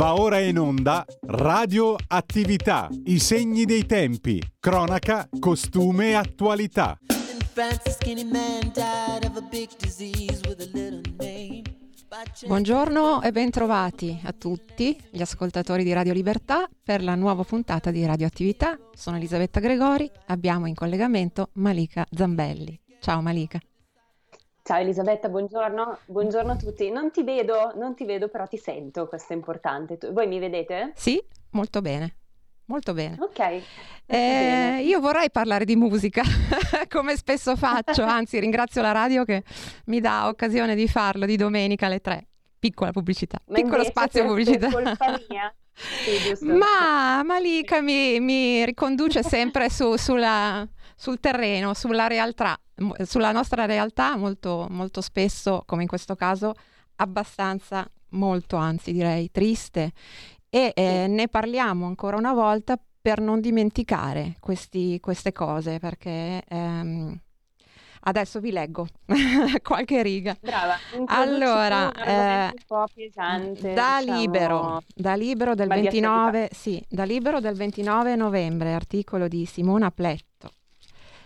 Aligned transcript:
Va 0.00 0.18
ora 0.18 0.38
in 0.38 0.58
onda 0.58 1.04
Radio 1.26 1.94
Attività, 2.06 2.88
i 3.04 3.18
segni 3.18 3.66
dei 3.66 3.84
tempi, 3.84 4.42
cronaca, 4.58 5.28
costume 5.38 6.08
e 6.08 6.14
attualità. 6.14 6.98
Buongiorno 12.46 13.20
e 13.20 13.30
bentrovati 13.30 14.18
a 14.24 14.32
tutti 14.32 14.98
gli 15.10 15.20
ascoltatori 15.20 15.84
di 15.84 15.92
Radio 15.92 16.14
Libertà 16.14 16.66
per 16.82 17.02
la 17.02 17.14
nuova 17.14 17.44
puntata 17.44 17.90
di 17.90 18.02
Radio 18.06 18.26
Attività. 18.26 18.78
Sono 18.94 19.18
Elisabetta 19.18 19.60
Gregori, 19.60 20.10
abbiamo 20.28 20.64
in 20.64 20.74
collegamento 20.74 21.50
Malika 21.56 22.06
Zambelli. 22.10 22.80
Ciao 23.00 23.20
Malika. 23.20 23.60
Ciao 24.62 24.78
Elisabetta, 24.78 25.28
buongiorno. 25.28 25.98
buongiorno 26.06 26.52
a 26.52 26.56
tutti. 26.56 26.90
Non 26.90 27.10
ti 27.10 27.22
vedo, 27.22 27.72
non 27.76 27.94
ti 27.94 28.04
vedo, 28.04 28.28
però 28.28 28.46
ti 28.46 28.58
sento, 28.58 29.08
questo 29.08 29.32
è 29.32 29.36
importante. 29.36 29.98
Tu, 29.98 30.12
voi 30.12 30.26
mi 30.28 30.38
vedete? 30.38 30.92
Sì, 30.94 31.20
molto 31.50 31.80
bene. 31.80 32.16
Molto 32.66 32.92
bene. 32.92 33.16
Ok. 33.18 33.38
Eh, 33.40 33.62
bene. 34.06 34.82
Io 34.82 35.00
vorrei 35.00 35.30
parlare 35.30 35.64
di 35.64 35.74
musica, 35.74 36.22
come 36.88 37.16
spesso 37.16 37.56
faccio, 37.56 38.02
anzi 38.04 38.38
ringrazio 38.38 38.80
la 38.82 38.92
radio 38.92 39.24
che 39.24 39.42
mi 39.86 39.98
dà 39.98 40.28
occasione 40.28 40.76
di 40.76 40.86
farlo 40.86 41.26
di 41.26 41.36
domenica 41.36 41.86
alle 41.86 42.00
tre. 42.00 42.26
Piccola 42.58 42.92
pubblicità, 42.92 43.38
Ma 43.46 43.54
piccolo 43.54 43.82
spazio 43.82 44.24
pubblicità. 44.24 44.68
Per 44.68 44.82
colpa 44.82 45.20
mia. 45.28 45.52
Sì, 45.80 46.44
Ma 46.44 47.22
Malika 47.24 47.80
mi, 47.80 48.20
mi 48.20 48.62
riconduce 48.66 49.22
sempre 49.22 49.70
su, 49.70 49.96
sulla, 49.96 50.68
sul 51.00 51.18
terreno, 51.18 51.72
sulla 51.72 52.08
realtà, 52.08 52.60
sulla 53.04 53.32
nostra 53.32 53.64
realtà 53.64 54.18
molto, 54.18 54.66
molto 54.68 55.00
spesso, 55.00 55.62
come 55.64 55.80
in 55.80 55.88
questo 55.88 56.14
caso, 56.14 56.52
abbastanza, 56.96 57.90
molto 58.10 58.56
anzi 58.56 58.92
direi, 58.92 59.30
triste. 59.30 59.92
E 60.50 60.74
eh, 60.76 61.06
ne 61.08 61.28
parliamo 61.28 61.86
ancora 61.86 62.18
una 62.18 62.34
volta 62.34 62.78
per 63.00 63.18
non 63.18 63.40
dimenticare 63.40 64.36
questi, 64.40 65.00
queste 65.00 65.32
cose, 65.32 65.78
perché 65.78 66.42
ehm, 66.46 67.18
adesso 68.00 68.38
vi 68.38 68.50
leggo 68.52 68.86
qualche 69.62 70.02
riga. 70.02 70.36
Brava. 70.38 70.74
Allora, 71.06 71.92
eh, 71.92 72.44
un 72.48 72.62
po' 72.66 72.84
pesante, 72.94 73.72
da, 73.72 74.00
diciamo... 74.00 74.18
libero, 74.18 74.82
da 74.94 75.14
libero 75.14 75.54
del 75.54 75.68
29, 75.68 76.50
sì, 76.52 76.84
da 76.86 77.04
libero 77.04 77.40
del 77.40 77.54
29 77.54 78.16
novembre, 78.16 78.74
articolo 78.74 79.28
di 79.28 79.46
Simona 79.46 79.90
Pletto. 79.90 80.28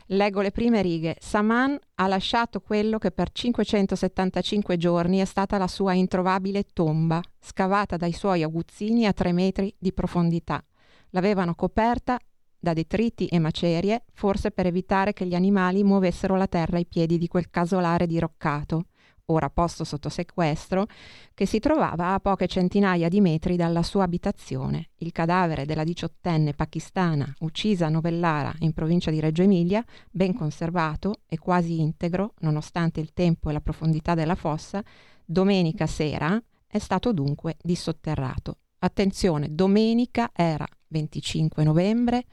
Leggo 0.09 0.43
le 0.43 0.51
prime 0.51 0.83
righe. 0.83 1.17
Saman 1.19 1.79
ha 1.95 2.07
lasciato 2.07 2.61
quello 2.61 2.99
che 2.99 3.11
per 3.11 3.33
575 3.33 4.77
giorni 4.77 5.19
è 5.19 5.25
stata 5.25 5.57
la 5.57 5.67
sua 5.67 5.95
introvabile 5.95 6.65
tomba, 6.75 7.23
scavata 7.41 7.97
dai 7.97 8.13
suoi 8.13 8.43
aguzzini 8.43 9.07
a 9.07 9.15
tre 9.15 9.33
metri 9.33 9.75
di 9.79 9.93
profondità. 9.95 10.63
L'avevano 11.11 11.55
coperta 11.55 12.19
da 12.59 12.75
detriti 12.75 13.27
e 13.27 13.39
macerie, 13.39 14.05
forse 14.13 14.51
per 14.51 14.67
evitare 14.67 15.13
che 15.15 15.27
gli 15.27 15.35
animali 15.35 15.83
muovessero 15.83 16.37
la 16.37 16.47
terra 16.47 16.77
ai 16.77 16.87
piedi 16.87 17.17
di 17.17 17.29
quel 17.29 17.49
casolare 17.49 18.07
diroccato, 18.07 18.87
ora 19.27 19.49
posto 19.49 19.85
sotto 19.85 20.09
sequestro, 20.09 20.87
che 21.33 21.47
si 21.47 21.59
trovava 21.59 22.15
a 22.15 22.21
poche 22.21 22.47
centinaia 22.47 23.09
di 23.09 23.21
metri 23.21 23.57
dalla 23.57 23.83
sua 23.83 24.05
abitazione. 24.05 24.91
Il 24.97 25.13
cadavere 25.13 25.65
della 25.65 25.85
diciottenne 25.85 26.53
pakistana 26.53 27.33
uccisa 27.41 27.87
a 27.87 27.91
Novellara 27.91 28.53
in 28.59 28.73
provincia 28.73 29.11
di 29.11 29.21
Reggio 29.21 29.43
Emilia, 29.43 29.85
ben 30.11 30.35
conservato 30.35 31.21
e 31.27 31.39
quasi 31.39 31.81
integro, 31.81 32.35
nonostante 32.41 33.01
il 33.01 33.13
tempo 33.13 33.49
e 33.49 33.53
la 33.53 33.61
profondità 33.61 34.15
della 34.15 34.35
fossa, 34.35 34.83
domenica 35.25 35.87
sera 35.87 36.41
è 36.67 36.79
stato 36.79 37.13
dunque 37.13 37.57
dissotterrato. 37.63 38.59
Attenzione, 38.81 39.55
domenica 39.55 40.31
era 40.35 40.67
25 40.89 41.65
novembre, 41.65 42.25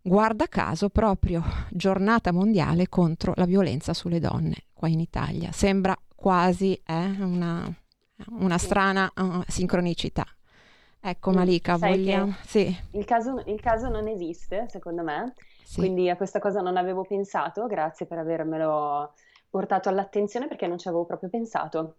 guarda 0.00 0.46
caso 0.46 0.88
proprio 0.90 1.42
giornata 1.70 2.30
mondiale 2.30 2.88
contro 2.88 3.32
la 3.34 3.46
violenza 3.46 3.92
sulle 3.92 4.20
donne 4.20 4.66
qua 4.72 4.88
in 4.88 5.00
Italia. 5.00 5.50
Sembra 5.52 5.96
quasi 6.26 6.74
eh, 6.84 7.14
una, 7.20 7.72
una, 8.30 8.58
strana 8.58 9.08
uh, 9.14 9.42
sincronicità. 9.46 10.26
Ecco 10.98 11.30
Malika, 11.30 11.78
Sai 11.78 11.90
vogliamo... 11.90 12.34
Sì. 12.42 12.76
Il 12.94 13.04
caso, 13.04 13.44
il 13.46 13.60
caso, 13.60 13.88
non 13.88 14.08
esiste, 14.08 14.66
secondo 14.68 15.04
me, 15.04 15.34
sì. 15.62 15.76
quindi 15.78 16.10
a 16.10 16.16
questa 16.16 16.40
cosa 16.40 16.60
non 16.62 16.76
avevo 16.76 17.04
pensato, 17.04 17.68
grazie 17.68 18.06
per 18.06 18.18
avermelo 18.18 19.12
portato 19.48 19.88
all'attenzione 19.88 20.48
perché 20.48 20.66
non 20.66 20.78
ci 20.78 20.88
avevo 20.88 21.04
proprio 21.04 21.28
pensato. 21.28 21.94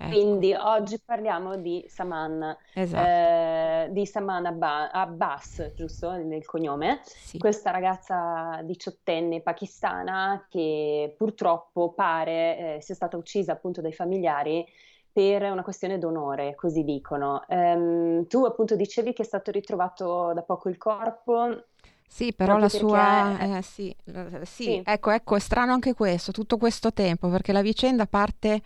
Ecco. 0.00 0.10
Quindi 0.10 0.54
oggi 0.54 1.00
parliamo 1.04 1.56
di 1.56 1.84
Saman, 1.88 2.56
esatto. 2.72 3.04
eh, 3.04 3.88
di 3.90 4.06
Saman 4.06 4.46
Abba- 4.46 4.92
Abbas, 4.92 5.72
giusto 5.74 6.12
nel 6.12 6.44
cognome? 6.44 7.00
Sì. 7.02 7.36
Questa 7.38 7.72
ragazza 7.72 8.60
diciottenne 8.62 9.40
pakistana 9.40 10.46
che 10.48 11.12
purtroppo 11.16 11.94
pare 11.94 12.76
eh, 12.76 12.80
sia 12.80 12.94
stata 12.94 13.16
uccisa 13.16 13.52
appunto 13.52 13.80
dai 13.80 13.92
familiari 13.92 14.64
per 15.10 15.42
una 15.42 15.64
questione 15.64 15.98
d'onore, 15.98 16.54
così 16.54 16.84
dicono. 16.84 17.42
Um, 17.48 18.28
tu 18.28 18.44
appunto 18.44 18.76
dicevi 18.76 19.12
che 19.12 19.22
è 19.22 19.26
stato 19.26 19.50
ritrovato 19.50 20.32
da 20.32 20.42
poco 20.42 20.68
il 20.68 20.78
corpo. 20.78 21.64
Sì, 22.06 22.32
però 22.32 22.56
la 22.56 22.68
sua... 22.68 23.36
Eh, 23.38 23.62
sì, 23.62 23.94
sì, 24.04 24.44
sì, 24.44 24.82
ecco, 24.84 25.10
ecco, 25.10 25.34
è 25.34 25.40
strano 25.40 25.72
anche 25.72 25.92
questo, 25.92 26.30
tutto 26.30 26.56
questo 26.56 26.92
tempo, 26.92 27.28
perché 27.28 27.52
la 27.52 27.62
vicenda 27.62 28.06
parte 28.06 28.62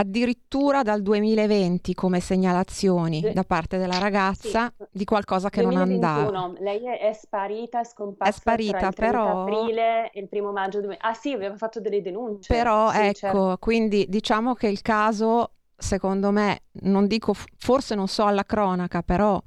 addirittura 0.00 0.82
dal 0.82 1.02
2020 1.02 1.94
come 1.94 2.20
segnalazioni 2.20 3.32
da 3.32 3.42
parte 3.42 3.78
della 3.78 3.98
ragazza 3.98 4.72
sì. 4.76 4.84
di 4.92 5.04
qualcosa 5.04 5.50
che 5.50 5.60
2021. 5.62 6.30
non 6.30 6.32
andava. 6.32 6.60
Lei 6.60 6.84
è 6.98 7.12
sparita, 7.12 7.80
è 7.80 7.84
scomparsa 7.84 8.32
è 8.32 8.36
sparita, 8.36 8.90
però... 8.92 9.42
aprile 9.42 10.10
e 10.10 10.20
il 10.20 10.28
primo 10.28 10.52
maggio. 10.52 10.80
2000... 10.80 11.02
Ah 11.02 11.14
sì, 11.14 11.32
aveva 11.32 11.56
fatto 11.56 11.80
delle 11.80 12.00
denunce. 12.00 12.52
Però 12.52 12.90
sì, 12.90 12.98
ecco, 12.98 13.12
certo. 13.14 13.56
quindi 13.58 14.06
diciamo 14.08 14.54
che 14.54 14.68
il 14.68 14.82
caso 14.82 15.50
secondo 15.80 16.32
me, 16.32 16.62
non 16.82 17.06
dico 17.06 17.34
forse 17.56 17.94
non 17.94 18.08
so 18.08 18.24
alla 18.24 18.44
cronaca, 18.44 19.02
però 19.02 19.40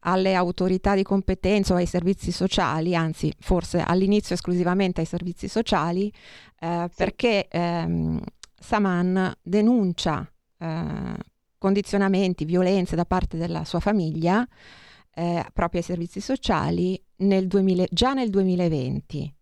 alle 0.00 0.34
autorità 0.34 0.96
di 0.96 1.04
competenza 1.04 1.74
o 1.74 1.76
ai 1.76 1.86
servizi 1.86 2.32
sociali, 2.32 2.94
anzi 2.96 3.32
forse 3.38 3.82
all'inizio 3.86 4.34
esclusivamente 4.34 5.00
ai 5.00 5.06
servizi 5.06 5.46
sociali, 5.46 6.12
eh, 6.58 6.86
sì. 6.88 6.94
perché 6.96 7.46
ehm, 7.48 8.20
Saman 8.58 9.32
denuncia 9.42 10.30
eh, 10.58 11.16
condizionamenti, 11.58 12.44
violenze 12.44 12.96
da 12.96 13.04
parte 13.04 13.36
della 13.36 13.64
sua 13.64 13.80
famiglia 13.80 14.46
eh, 15.14 15.46
proprio 15.52 15.80
ai 15.80 15.86
servizi 15.86 16.20
sociali 16.20 17.02
nel 17.16 17.46
2000, 17.46 17.86
già 17.90 18.12
nel 18.12 18.30
2020. 18.30 19.34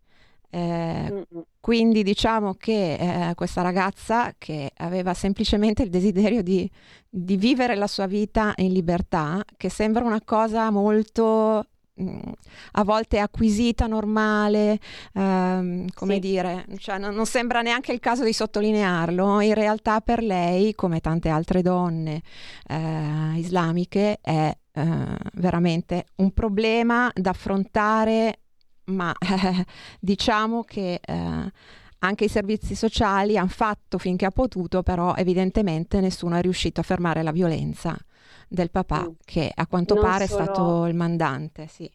Eh, 0.51 1.27
quindi 1.59 2.05
diciamo 2.05 2.55
che 2.55 2.95
eh, 3.31 3.35
questa 3.35 3.61
ragazza 3.61 4.33
che 4.39 4.71
aveva 4.77 5.13
semplicemente 5.13 5.83
il 5.83 5.91
desiderio 5.91 6.45
di, 6.45 6.71
di, 7.09 7.37
vivere 7.37 7.75
la 7.75 7.89
sua 7.89 8.07
vita 8.07 8.53
in 8.59 8.73
libertà, 8.73 9.43
che 9.57 9.69
sembra 9.69 10.05
una 10.05 10.21
cosa 10.23 10.71
molto 10.71 11.67
a 11.97 12.83
volte 12.83 13.19
acquisita, 13.19 13.87
normale, 13.87 14.81
ehm, 15.13 15.87
come 15.95 16.15
sì. 16.15 16.21
dire, 16.21 16.67
cioè 16.79 16.99
non, 16.99 17.15
non, 17.15 17.27
sembra 17.27 17.63
neanche 17.63 17.93
il 17.93 18.01
caso 18.01 18.25
di 18.25 18.33
sottolinearlo, 18.33 19.41
in 19.41 19.55
realtà 19.55 20.01
per 20.01 20.23
lei, 20.23 20.75
come 20.75 21.01
tante 21.01 21.29
altre 21.29 21.63
donne 21.63 22.23
eh, 22.67 23.33
islamiche, 23.37 24.19
è 24.21 24.57
eh, 24.73 25.17
veramente 25.35 26.07
un 26.17 26.33
problema 26.33 27.11
da 27.15 27.31
affrontare, 27.31 28.41
ma 28.87 29.13
eh, 29.13 29.65
diciamo 30.01 30.65
che 30.65 31.01
eh, 31.01 31.53
anche 32.01 32.25
i 32.25 32.29
servizi 32.29 32.75
sociali 32.75 33.39
hanno 33.39 33.49
fatto 33.49 33.99
finché 33.99 34.27
ha 34.27 34.31
potuto, 34.31 34.83
però 34.83 35.15
evidentemente 35.15 36.01
nessuno 36.01 36.37
è 36.37 36.43
riuscito 36.43 36.81
a 36.81 36.85
fermare 36.85 37.23
la 37.23 37.33
violenza 37.33 37.97
del 38.55 38.71
papà, 38.71 39.03
mm. 39.03 39.13
che 39.25 39.51
a 39.55 39.67
quanto 39.67 39.95
non 39.95 40.03
pare 40.03 40.27
solo... 40.27 40.41
è 40.41 40.45
stato 40.45 40.87
il 40.87 40.95
mandante, 40.95 41.67
sì. 41.67 41.91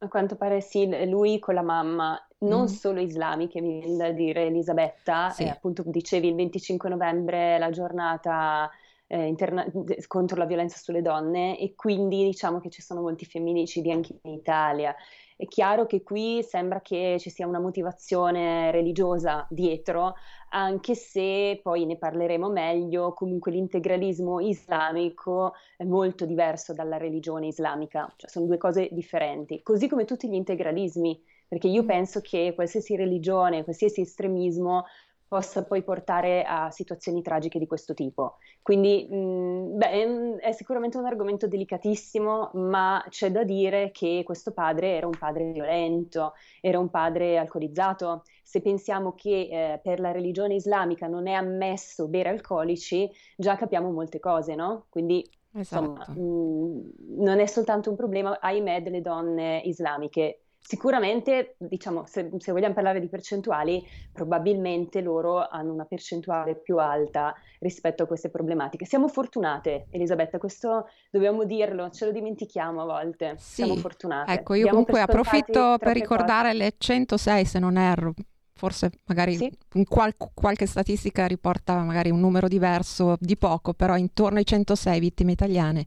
A 0.00 0.08
quanto 0.08 0.36
pare 0.36 0.60
sì, 0.60 0.88
lui 1.06 1.38
con 1.38 1.54
la 1.54 1.62
mamma, 1.62 2.18
non 2.38 2.62
mm. 2.62 2.66
solo 2.66 3.00
islamiche, 3.00 3.60
mi 3.60 3.80
viene 3.80 3.96
da 3.96 4.10
dire 4.10 4.46
Elisabetta, 4.46 5.30
sì. 5.30 5.44
eh, 5.44 5.48
appunto 5.48 5.82
dicevi 5.86 6.28
il 6.28 6.34
25 6.34 6.88
novembre 6.88 7.58
la 7.58 7.70
giornata 7.70 8.70
eh, 9.08 9.26
interna- 9.26 9.66
contro 10.06 10.36
la 10.36 10.44
violenza 10.44 10.78
sulle 10.78 11.02
donne 11.02 11.58
e 11.58 11.74
quindi 11.74 12.24
diciamo 12.24 12.60
che 12.60 12.70
ci 12.70 12.82
sono 12.82 13.00
molti 13.00 13.24
femminicidi 13.24 13.90
anche 13.90 14.18
in 14.22 14.32
Italia. 14.32 14.94
È 15.40 15.46
chiaro 15.46 15.86
che 15.86 16.02
qui 16.02 16.42
sembra 16.42 16.80
che 16.80 17.16
ci 17.20 17.30
sia 17.30 17.46
una 17.46 17.60
motivazione 17.60 18.72
religiosa 18.72 19.46
dietro, 19.48 20.14
anche 20.48 20.96
se 20.96 21.60
poi 21.62 21.86
ne 21.86 21.96
parleremo 21.96 22.50
meglio, 22.50 23.12
comunque 23.12 23.52
l'integralismo 23.52 24.40
islamico 24.40 25.52
è 25.76 25.84
molto 25.84 26.26
diverso 26.26 26.74
dalla 26.74 26.96
religione 26.96 27.46
islamica, 27.46 28.12
cioè 28.16 28.28
sono 28.28 28.46
due 28.46 28.56
cose 28.56 28.88
differenti, 28.90 29.62
così 29.62 29.86
come 29.86 30.04
tutti 30.04 30.28
gli 30.28 30.34
integralismi, 30.34 31.22
perché 31.46 31.68
io 31.68 31.84
penso 31.84 32.20
che 32.20 32.52
qualsiasi 32.56 32.96
religione, 32.96 33.62
qualsiasi 33.62 34.00
estremismo 34.00 34.86
possa 35.28 35.62
poi 35.64 35.82
portare 35.82 36.42
a 36.42 36.70
situazioni 36.70 37.20
tragiche 37.20 37.58
di 37.58 37.66
questo 37.66 37.92
tipo. 37.92 38.38
Quindi 38.62 39.06
mh, 39.08 39.76
beh, 39.76 40.36
è 40.38 40.52
sicuramente 40.52 40.96
un 40.96 41.04
argomento 41.04 41.46
delicatissimo, 41.46 42.50
ma 42.54 43.04
c'è 43.10 43.30
da 43.30 43.44
dire 43.44 43.90
che 43.92 44.22
questo 44.24 44.52
padre 44.52 44.96
era 44.96 45.06
un 45.06 45.16
padre 45.18 45.52
violento, 45.52 46.32
era 46.62 46.78
un 46.78 46.88
padre 46.88 47.36
alcolizzato. 47.36 48.22
Se 48.42 48.62
pensiamo 48.62 49.14
che 49.14 49.48
eh, 49.50 49.80
per 49.82 50.00
la 50.00 50.10
religione 50.10 50.54
islamica 50.54 51.06
non 51.06 51.26
è 51.26 51.32
ammesso 51.32 52.08
bere 52.08 52.30
alcolici, 52.30 53.10
già 53.36 53.56
capiamo 53.56 53.90
molte 53.90 54.18
cose, 54.20 54.54
no? 54.54 54.86
Quindi 54.88 55.28
esatto. 55.52 55.84
insomma, 55.84 56.06
mh, 56.08 56.92
non 57.18 57.38
è 57.38 57.46
soltanto 57.46 57.90
un 57.90 57.96
problema, 57.96 58.38
ahimè, 58.40 58.82
delle 58.82 59.02
donne 59.02 59.60
islamiche 59.64 60.44
Sicuramente, 60.68 61.54
diciamo, 61.56 62.04
se, 62.04 62.28
se, 62.36 62.52
vogliamo 62.52 62.74
parlare 62.74 63.00
di 63.00 63.08
percentuali, 63.08 63.82
probabilmente 64.12 65.00
loro 65.00 65.48
hanno 65.48 65.72
una 65.72 65.86
percentuale 65.86 66.56
più 66.56 66.76
alta 66.76 67.34
rispetto 67.60 68.02
a 68.02 68.06
queste 68.06 68.28
problematiche. 68.28 68.84
Siamo 68.84 69.08
fortunate, 69.08 69.86
Elisabetta, 69.88 70.36
questo 70.36 70.90
dobbiamo 71.10 71.44
dirlo, 71.44 71.88
ce 71.88 72.04
lo 72.04 72.12
dimentichiamo 72.12 72.82
a 72.82 72.84
volte. 72.84 73.36
Sì. 73.38 73.62
Siamo 73.62 73.76
fortunate. 73.76 74.30
Ecco, 74.30 74.52
io 74.52 74.68
Abbiamo 74.68 74.84
comunque 74.84 75.00
approfitto 75.00 75.76
per 75.78 75.94
ricordare 75.94 76.50
cose. 76.50 76.62
le 76.62 76.74
106, 76.76 77.44
se 77.46 77.58
non 77.58 77.78
erro, 77.78 78.12
forse 78.52 78.90
magari 79.06 79.36
sì. 79.36 79.50
qual- 79.88 80.16
qualche 80.34 80.66
statistica 80.66 81.26
riporta 81.26 81.78
magari 81.78 82.10
un 82.10 82.20
numero 82.20 82.46
diverso 82.46 83.16
di 83.20 83.38
poco, 83.38 83.72
però 83.72 83.96
intorno 83.96 84.36
ai 84.36 84.44
106 84.44 85.00
vittime 85.00 85.32
italiane 85.32 85.86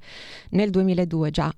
nel 0.49 0.71
2002 0.71 1.29
già 1.29 1.53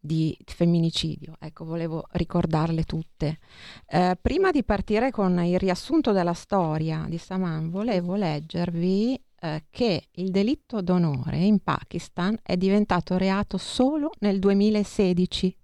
di 0.00 0.36
femminicidio. 0.44 1.34
Ecco, 1.38 1.64
volevo 1.64 2.06
ricordarle 2.12 2.84
tutte. 2.84 3.38
Eh, 3.86 4.16
prima 4.20 4.50
di 4.50 4.64
partire 4.64 5.10
con 5.10 5.38
il 5.44 5.58
riassunto 5.58 6.12
della 6.12 6.34
storia 6.34 7.04
di 7.08 7.18
Saman, 7.18 7.70
volevo 7.70 8.14
leggervi 8.14 9.20
eh, 9.40 9.64
che 9.70 10.08
il 10.12 10.30
delitto 10.30 10.80
d'onore 10.82 11.38
in 11.38 11.60
Pakistan 11.60 12.36
è 12.42 12.56
diventato 12.56 13.16
reato 13.16 13.56
solo 13.58 14.10
nel 14.20 14.38
2016. 14.38 15.56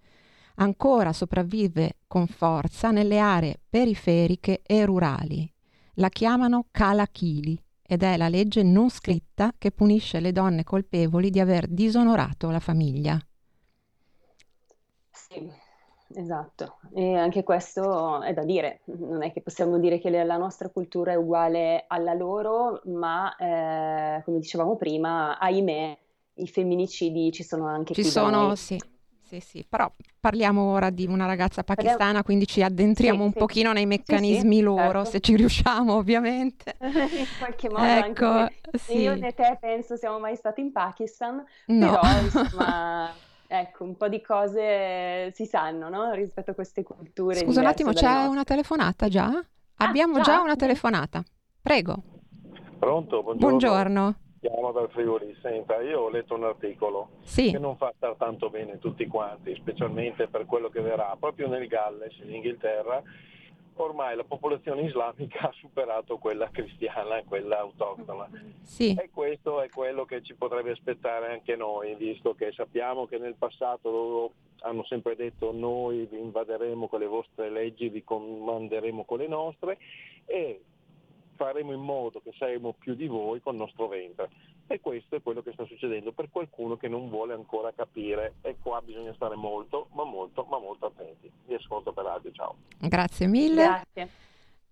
Ancora 0.56 1.12
sopravvive 1.12 1.98
con 2.06 2.26
forza 2.26 2.90
nelle 2.90 3.18
aree 3.18 3.60
periferiche 3.68 4.62
e 4.64 4.84
rurali. 4.84 5.50
La 5.94 6.08
chiamano 6.08 6.66
Kalakili 6.70 7.60
ed 7.86 8.02
è 8.02 8.16
la 8.16 8.28
legge 8.28 8.62
non 8.62 8.88
scritta 8.88 9.52
che 9.58 9.72
punisce 9.72 10.20
le 10.20 10.32
donne 10.32 10.64
colpevoli 10.64 11.30
di 11.30 11.40
aver 11.40 11.66
disonorato 11.68 12.50
la 12.50 12.60
famiglia. 12.60 13.18
Sì, 15.14 15.50
esatto. 16.14 16.78
E 16.92 17.14
anche 17.14 17.42
questo 17.44 18.20
è 18.22 18.34
da 18.34 18.42
dire. 18.42 18.80
Non 18.86 19.22
è 19.22 19.32
che 19.32 19.40
possiamo 19.40 19.78
dire 19.78 19.98
che 19.98 20.10
la 20.10 20.36
nostra 20.36 20.68
cultura 20.68 21.12
è 21.12 21.16
uguale 21.16 21.84
alla 21.86 22.14
loro, 22.14 22.82
ma 22.86 23.34
eh, 23.36 24.22
come 24.24 24.40
dicevamo 24.40 24.76
prima, 24.76 25.38
ahimè, 25.38 25.98
i 26.34 26.46
femminicidi 26.48 27.30
ci 27.32 27.44
sono 27.44 27.66
anche 27.66 27.94
ci 27.94 28.04
sono, 28.04 28.54
sì. 28.56 28.78
Sì, 29.26 29.40
sì, 29.40 29.66
però 29.66 29.90
parliamo 30.20 30.70
ora 30.70 30.90
di 30.90 31.06
una 31.06 31.24
ragazza 31.24 31.64
pakistana, 31.64 32.22
quindi 32.22 32.46
ci 32.46 32.62
addentriamo 32.62 33.20
sì, 33.20 33.24
un 33.24 33.32
sì. 33.32 33.38
pochino 33.38 33.72
nei 33.72 33.86
meccanismi 33.86 34.60
loro, 34.60 35.02
certo. 35.02 35.04
se 35.06 35.20
ci 35.20 35.34
riusciamo 35.34 35.94
ovviamente. 35.94 36.76
in 36.84 37.26
qualche 37.38 37.70
modo 37.70 37.84
ecco, 37.84 38.26
anche 38.26 38.54
io 38.92 39.14
e 39.14 39.32
te 39.32 39.56
penso 39.58 39.96
siamo 39.96 40.20
mai 40.20 40.36
stati 40.36 40.60
in 40.60 40.72
Pakistan, 40.72 41.42
no. 41.66 41.90
però 41.90 42.20
insomma 42.20 43.10
ecco, 43.46 43.84
un 43.84 43.96
po' 43.96 44.08
di 44.08 44.20
cose 44.20 45.30
si 45.32 45.46
sanno, 45.46 45.88
no? 45.88 46.12
Rispetto 46.12 46.52
a 46.52 46.54
queste 46.54 46.82
culture. 46.82 47.36
Scusa 47.36 47.60
un 47.60 47.66
attimo, 47.66 47.92
c'è 47.92 48.06
nostre. 48.06 48.28
una 48.28 48.44
telefonata 48.44 49.08
già? 49.08 49.26
Ah, 49.26 49.86
Abbiamo 49.86 50.20
già 50.20 50.40
una 50.40 50.56
telefonata. 50.56 51.22
Prego. 51.60 52.02
Pronto? 52.78 53.22
Buongiorno. 53.22 53.48
Buongiorno. 53.48 54.18
Chiamo 54.40 54.72
dal 54.72 54.90
Friuli. 54.90 55.34
Senta, 55.40 55.80
io 55.80 56.00
ho 56.02 56.10
letto 56.10 56.34
un 56.34 56.44
articolo 56.44 57.12
sì. 57.22 57.50
che 57.50 57.58
non 57.58 57.76
fa 57.76 57.92
star 57.96 58.14
tanto 58.16 58.50
bene 58.50 58.78
tutti 58.78 59.06
quanti, 59.06 59.54
specialmente 59.54 60.28
per 60.28 60.44
quello 60.44 60.68
che 60.68 60.80
verrà. 60.80 61.16
Proprio 61.18 61.48
nel 61.48 61.66
Galles, 61.66 62.18
in 62.22 62.34
Inghilterra, 62.34 63.02
ormai 63.82 64.16
la 64.16 64.24
popolazione 64.24 64.82
islamica 64.82 65.40
ha 65.48 65.52
superato 65.52 66.18
quella 66.18 66.48
cristiana 66.50 67.18
e 67.18 67.24
quella 67.24 67.60
autoctona. 67.60 68.28
Sì. 68.62 68.94
E 68.94 69.10
questo 69.10 69.60
è 69.60 69.68
quello 69.68 70.04
che 70.04 70.22
ci 70.22 70.34
potrebbe 70.34 70.72
aspettare 70.72 71.32
anche 71.32 71.56
noi, 71.56 71.94
visto 71.94 72.34
che 72.34 72.52
sappiamo 72.52 73.06
che 73.06 73.18
nel 73.18 73.34
passato 73.34 73.90
loro 73.90 74.32
hanno 74.60 74.84
sempre 74.84 75.14
detto 75.14 75.52
noi 75.52 76.06
vi 76.06 76.18
invaderemo 76.18 76.88
con 76.88 77.00
le 77.00 77.06
vostre 77.06 77.50
leggi, 77.50 77.88
vi 77.88 78.02
comanderemo 78.02 79.04
con 79.04 79.18
le 79.18 79.28
nostre 79.28 79.78
e 80.24 80.62
faremo 81.34 81.72
in 81.72 81.80
modo 81.80 82.20
che 82.20 82.32
saremo 82.36 82.74
più 82.78 82.94
di 82.94 83.06
voi 83.06 83.40
col 83.40 83.56
nostro 83.56 83.88
ventre. 83.88 84.30
E 84.66 84.80
questo 84.80 85.16
è 85.16 85.22
quello 85.22 85.42
che 85.42 85.52
sta 85.52 85.64
succedendo 85.66 86.12
per 86.12 86.30
qualcuno 86.30 86.76
che 86.76 86.88
non 86.88 87.08
vuole 87.10 87.34
ancora 87.34 87.72
capire 87.72 88.34
e 88.40 88.56
qua 88.62 88.80
bisogna 88.80 89.12
stare 89.14 89.36
molto, 89.36 89.88
ma 89.92 90.04
molto, 90.04 90.44
ma 90.44 90.58
molto 90.58 90.86
attenti. 90.86 91.30
Vi 91.46 91.54
ascolto 91.54 91.92
per 91.92 92.04
radio, 92.04 92.30
ciao. 92.32 92.56
Grazie 92.78 93.26
mille. 93.26 93.62
Grazie. 93.62 94.08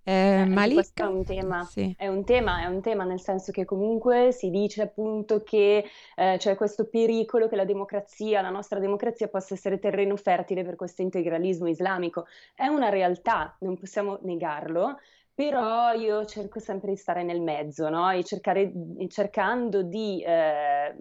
Eh, 0.04 0.40
eh, 0.40 0.44
Malik? 0.46 0.90
È 0.94 1.04
un, 1.04 1.24
tema, 1.24 1.64
sì. 1.64 1.94
è 1.96 2.08
un, 2.08 2.24
tema, 2.24 2.62
è 2.62 2.66
un 2.66 2.80
tema, 2.80 3.04
nel 3.04 3.20
senso 3.20 3.52
che 3.52 3.64
comunque 3.64 4.32
si 4.32 4.50
dice 4.50 4.82
appunto 4.82 5.42
che 5.42 5.84
eh, 6.16 6.34
c'è 6.38 6.56
questo 6.56 6.88
pericolo 6.88 7.48
che 7.48 7.54
la 7.54 7.64
democrazia, 7.64 8.40
la 8.40 8.50
nostra 8.50 8.80
democrazia 8.80 9.28
possa 9.28 9.54
essere 9.54 9.78
terreno 9.78 10.16
fertile 10.16 10.64
per 10.64 10.74
questo 10.74 11.02
integralismo 11.02 11.68
islamico. 11.68 12.26
È 12.54 12.66
una 12.66 12.88
realtà, 12.88 13.54
non 13.60 13.78
possiamo 13.78 14.18
negarlo, 14.22 14.98
però 15.34 15.92
io 15.92 16.24
cerco 16.24 16.58
sempre 16.58 16.90
di 16.90 16.96
stare 16.96 17.22
nel 17.22 17.40
mezzo, 17.40 17.88
no? 17.88 18.10
E 18.10 18.22
cercare, 18.24 18.72
cercando 19.08 19.82
di, 19.82 20.22
eh, 20.22 20.94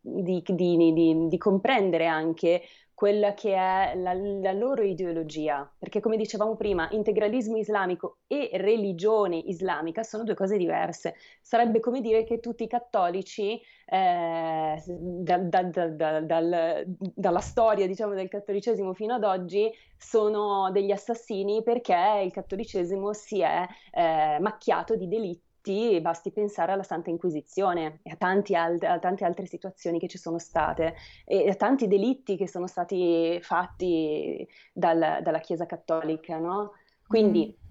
di, 0.00 0.42
di, 0.44 1.26
di, 1.28 1.38
comprendere 1.38 2.06
anche 2.06 2.62
quella 2.94 3.34
che 3.34 3.54
è 3.54 3.94
la, 3.96 4.14
la, 4.14 4.52
loro 4.52 4.82
ideologia, 4.82 5.70
perché 5.78 6.00
come 6.00 6.16
dicevamo 6.16 6.56
prima, 6.56 6.88
integralismo 6.92 7.56
islamico 7.56 8.18
e 8.26 8.50
religione 8.54 9.36
islamica 9.36 10.02
sono 10.02 10.24
due 10.24 10.34
cose 10.34 10.56
diverse. 10.56 11.16
Sarebbe 11.40 11.80
come 11.80 12.00
dire 12.00 12.24
che 12.24 12.40
tutti 12.40 12.62
i 12.62 12.68
cattolici, 12.68 13.60
eh, 13.86 14.82
da, 14.86 15.38
da, 15.38 15.62
da, 15.62 16.20
dal, 16.20 16.84
dalla 16.86 17.40
storia 17.40 17.86
diciamo, 17.86 18.14
del 18.14 18.28
cattolicesimo 18.28 18.94
fino 18.94 19.14
ad 19.14 19.24
oggi, 19.24 19.70
sono 19.96 20.70
degli 20.72 20.90
assassini 20.90 21.62
perché 21.62 22.22
il 22.24 22.32
cattolicesimo 22.32 23.12
si 23.12 23.40
è 23.40 23.66
eh, 23.92 24.38
macchiato 24.40 24.96
di 24.96 25.08
delitti 25.08 26.00
basti 26.00 26.32
pensare 26.32 26.72
alla 26.72 26.82
Santa 26.82 27.10
Inquisizione 27.10 28.00
e 28.02 28.16
a, 28.18 28.26
alt- 28.60 28.82
a, 28.82 28.98
tante 28.98 29.24
altre 29.24 29.46
situazioni 29.46 30.00
che 30.00 30.08
ci 30.08 30.18
sono 30.18 30.38
state 30.38 30.94
e 31.24 31.48
a 31.48 31.54
tanti 31.54 31.86
delitti 31.86 32.36
che 32.36 32.48
sono 32.48 32.66
stati 32.66 33.38
fatti 33.42 34.44
dal, 34.72 35.20
dalla 35.22 35.38
Chiesa 35.38 35.64
Cattolica, 35.64 36.38
no? 36.38 36.72
Quindi 37.06 37.56
mm. 37.56 37.61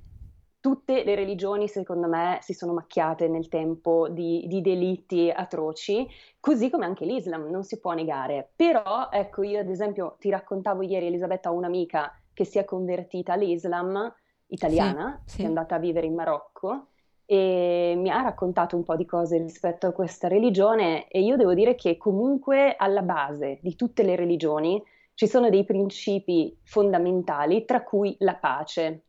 Tutte 0.62 1.03
le 1.03 1.15
religioni, 1.15 1.68
secondo 1.68 2.08
me, 2.08 2.38
si 2.41 2.53
sono 2.53 2.72
macchiate 2.72 3.27
nel 3.27 3.50
tempo 3.50 4.08
di, 4.08 4.46
di 4.48 4.62
delitti 4.62 5.30
atroci, 5.30 6.08
così 6.39 6.70
come 6.70 6.86
anche 6.86 7.03
l'Islam, 7.03 7.50
non 7.50 7.63
si 7.63 7.80
può 7.80 7.91
negare. 7.91 8.51
Però, 8.56 9.10
ecco, 9.12 9.44
io 9.44 9.60
ad 9.60 9.70
esempio 9.70 10.15
ti 10.20 10.30
raccontavo 10.30 10.84
ieri, 10.84 11.08
Elisabetta, 11.08 11.51
un'amica 11.51 12.15
che 12.34 12.46
si 12.46 12.60
è 12.60 12.63
convertita 12.63 13.34
all'Islam 13.34 14.13
italiana, 14.48 15.22
sì, 15.25 15.38
sì. 15.38 15.41
è 15.41 15.46
andata 15.46 15.75
a 15.75 15.80
vivere 15.80 16.06
in 16.06 16.13
Marocco 16.13 16.86
e 17.25 17.94
mi 17.96 18.10
ha 18.10 18.22
raccontato 18.22 18.75
un 18.75 18.84
po' 18.84 18.98
di 18.98 19.06
cose 19.06 19.38
rispetto 19.38 19.88
a 19.88 19.94
questa 19.94 20.27
religione 20.27 21.08
e 21.08 21.22
io 21.22 21.38
devo 21.38 21.53
dire 21.53 21.75
che 21.75 21.96
comunque 21.96 22.75
alla 22.75 23.03
base 23.03 23.60
di 23.62 23.75
tutte 23.77 24.03
le 24.03 24.18
religioni 24.18 24.84
ci 25.13 25.27
sono 25.27 25.50
dei 25.50 25.63
principi 25.63 26.58
fondamentali, 26.63 27.63
tra 27.63 27.84
cui 27.84 28.15
la 28.20 28.36
pace. 28.36 29.03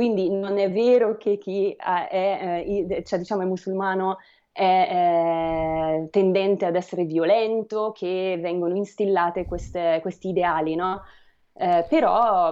Quindi 0.00 0.30
non 0.30 0.56
è 0.56 0.72
vero 0.72 1.18
che 1.18 1.36
chi 1.36 1.76
è, 1.76 2.08
è, 2.08 3.02
cioè, 3.04 3.18
diciamo, 3.18 3.42
è 3.42 3.44
musulmano 3.44 4.16
è, 4.50 4.62
è, 6.02 6.08
tendente 6.08 6.64
ad 6.64 6.74
essere 6.74 7.04
violento, 7.04 7.92
che 7.94 8.38
vengono 8.40 8.76
instillate 8.76 9.44
queste, 9.44 9.98
questi 10.00 10.30
ideali, 10.30 10.74
no? 10.74 11.02
Eh, 11.52 11.84
però 11.86 12.50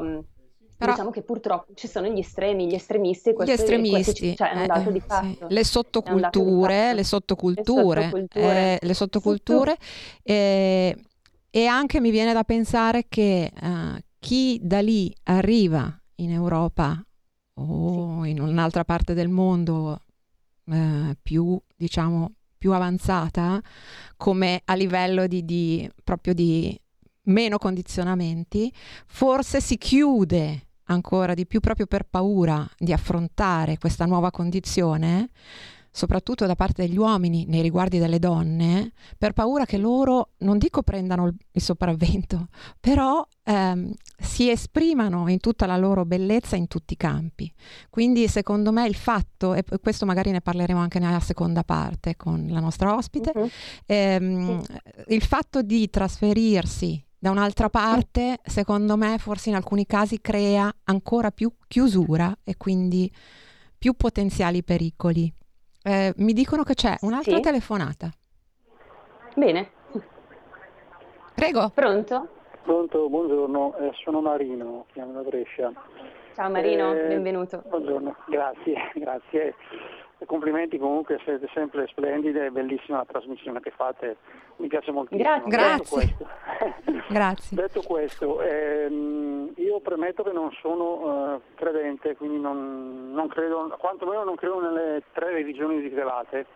però, 0.77 0.93
diciamo 0.93 1.11
che 1.11 1.23
purtroppo 1.23 1.73
ci 1.73 1.89
sono 1.89 2.09
gli 2.09 2.19
estremi, 2.19 2.67
gli 2.67 2.75
estremisti, 2.75 3.33
questi, 3.33 3.55
gli 3.55 3.57
estremisti 3.57 4.37
cioè, 4.37 4.51
è 4.51 4.61
un 4.61 4.67
dato 4.67 4.91
di 4.91 5.01
fatto. 5.01 5.47
Sì. 5.49 5.55
Le 5.55 5.65
sottoculture, 5.65 6.93
le 6.93 7.05
sottoculture, 7.05 8.01
le 8.01 8.05
sottoculture, 8.05 8.59
eh, 8.59 8.79
le 8.83 8.95
sottoculture 8.95 9.77
eh, 10.23 10.97
e 11.49 11.67
anche 11.67 11.99
mi 11.99 12.11
viene 12.11 12.35
da 12.35 12.45
pensare 12.45 13.07
che 13.09 13.51
uh, 13.59 13.99
chi 14.19 14.61
da 14.63 14.81
lì 14.81 15.11
arriva 15.23 15.91
in 16.17 16.31
Europa 16.31 17.03
o 17.59 18.23
sì. 18.23 18.31
in 18.31 18.41
un'altra 18.41 18.85
parte 18.85 19.15
del 19.15 19.29
mondo 19.29 20.03
uh, 20.65 21.13
più, 21.21 21.61
diciamo, 21.77 22.33
più 22.57 22.73
avanzata, 22.73 23.61
come 24.17 24.63
a 24.65 24.75
livello 24.75 25.27
di, 25.27 25.45
di 25.45 25.91
proprio 26.03 26.35
di 26.35 26.79
meno 27.25 27.59
condizionamenti, 27.59 28.73
forse 29.07 29.61
si 29.61 29.77
chiude 29.77 30.69
ancora 30.85 31.35
di 31.35 31.47
più 31.47 31.61
proprio 31.61 31.87
per 31.87 32.05
paura 32.05 32.69
di 32.77 32.93
affrontare 32.93 33.79
questa 33.79 34.07
nuova 34.07 34.31
condizione, 34.31 35.29
soprattutto 35.99 36.47
da 36.47 36.55
parte 36.55 36.87
degli 36.87 36.97
uomini 36.97 37.45
nei 37.49 37.61
riguardi 37.61 37.99
delle 37.99 38.21
donne, 38.21 38.93
per 39.19 39.33
paura 39.33 39.67
che 39.67 39.79
loro, 39.79 40.31
non 40.39 40.57
dico 40.57 40.85
prendano 40.85 41.27
il, 41.27 41.35
il 41.51 41.61
sopravvento, 41.61 42.47
però 42.79 43.27
ehm, 43.43 43.93
si 44.17 44.49
esprimano 44.49 45.29
in 45.29 45.41
tutta 45.41 45.67
la 45.67 45.77
loro 45.77 46.05
bellezza 46.05 46.55
in 46.55 46.69
tutti 46.69 46.93
i 46.93 46.97
campi. 46.97 47.53
Quindi 47.91 48.29
secondo 48.29 48.71
me 48.71 48.87
il 48.87 48.95
fatto, 48.95 49.55
e 49.55 49.65
questo 49.83 50.07
magari 50.07 50.31
ne 50.31 50.41
parleremo 50.41 50.79
anche 50.79 51.01
nella 51.01 51.19
seconda 51.19 51.65
parte 51.65 52.15
con 52.15 52.47
la 52.49 52.61
nostra 52.61 52.95
ospite, 52.95 53.33
uh-huh. 53.35 53.51
ehm, 53.87 54.63
sì. 54.63 54.73
il 55.09 55.23
fatto 55.23 55.63
di 55.63 55.91
trasferirsi 55.91 57.05
da 57.19 57.33
un'altra 57.33 57.69
parte, 57.69 58.39
secondo 58.45 58.97
me, 58.97 59.19
forse 59.19 59.49
in 59.49 59.57
alcuni 59.57 59.85
casi 59.85 60.21
crea 60.21 60.73
ancora 60.85 61.33
più 61.33 61.53
chiusura 61.67 62.39
e 62.45 62.57
quindi 62.57 63.13
più 63.77 63.95
potenziali 63.95 64.63
pericoli. 64.63 65.33
Eh, 65.89 66.13
mi 66.19 66.35
dicono 66.35 66.65
che 66.65 66.75
c'è 66.75 66.95
un'altra 67.01 67.37
sì. 67.37 67.41
telefonata. 67.41 68.11
Bene. 69.35 69.71
Prego. 71.35 71.71
Pronto? 71.71 72.29
Pronto, 72.63 73.09
buongiorno, 73.09 73.75
eh, 73.79 73.93
sono 74.05 74.21
Marino, 74.21 74.85
chiamo 74.93 75.13
da 75.13 75.23
Brescia. 75.23 75.73
Ciao 76.35 76.51
Marino, 76.51 76.93
eh, 76.93 77.07
benvenuto. 77.07 77.63
Buongiorno, 77.67 78.15
grazie, 78.27 78.75
grazie. 78.97 79.55
Complimenti 80.27 80.77
comunque, 80.77 81.21
siete 81.25 81.49
sempre 81.55 81.87
splendide, 81.87 82.51
bellissima 82.51 82.99
la 82.99 83.07
trasmissione 83.07 83.61
che 83.61 83.71
fate, 83.71 84.19
mi 84.57 84.67
piace 84.67 84.91
moltissimo. 84.91 85.43
Grazie. 85.47 85.79
Detto 85.79 85.89
questo, 85.89 86.27
Grazie. 87.09 87.57
detto 87.57 87.81
questo 87.81 88.43
ehm, 88.43 89.38
io 89.79 89.81
premetto 89.81 90.23
che 90.23 90.33
non 90.33 90.51
sono 90.61 91.35
uh, 91.35 91.41
credente, 91.55 92.17
quindi 92.17 92.39
non, 92.39 93.13
non, 93.13 93.29
credo, 93.29 93.75
quantomeno 93.79 94.25
non 94.25 94.35
credo 94.35 94.61
nelle 94.61 95.03
tre 95.13 95.31
religioni 95.31 95.79
rivelate. 95.81 96.47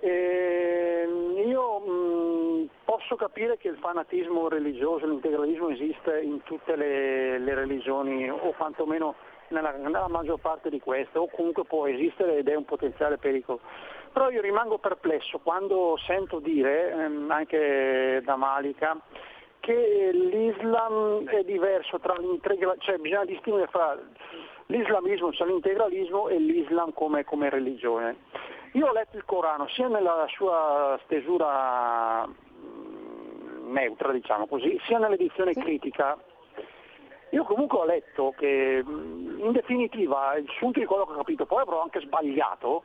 E 0.00 1.08
io 1.46 1.78
mh, 1.78 2.68
posso 2.84 3.16
capire 3.16 3.56
che 3.56 3.68
il 3.68 3.78
fanatismo 3.78 4.48
religioso, 4.48 5.06
l'integralismo 5.06 5.70
esiste 5.70 6.20
in 6.20 6.42
tutte 6.42 6.76
le, 6.76 7.38
le 7.38 7.54
religioni 7.54 8.28
o 8.30 8.52
quantomeno 8.56 9.14
nella, 9.48 9.72
nella 9.72 10.08
maggior 10.08 10.38
parte 10.38 10.68
di 10.70 10.78
queste, 10.78 11.18
o 11.18 11.28
comunque 11.28 11.64
può 11.64 11.86
esistere 11.86 12.38
ed 12.38 12.48
è 12.48 12.54
un 12.54 12.64
potenziale 12.64 13.16
pericolo. 13.16 13.60
Però 14.12 14.30
io 14.30 14.40
rimango 14.40 14.78
perplesso 14.78 15.38
quando 15.38 15.96
sento 15.98 16.38
dire, 16.38 16.90
ehm, 16.90 17.30
anche 17.30 18.20
da 18.24 18.36
Malika, 18.36 18.96
che 19.68 20.10
l'Islam 20.12 21.28
è 21.28 21.42
diverso 21.44 21.98
tra 21.98 22.14
l'integralismo, 22.14 22.76
cioè 22.78 22.96
bisogna 22.96 23.26
distinguere 23.26 23.66
fra 23.66 23.98
l'islamismo, 24.66 25.30
cioè 25.32 25.46
l'integralismo 25.46 26.28
e 26.28 26.38
l'Islam 26.38 26.94
come, 26.94 27.24
come, 27.24 27.50
religione. 27.50 28.16
Io 28.72 28.86
ho 28.86 28.92
letto 28.92 29.18
il 29.18 29.26
Corano 29.26 29.68
sia 29.68 29.88
nella 29.88 30.24
sua 30.30 30.98
stesura 31.04 32.26
mm, 32.26 33.72
neutra, 33.72 34.12
diciamo 34.12 34.46
così, 34.46 34.80
sia 34.86 34.96
nell'edizione 34.96 35.52
sì. 35.52 35.60
critica 35.60 36.16
io 37.30 37.44
comunque 37.44 37.78
ho 37.78 37.84
letto 37.84 38.32
che 38.38 38.82
in 38.86 39.52
definitiva 39.52 40.34
il 40.36 40.48
sunto 40.56 40.80
di 40.80 40.86
quello 40.86 41.04
che 41.04 41.12
ho 41.12 41.16
capito, 41.16 41.44
poi 41.44 41.60
avrò 41.60 41.82
anche 41.82 42.00
sbagliato, 42.00 42.84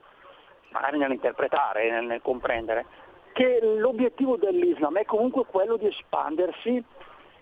magari 0.71 0.97
nell'interpretare, 0.97 1.89
nel, 1.89 2.03
nel 2.03 2.21
comprendere, 2.21 2.85
che 3.33 3.59
l'obiettivo 3.61 4.37
dell'Islam 4.37 4.97
è 4.97 5.05
comunque 5.05 5.43
quello 5.45 5.75
di 5.75 5.87
espandersi 5.87 6.83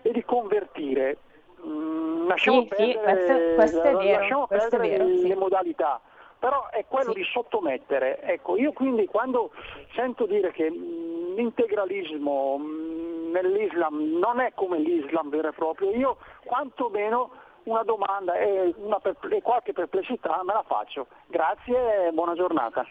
e 0.02 0.10
di 0.10 0.24
convertire. 0.24 1.18
Mm, 1.64 2.26
lasciamo 2.26 2.62
sì, 2.62 2.68
perdere, 2.68 2.96
sì, 2.96 3.54
questo, 3.54 3.54
questo 3.54 3.82
è 3.82 4.04
vero, 4.04 4.18
lasciamo 4.18 4.46
perdere 4.48 4.88
vero, 4.88 5.04
le, 5.04 5.18
sì. 5.18 5.28
le 5.28 5.34
modalità, 5.36 6.00
però 6.38 6.68
è 6.70 6.84
quello 6.88 7.12
di 7.12 7.22
sottomettere. 7.24 8.20
Ecco, 8.22 8.56
io 8.56 8.72
quindi 8.72 9.06
quando 9.06 9.52
sento 9.94 10.26
dire 10.26 10.50
che 10.50 10.68
l'integralismo 10.68 12.58
nell'Islam 13.32 14.18
non 14.18 14.40
è 14.40 14.52
come 14.54 14.78
l'Islam 14.78 15.30
vero 15.30 15.48
e 15.48 15.52
proprio, 15.52 15.90
io 15.90 16.16
quantomeno 16.44 17.30
una 17.64 17.82
domanda 17.84 18.34
e, 18.34 18.74
una 18.78 19.00
e 19.30 19.42
qualche 19.42 19.72
perplessità 19.72 20.40
me 20.42 20.52
la 20.52 20.64
faccio. 20.66 21.06
Grazie 21.26 22.06
e 22.06 22.12
buona 22.12 22.34
giornata. 22.34 22.84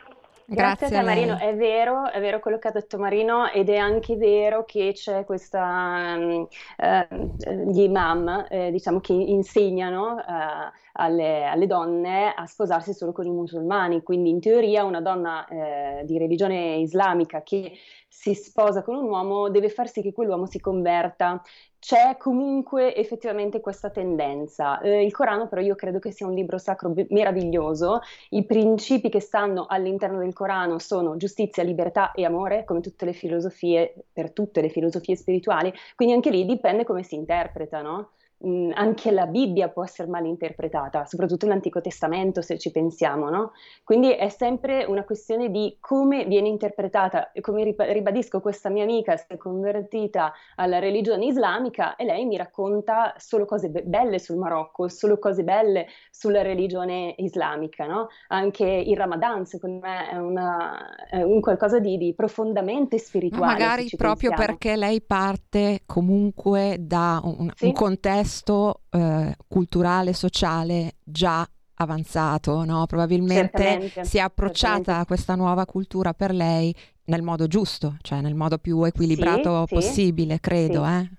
Grazie, 0.53 0.89
Grazie 0.89 0.97
a 0.97 0.99
te 0.99 1.05
Marino, 1.05 1.37
è 1.39 1.55
vero, 1.55 2.11
è 2.11 2.19
vero 2.19 2.41
quello 2.41 2.59
che 2.59 2.67
ha 2.67 2.71
detto 2.71 2.97
Marino 2.97 3.49
ed 3.49 3.69
è 3.69 3.77
anche 3.77 4.17
vero 4.17 4.65
che 4.65 4.91
c'è 4.93 5.23
questa, 5.23 6.17
um, 6.17 6.45
uh, 6.77 7.71
gli 7.71 7.79
imam 7.79 8.47
eh, 8.49 8.69
diciamo 8.69 8.99
che 8.99 9.13
insegnano 9.13 10.15
uh, 10.15 10.71
alle, 10.93 11.45
alle, 11.45 11.67
donne 11.67 12.33
a 12.33 12.45
sposarsi 12.47 12.93
solo 12.93 13.13
con 13.13 13.25
i 13.25 13.29
musulmani, 13.29 14.03
quindi 14.03 14.29
in 14.29 14.41
teoria 14.41 14.83
una 14.83 14.99
donna 14.99 15.47
eh, 15.47 16.01
di 16.03 16.17
religione 16.17 16.75
islamica 16.75 17.43
che 17.43 17.71
si 18.09 18.33
sposa 18.33 18.83
con 18.83 18.95
un 18.95 19.05
uomo 19.05 19.49
deve 19.49 19.69
far 19.69 19.87
sì 19.87 20.01
che 20.01 20.11
quell'uomo 20.11 20.47
si 20.47 20.59
converta. 20.59 21.41
C'è 21.81 22.15
comunque 22.17 22.95
effettivamente 22.95 23.59
questa 23.59 23.89
tendenza. 23.89 24.79
Eh, 24.81 25.03
il 25.03 25.11
Corano 25.11 25.47
però 25.47 25.61
io 25.61 25.73
credo 25.73 25.97
che 25.97 26.11
sia 26.11 26.27
un 26.27 26.33
libro 26.35 26.59
sacro 26.59 26.93
meraviglioso. 27.09 28.01
I 28.29 28.45
principi 28.45 29.09
che 29.09 29.19
stanno 29.19 29.65
all'interno 29.67 30.19
del 30.19 30.31
Corano 30.31 30.77
sono 30.77 31.17
giustizia, 31.17 31.63
libertà 31.63 32.11
e 32.11 32.23
amore, 32.23 32.65
come 32.65 32.81
tutte 32.81 33.05
le 33.05 33.13
filosofie, 33.13 33.95
per 34.13 34.31
tutte 34.31 34.61
le 34.61 34.69
filosofie 34.69 35.15
spirituali. 35.15 35.73
Quindi 35.95 36.13
anche 36.13 36.29
lì 36.29 36.45
dipende 36.45 36.83
come 36.83 37.01
si 37.01 37.15
interpreta, 37.15 37.81
no? 37.81 38.11
Mh, 38.41 38.71
anche 38.73 39.11
la 39.11 39.25
Bibbia 39.27 39.69
può 39.69 39.83
essere 39.83 40.09
mal 40.09 40.25
interpretata, 40.25 41.05
soprattutto 41.05 41.47
l'Antico 41.47 41.81
Testamento 41.81 42.41
se 42.41 42.57
ci 42.57 42.71
pensiamo, 42.71 43.29
no? 43.29 43.51
Quindi 43.83 44.11
è 44.11 44.29
sempre 44.29 44.83
una 44.85 45.03
questione 45.03 45.49
di 45.49 45.77
come 45.79 46.25
viene 46.25 46.47
interpretata 46.47 47.31
e 47.31 47.41
come 47.41 47.75
ribadisco 47.77 48.41
questa 48.41 48.69
mia 48.69 48.83
amica 48.83 49.15
si 49.17 49.25
è 49.27 49.37
convertita 49.37 50.33
alla 50.55 50.79
religione 50.79 51.25
islamica 51.25 51.95
e 51.95 52.05
lei 52.05 52.25
mi 52.25 52.37
racconta 52.37 53.13
solo 53.17 53.45
cose 53.45 53.69
be- 53.69 53.83
belle 53.83 54.19
sul 54.19 54.37
Marocco, 54.37 54.87
solo 54.89 55.19
cose 55.19 55.43
belle 55.43 55.87
sulla 56.09 56.41
religione 56.41 57.13
islamica, 57.17 57.85
no? 57.85 58.07
Anche 58.29 58.65
il 58.65 58.95
Ramadan 58.97 59.45
secondo 59.45 59.79
me 59.79 60.09
è, 60.09 60.17
una, 60.17 61.07
è 61.07 61.21
un 61.21 61.39
qualcosa 61.41 61.79
di, 61.79 61.97
di 61.97 62.13
profondamente 62.15 62.97
spirituale. 62.97 63.45
Ma 63.45 63.51
magari 63.51 63.89
proprio 63.95 64.31
pensiamo. 64.31 64.57
perché 64.57 64.75
lei 64.75 65.01
parte 65.01 65.81
comunque 65.85 66.77
da 66.79 67.19
un, 67.23 67.51
sì? 67.55 67.65
un 67.65 67.73
contesto 67.73 68.30
contesto 68.31 68.81
eh, 68.91 69.35
culturale, 69.47 70.13
sociale 70.13 70.95
già 71.03 71.47
avanzato, 71.75 72.63
no? 72.63 72.85
probabilmente 72.85 73.57
certamente, 73.57 74.05
si 74.05 74.17
è 74.17 74.21
approcciata 74.21 74.75
certamente. 74.75 75.01
a 75.01 75.05
questa 75.05 75.35
nuova 75.35 75.65
cultura 75.65 76.13
per 76.13 76.31
lei 76.31 76.73
nel 77.05 77.23
modo 77.23 77.47
giusto, 77.47 77.97
cioè 78.01 78.21
nel 78.21 78.35
modo 78.35 78.57
più 78.57 78.83
equilibrato 78.83 79.65
sì, 79.67 79.75
possibile, 79.75 80.35
sì, 80.35 80.39
credo. 80.39 80.85
Sì. 80.85 80.91
Eh? 80.91 81.09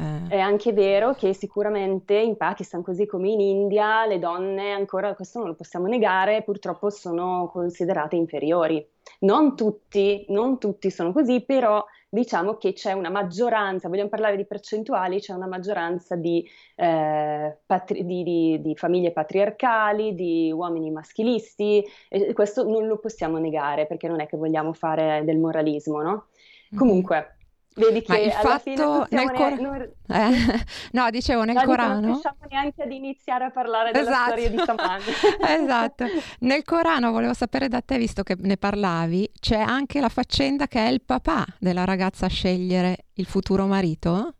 Eh. 0.00 0.28
È 0.28 0.38
anche 0.38 0.72
vero 0.72 1.14
che 1.14 1.32
sicuramente 1.32 2.14
in 2.14 2.36
Pakistan, 2.36 2.82
così 2.82 3.06
come 3.06 3.30
in 3.30 3.40
India, 3.40 4.06
le 4.06 4.18
donne 4.18 4.72
ancora, 4.72 5.14
questo 5.14 5.38
non 5.38 5.48
lo 5.48 5.54
possiamo 5.54 5.86
negare, 5.86 6.42
purtroppo 6.42 6.90
sono 6.90 7.48
considerate 7.52 8.16
inferiori. 8.16 8.84
Non 9.20 9.56
tutti, 9.56 10.24
non 10.28 10.58
tutti 10.58 10.90
sono 10.90 11.12
così, 11.12 11.40
però 11.40 11.84
diciamo 12.08 12.56
che 12.56 12.72
c'è 12.72 12.92
una 12.92 13.10
maggioranza, 13.10 13.88
vogliamo 13.88 14.08
parlare 14.08 14.36
di 14.36 14.46
percentuali, 14.46 15.20
c'è 15.20 15.34
una 15.34 15.46
maggioranza 15.46 16.16
di, 16.16 16.46
eh, 16.76 17.58
patri- 17.66 18.04
di, 18.04 18.22
di, 18.22 18.60
di 18.60 18.76
famiglie 18.76 19.12
patriarcali, 19.12 20.14
di 20.14 20.50
uomini 20.50 20.90
maschilisti, 20.90 21.84
e 22.08 22.32
questo 22.32 22.64
non 22.64 22.86
lo 22.86 22.98
possiamo 22.98 23.38
negare 23.38 23.86
perché 23.86 24.08
non 24.08 24.20
è 24.20 24.26
che 24.26 24.36
vogliamo 24.36 24.72
fare 24.72 25.22
del 25.24 25.38
moralismo, 25.38 26.00
no? 26.00 26.10
Mm-hmm. 26.10 26.78
Comunque, 26.78 27.37
Vedi 27.78 28.02
che 28.02 28.18
il 28.18 28.30
alla 28.30 28.58
fatto 28.58 29.06
nel 29.10 29.30
Cor- 29.32 29.52
ne- 29.52 29.60
non... 29.60 29.92
eh, 30.08 30.64
no, 30.92 31.10
dicevo 31.10 31.44
nel 31.44 31.54
no, 31.54 31.62
Corano. 31.64 31.94
Non 31.94 32.10
riusciamo 32.10 32.36
neanche 32.48 32.82
ad 32.82 32.92
iniziare 32.92 33.44
a 33.44 33.50
parlare 33.50 33.92
della 33.92 34.10
esatto. 34.10 34.30
storia 34.30 34.50
di 34.50 34.58
Saman. 34.58 35.00
esatto. 35.62 36.04
Nel 36.40 36.64
Corano 36.64 37.10
volevo 37.12 37.34
sapere 37.34 37.68
da 37.68 37.80
te, 37.80 37.98
visto 37.98 38.22
che 38.22 38.36
ne 38.38 38.56
parlavi, 38.56 39.30
c'è 39.38 39.58
anche 39.58 40.00
la 40.00 40.08
faccenda 40.08 40.66
che 40.66 40.86
è 40.86 40.88
il 40.88 41.02
papà 41.02 41.44
della 41.58 41.84
ragazza 41.84 42.26
a 42.26 42.28
scegliere 42.28 43.06
il 43.14 43.26
futuro 43.26 43.66
marito? 43.66 44.34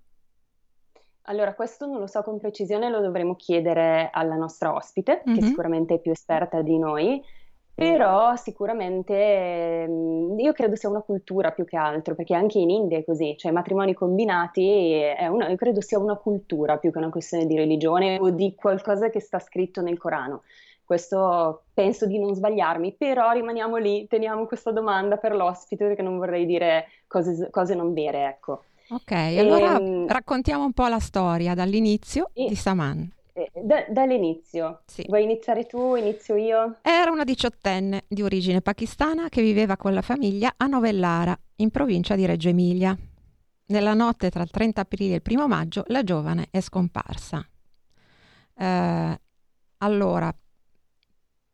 Allora, 1.29 1.55
questo 1.55 1.87
non 1.87 1.99
lo 1.99 2.07
so 2.07 2.23
con 2.23 2.39
precisione, 2.39 2.89
lo 2.89 3.01
dovremo 3.01 3.37
chiedere 3.37 4.09
alla 4.11 4.35
nostra 4.35 4.73
ospite, 4.75 5.23
mm-hmm. 5.29 5.39
che 5.39 5.45
sicuramente 5.45 5.95
è 5.95 6.01
più 6.01 6.11
esperta 6.11 6.63
di 6.63 6.79
noi. 6.79 7.23
Però 7.79 8.35
sicuramente 8.35 9.87
mm, 9.89 10.37
io 10.41 10.53
credo 10.53 10.75
sia 10.75 10.89
una 10.89 11.01
cultura 11.01 11.53
più 11.53 11.65
che 11.65 11.77
altro, 11.77 12.17
perché 12.17 12.35
anche 12.35 12.59
in 12.59 12.71
India 12.71 12.99
è 12.99 13.05
così, 13.05 13.37
cioè 13.39 13.53
matrimoni 13.53 13.95
combinati 13.95 14.95
è 14.95 15.29
una, 15.29 15.49
io 15.49 15.55
credo 15.55 15.81
sia 15.81 15.97
una 16.01 16.17
cultura 16.17 16.79
più 16.79 16.91
che 16.91 16.99
una 16.99 17.11
questione 17.11 17.47
di 17.47 17.55
religione 17.55 18.19
o 18.19 18.31
di 18.31 18.53
qualcosa 18.57 19.11
che 19.11 19.21
sta 19.21 19.39
scritto 19.39 19.81
nel 19.81 19.97
Corano. 19.97 20.43
Questo 20.85 21.67
penso 21.73 22.07
di 22.07 22.19
non 22.19 22.35
sbagliarmi, 22.35 22.95
però 22.95 23.31
rimaniamo 23.31 23.77
lì, 23.77 24.09
teniamo 24.09 24.47
questa 24.47 24.73
domanda 24.73 25.17
per 25.17 25.37
l'ospite 25.37 25.87
perché 25.87 26.03
non 26.03 26.19
vorrei 26.19 26.47
dire 26.47 26.87
cose, 27.07 27.49
cose 27.51 27.77
non 27.77 27.93
vere, 27.93 28.27
ecco. 28.27 28.65
Ok, 28.89 29.13
e, 29.13 29.39
allora 29.39 29.81
raccontiamo 30.07 30.65
un 30.65 30.73
po' 30.73 30.89
la 30.89 30.99
storia 30.99 31.55
dall'inizio 31.55 32.31
e, 32.33 32.49
di 32.49 32.57
Saman. 32.57 33.09
Eh, 33.39 33.51
da, 33.63 33.85
dall'inizio. 33.89 34.83
Sì. 34.87 35.05
Vuoi 35.07 35.23
iniziare 35.23 35.67
tu? 35.67 35.95
Inizio 35.95 36.37
io? 36.37 36.79
Era 36.83 37.11
una 37.11 37.25
diciottenne 37.25 38.05
di 38.09 38.23
origine 38.23 38.61
pakistana 38.61 39.29
che 39.29 39.43
viveva 39.43 39.77
con 39.77 39.95
la 39.95 40.03
famiglia 40.03 40.55
a 40.57 40.67
Novellara, 40.67 41.39
in 41.57 41.71
provincia 41.71 42.17
di 42.17 42.27
Reggio 42.27 42.49
Emilia. 42.49 42.97
Nella 43.67 43.95
notte 43.95 44.31
tra 44.31 44.43
il 44.43 44.51
30 44.51 44.81
aprile 44.81 45.13
e 45.13 45.17
il 45.17 45.23
primo 45.23 45.47
maggio 45.47 45.85
la 45.89 46.03
giovane 46.03 46.49
è 46.51 46.61
scomparsa. 46.61 47.47
Eh, 48.55 49.21
allora, 49.79 50.35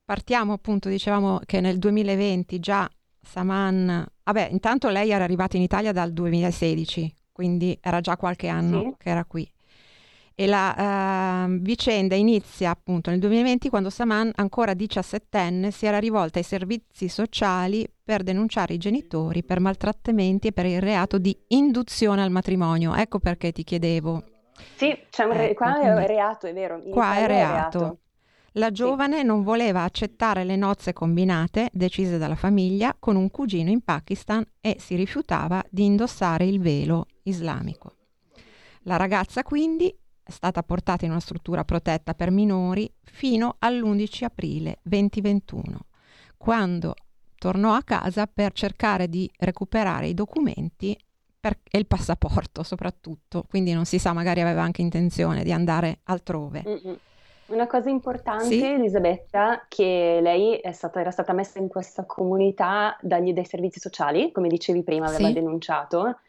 partiamo 0.04 0.52
appunto, 0.52 0.88
dicevamo 0.88 1.40
che 1.44 1.60
nel 1.60 1.78
2020 1.78 2.60
già 2.60 2.88
Saman, 3.20 4.06
vabbè, 4.22 4.48
intanto 4.50 4.88
lei 4.88 5.10
era 5.10 5.24
arrivata 5.24 5.56
in 5.56 5.62
Italia 5.62 5.92
dal 5.92 6.12
2016, 6.12 7.14
quindi 7.32 7.76
era 7.80 8.00
già 8.00 8.16
qualche 8.16 8.48
anno 8.48 8.80
sì. 8.80 8.94
che 8.98 9.10
era 9.10 9.24
qui. 9.24 9.50
E 10.36 10.46
la 10.46 11.46
uh, 11.46 11.58
vicenda 11.60 12.16
inizia 12.16 12.70
appunto 12.70 13.10
nel 13.10 13.20
2020 13.20 13.68
quando 13.68 13.88
Saman, 13.88 14.32
ancora 14.34 14.74
diciassettenne, 14.74 15.70
si 15.70 15.86
era 15.86 15.98
rivolta 15.98 16.38
ai 16.38 16.44
servizi 16.44 17.08
sociali 17.08 17.88
per 18.02 18.22
denunciare 18.24 18.74
i 18.74 18.78
genitori 18.78 19.44
per 19.44 19.60
maltrattamenti 19.60 20.48
e 20.48 20.52
per 20.52 20.66
il 20.66 20.80
reato 20.80 21.18
di 21.18 21.36
induzione 21.48 22.22
al 22.22 22.30
matrimonio. 22.30 22.94
Ecco 22.94 23.20
perché 23.20 23.52
ti 23.52 23.62
chiedevo. 23.62 24.24
Sì, 24.74 24.86
re- 24.88 25.50
ecco, 25.50 25.64
qua 25.64 25.80
è 25.80 26.06
reato, 26.06 26.46
è 26.46 26.52
vero. 26.52 26.80
In 26.82 26.90
qua 26.90 27.16
è 27.16 27.26
reato. 27.26 27.78
È 27.78 27.80
reato. 27.80 27.98
La 28.56 28.70
giovane 28.70 29.18
sì. 29.18 29.24
non 29.24 29.42
voleva 29.42 29.82
accettare 29.82 30.44
le 30.44 30.54
nozze 30.54 30.92
combinate 30.92 31.70
decise 31.72 32.18
dalla 32.18 32.36
famiglia 32.36 32.94
con 32.96 33.16
un 33.16 33.30
cugino 33.30 33.70
in 33.70 33.82
Pakistan 33.82 34.44
e 34.60 34.76
si 34.78 34.94
rifiutava 34.94 35.64
di 35.70 35.84
indossare 35.84 36.44
il 36.44 36.60
velo 36.60 37.06
islamico. 37.24 37.96
La 38.82 38.96
ragazza 38.96 39.42
quindi 39.42 39.92
è 40.24 40.30
stata 40.30 40.62
portata 40.62 41.04
in 41.04 41.10
una 41.10 41.20
struttura 41.20 41.64
protetta 41.64 42.14
per 42.14 42.30
minori 42.30 42.90
fino 43.02 43.56
all'11 43.58 44.24
aprile 44.24 44.78
2021, 44.82 45.78
quando 46.36 46.94
tornò 47.36 47.74
a 47.74 47.82
casa 47.82 48.26
per 48.26 48.52
cercare 48.52 49.08
di 49.08 49.30
recuperare 49.38 50.08
i 50.08 50.14
documenti 50.14 50.96
per, 51.38 51.58
e 51.70 51.78
il 51.78 51.86
passaporto 51.86 52.62
soprattutto, 52.62 53.44
quindi 53.46 53.74
non 53.74 53.84
si 53.84 53.98
sa, 53.98 54.14
magari 54.14 54.40
aveva 54.40 54.62
anche 54.62 54.80
intenzione 54.80 55.44
di 55.44 55.52
andare 55.52 55.98
altrove. 56.04 56.62
Mm-hmm. 56.66 56.94
Una 57.46 57.66
cosa 57.66 57.90
importante, 57.90 58.46
sì? 58.46 58.64
Elisabetta, 58.64 59.66
che 59.68 60.20
lei 60.22 60.58
stata, 60.72 61.00
era 61.00 61.10
stata 61.10 61.34
messa 61.34 61.58
in 61.58 61.68
questa 61.68 62.06
comunità 62.06 62.96
dagli, 63.02 63.34
dai 63.34 63.44
servizi 63.44 63.78
sociali, 63.78 64.32
come 64.32 64.48
dicevi 64.48 64.82
prima, 64.82 65.08
aveva 65.08 65.26
sì. 65.26 65.34
denunciato, 65.34 66.20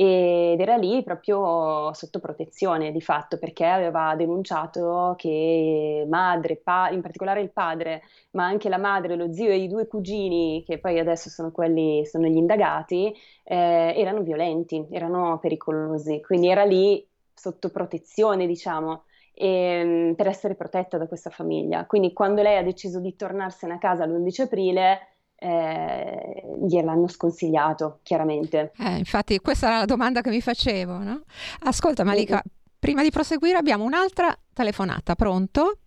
ed 0.00 0.60
era 0.60 0.76
lì 0.76 1.02
proprio 1.02 1.92
sotto 1.92 2.20
protezione 2.20 2.92
di 2.92 3.00
fatto 3.00 3.36
perché 3.36 3.66
aveva 3.66 4.14
denunciato 4.14 5.14
che 5.18 6.06
madre, 6.08 6.56
pa- 6.56 6.88
in 6.90 7.00
particolare 7.00 7.40
il 7.40 7.50
padre, 7.50 8.02
ma 8.30 8.44
anche 8.46 8.68
la 8.68 8.78
madre, 8.78 9.16
lo 9.16 9.32
zio 9.32 9.48
e 9.50 9.56
i 9.56 9.66
due 9.66 9.88
cugini, 9.88 10.62
che 10.64 10.78
poi 10.78 11.00
adesso 11.00 11.28
sono 11.30 11.50
quelli, 11.50 12.06
sono 12.06 12.28
gli 12.28 12.36
indagati, 12.36 13.12
eh, 13.42 13.94
erano 13.96 14.22
violenti, 14.22 14.86
erano 14.90 15.40
pericolosi, 15.40 16.20
quindi 16.22 16.48
era 16.48 16.62
lì 16.62 17.04
sotto 17.34 17.70
protezione, 17.70 18.46
diciamo 18.46 19.02
e, 19.34 19.46
ehm, 19.46 20.14
per 20.14 20.28
essere 20.28 20.54
protetta 20.54 20.96
da 20.96 21.08
questa 21.08 21.30
famiglia. 21.30 21.86
Quindi 21.86 22.12
quando 22.12 22.42
lei 22.42 22.56
ha 22.56 22.62
deciso 22.62 23.00
di 23.00 23.16
tornarsene 23.16 23.74
a 23.74 23.78
casa 23.78 24.06
l'11 24.06 24.42
aprile, 24.42 25.17
eh, 25.38 26.42
gliel'hanno 26.66 27.08
sconsigliato, 27.08 28.00
chiaramente. 28.02 28.72
Eh, 28.78 28.98
infatti 28.98 29.38
questa 29.38 29.68
era 29.68 29.78
la 29.78 29.84
domanda 29.84 30.20
che 30.20 30.30
mi 30.30 30.40
facevo. 30.40 30.98
No? 30.98 31.22
Ascolta 31.60 32.04
Malika, 32.04 32.40
sì. 32.42 32.50
prima 32.78 33.02
di 33.02 33.10
proseguire 33.10 33.56
abbiamo 33.56 33.84
un'altra 33.84 34.36
telefonata, 34.52 35.14
pronto? 35.14 35.78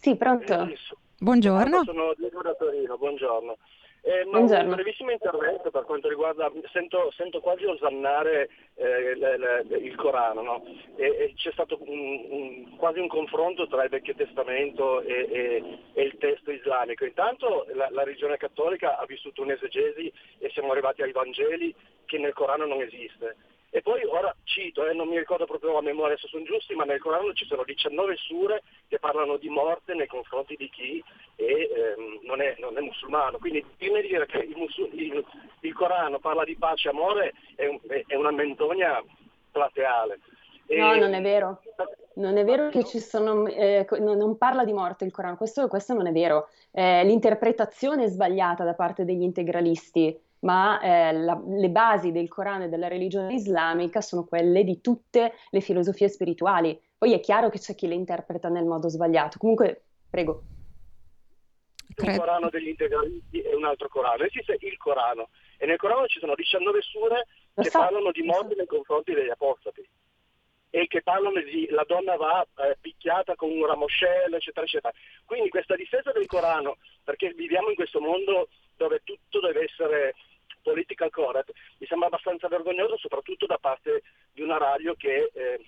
Sì, 0.00 0.16
pronto. 0.16 0.68
Buongiorno. 1.18 1.82
Sono 1.84 2.14
Diego 2.16 2.42
da 2.42 2.54
Torino, 2.54 2.96
buongiorno. 2.96 3.56
Eh, 4.06 4.24
ma 4.26 4.38
un 4.38 4.68
brevissimo 4.70 5.10
intervento 5.10 5.68
per 5.72 5.82
quanto 5.82 6.08
riguarda, 6.08 6.48
sento, 6.72 7.10
sento 7.16 7.40
quasi 7.40 7.64
osannare 7.64 8.48
eh, 8.76 9.16
le, 9.16 9.36
le, 9.36 9.78
il 9.78 9.96
Corano, 9.96 10.42
no? 10.42 10.64
e, 10.94 11.06
e 11.06 11.32
c'è 11.34 11.50
stato 11.50 11.76
un, 11.80 12.24
un, 12.30 12.76
quasi 12.76 13.00
un 13.00 13.08
confronto 13.08 13.66
tra 13.66 13.82
il 13.82 13.90
Vecchio 13.90 14.14
Testamento 14.14 15.00
e, 15.00 15.26
e, 15.28 15.78
e 15.92 16.02
il 16.04 16.16
testo 16.18 16.52
islamico. 16.52 17.04
Intanto 17.04 17.66
la, 17.74 17.88
la, 17.90 18.04
religione 18.04 18.36
cattolica 18.36 18.96
ha 18.96 19.04
vissuto 19.06 19.42
un'esegesi 19.42 20.12
e 20.38 20.50
siamo 20.50 20.70
arrivati 20.70 21.02
ai 21.02 21.10
Vangeli 21.10 21.74
che 22.04 22.18
nel 22.18 22.32
Corano 22.32 22.64
non 22.64 22.82
esiste. 22.82 23.34
E 23.76 23.82
poi 23.82 24.02
ora 24.04 24.34
cito, 24.44 24.86
eh, 24.86 24.94
non 24.94 25.06
mi 25.06 25.18
ricordo 25.18 25.44
proprio 25.44 25.76
a 25.76 25.82
memoria 25.82 26.16
se 26.16 26.28
sono 26.28 26.44
giusti, 26.44 26.74
ma 26.74 26.84
nel 26.84 26.98
Corano 26.98 27.34
ci 27.34 27.44
sono 27.44 27.62
19 27.62 28.16
sure 28.16 28.62
che 28.88 28.98
parlano 28.98 29.36
di 29.36 29.50
morte 29.50 29.92
nei 29.92 30.06
confronti 30.06 30.56
di 30.56 30.70
chi 30.70 31.04
è, 31.34 31.42
ehm, 31.42 32.20
non, 32.22 32.40
è, 32.40 32.56
non, 32.58 32.78
è, 32.78 32.80
musulmano. 32.80 33.36
Quindi 33.36 33.62
prima 33.76 34.00
di 34.00 34.06
dire 34.06 34.24
che 34.24 34.38
il, 34.38 34.56
musul- 34.56 34.98
il, 34.98 35.22
il, 35.60 35.74
Corano 35.74 36.18
parla 36.18 36.44
di 36.44 36.56
pace 36.56 36.88
e 36.88 36.90
amore 36.92 37.34
è, 37.54 37.66
un, 37.66 37.78
è 38.06 38.14
una 38.14 38.30
menzogna 38.30 39.04
plateale. 39.50 40.20
E... 40.68 40.78
No, 40.78 40.94
non 40.94 41.12
è 41.12 41.20
vero. 41.20 41.60
Non 42.14 42.38
è 42.38 42.44
vero 42.46 42.70
che 42.70 42.82
ci 42.82 42.98
sono, 42.98 43.46
eh, 43.46 43.86
non 43.98 44.38
parla 44.38 44.64
di 44.64 44.72
morte 44.72 45.04
il 45.04 45.12
Corano, 45.12 45.36
questo, 45.36 45.68
questo 45.68 45.92
non 45.92 46.06
è 46.06 46.12
vero. 46.12 46.48
Eh, 46.70 47.04
l'interpretazione 47.04 48.04
è 48.04 48.08
sbagliata 48.08 48.64
da 48.64 48.72
parte 48.72 49.04
degli 49.04 49.20
integralisti 49.20 50.18
ma 50.40 50.80
eh, 50.80 51.12
la, 51.12 51.40
le 51.46 51.68
basi 51.70 52.12
del 52.12 52.28
Corano 52.28 52.64
e 52.64 52.68
della 52.68 52.88
religione 52.88 53.34
islamica 53.34 54.00
sono 54.00 54.24
quelle 54.24 54.64
di 54.64 54.80
tutte 54.80 55.34
le 55.50 55.60
filosofie 55.60 56.08
spirituali. 56.08 56.78
Poi 56.98 57.12
è 57.12 57.20
chiaro 57.20 57.48
che 57.48 57.58
c'è 57.58 57.74
chi 57.74 57.86
le 57.86 57.94
interpreta 57.94 58.48
nel 58.48 58.64
modo 58.64 58.88
sbagliato. 58.88 59.38
Comunque, 59.38 59.82
prego. 60.08 60.42
Il 61.98 62.16
Corano 62.16 62.50
degli 62.50 62.68
integralisti 62.68 63.40
è 63.40 63.54
un 63.54 63.64
altro 63.64 63.88
Corano, 63.88 64.24
esiste 64.24 64.58
il 64.60 64.76
Corano 64.76 65.30
e 65.56 65.66
nel 65.66 65.78
Corano 65.78 66.06
ci 66.06 66.18
sono 66.18 66.34
19 66.34 66.80
sure 66.82 67.26
che 67.54 67.70
so. 67.70 67.78
parlano 67.78 68.10
di 68.10 68.22
morte 68.22 68.54
nei 68.54 68.66
confronti 68.66 69.14
degli 69.14 69.30
apostati 69.30 69.88
e 70.76 70.88
che 70.88 71.00
parlano 71.00 71.40
di 71.40 71.66
la 71.70 71.84
donna 71.88 72.16
va 72.16 72.46
eh, 72.58 72.76
picchiata 72.78 73.34
con 73.34 73.50
un 73.50 73.64
ramoscello, 73.64 74.36
eccetera, 74.36 74.66
eccetera. 74.66 74.92
Quindi 75.24 75.48
questa 75.48 75.74
difesa 75.74 76.12
del 76.12 76.26
Corano, 76.26 76.76
perché 77.02 77.32
viviamo 77.32 77.70
in 77.70 77.76
questo 77.76 77.98
mondo 77.98 78.48
dove 78.76 79.00
tutto 79.02 79.40
deve 79.40 79.64
essere 79.64 80.14
political 80.60 81.08
correct, 81.08 81.52
mi 81.78 81.86
sembra 81.86 82.08
abbastanza 82.08 82.48
vergognoso, 82.48 82.98
soprattutto 82.98 83.46
da 83.46 83.56
parte 83.56 84.02
di 84.34 84.42
una 84.42 84.58
radio 84.58 84.94
che 84.96 85.30
eh, 85.32 85.64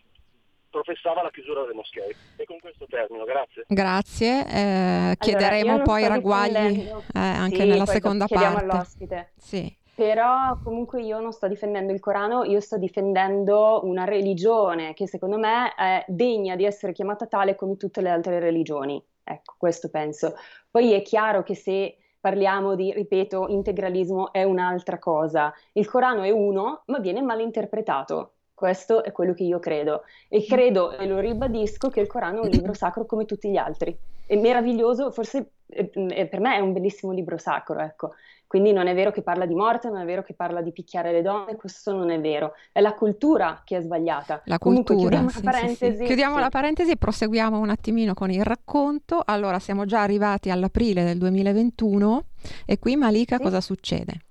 professava 0.69 1.23
la 1.23 1.31
chiusura 1.31 1.63
delle 1.63 1.73
moschee. 1.73 2.15
E 2.37 2.45
con 2.45 2.59
questo 2.61 2.85
termino, 2.87 3.25
grazie. 3.25 3.65
Grazie, 3.67 4.45
eh, 4.47 5.17
chiederemo 5.19 5.71
allora, 5.71 5.85
poi 5.85 6.07
ragguagli 6.07 6.87
eh, 6.87 7.01
anche 7.15 7.63
sì, 7.63 7.67
nella 7.67 7.87
seconda 7.87 8.27
parte. 8.27 8.63
all'ospite. 8.63 9.33
Sì. 9.39 9.75
Però 9.99 10.57
comunque 10.63 11.03
io 11.03 11.19
non 11.19 11.33
sto 11.33 11.49
difendendo 11.49 11.93
il 11.93 11.99
Corano, 11.99 12.45
io 12.45 12.61
sto 12.61 12.79
difendendo 12.79 13.81
una 13.83 14.05
religione 14.05 14.95
che 14.95 15.09
secondo 15.09 15.39
me 15.39 15.75
è 15.75 16.05
degna 16.07 16.55
di 16.55 16.65
essere 16.65 16.93
chiamata 16.93 17.27
tale 17.27 17.57
come 17.57 17.77
tutte 17.77 18.01
le 18.01 18.11
altre 18.11 18.39
religioni. 18.39 19.05
Ecco, 19.25 19.57
questo 19.59 19.91
penso. 19.91 20.37
Poi 20.71 20.93
è 20.93 21.03
chiaro 21.03 21.43
che 21.43 21.57
se 21.57 21.97
parliamo 22.21 22.77
di, 22.77 22.93
ripeto, 22.93 23.49
integralismo 23.49 24.31
è 24.31 24.45
un'altra 24.45 25.01
cosa. 25.01 25.53
Il 25.73 25.89
Corano 25.91 26.23
è 26.23 26.31
uno, 26.31 26.83
ma 26.87 27.01
viene 27.01 27.21
mal 27.21 27.41
interpretato. 27.41 28.35
Questo 28.55 29.03
è 29.03 29.11
quello 29.11 29.35
che 29.35 29.43
io 29.43 29.59
credo. 29.59 30.05
E 30.29 30.45
credo, 30.45 30.97
e 30.97 31.09
lo 31.09 31.19
ribadisco, 31.19 31.89
che 31.89 31.99
il 31.99 32.07
Corano 32.07 32.43
è 32.43 32.45
un 32.45 32.51
libro 32.51 32.73
sacro 32.73 33.05
come 33.05 33.25
tutti 33.25 33.51
gli 33.51 33.57
altri. 33.57 33.99
È 34.25 34.37
meraviglioso, 34.37 35.11
forse 35.11 35.51
è, 35.67 35.91
è, 35.91 36.27
per 36.29 36.39
me 36.39 36.55
è 36.55 36.61
un 36.61 36.73
bellissimo 36.73 37.11
libro 37.11 37.37
sacro, 37.37 37.81
ecco. 37.81 38.13
Quindi 38.49 38.73
non 38.73 38.87
è 38.87 38.95
vero 38.95 39.13
che 39.13 39.21
parla 39.21 39.45
di 39.45 39.55
morte, 39.55 39.91
non 39.91 40.01
è 40.01 40.05
vero 40.07 40.23
che 40.23 40.33
parla 40.33 40.63
di 40.63 40.73
picchiare 40.73 41.13
le 41.13 41.21
donne, 41.21 41.55
questo 41.57 41.93
non 41.93 42.11
è 42.11 42.19
vero. 42.19 42.55
È 42.73 42.81
la 42.81 42.95
cultura 42.95 43.61
che 43.63 43.77
è 43.77 43.81
sbagliata. 43.83 44.41
La 44.47 44.59
Comunque, 44.59 44.95
cultura. 44.95 45.19
Chiudiamo, 45.19 45.39
sì, 45.39 45.45
la, 45.45 45.51
parentesi. 45.51 45.93
Sì, 45.93 45.99
sì. 45.99 46.05
chiudiamo 46.07 46.39
la 46.39 46.49
parentesi 46.49 46.91
e 46.93 46.97
proseguiamo 46.97 47.59
un 47.59 47.69
attimino 47.69 48.15
con 48.15 48.31
il 48.31 48.43
racconto. 48.43 49.23
Allora, 49.23 49.59
siamo 49.59 49.85
già 49.85 50.01
arrivati 50.01 50.51
all'aprile 50.51 51.05
del 51.05 51.19
2021 51.19 52.25
e 52.65 52.79
qui 52.79 52.97
Malika 52.97 53.39
cosa 53.39 53.61
succede? 53.61 54.23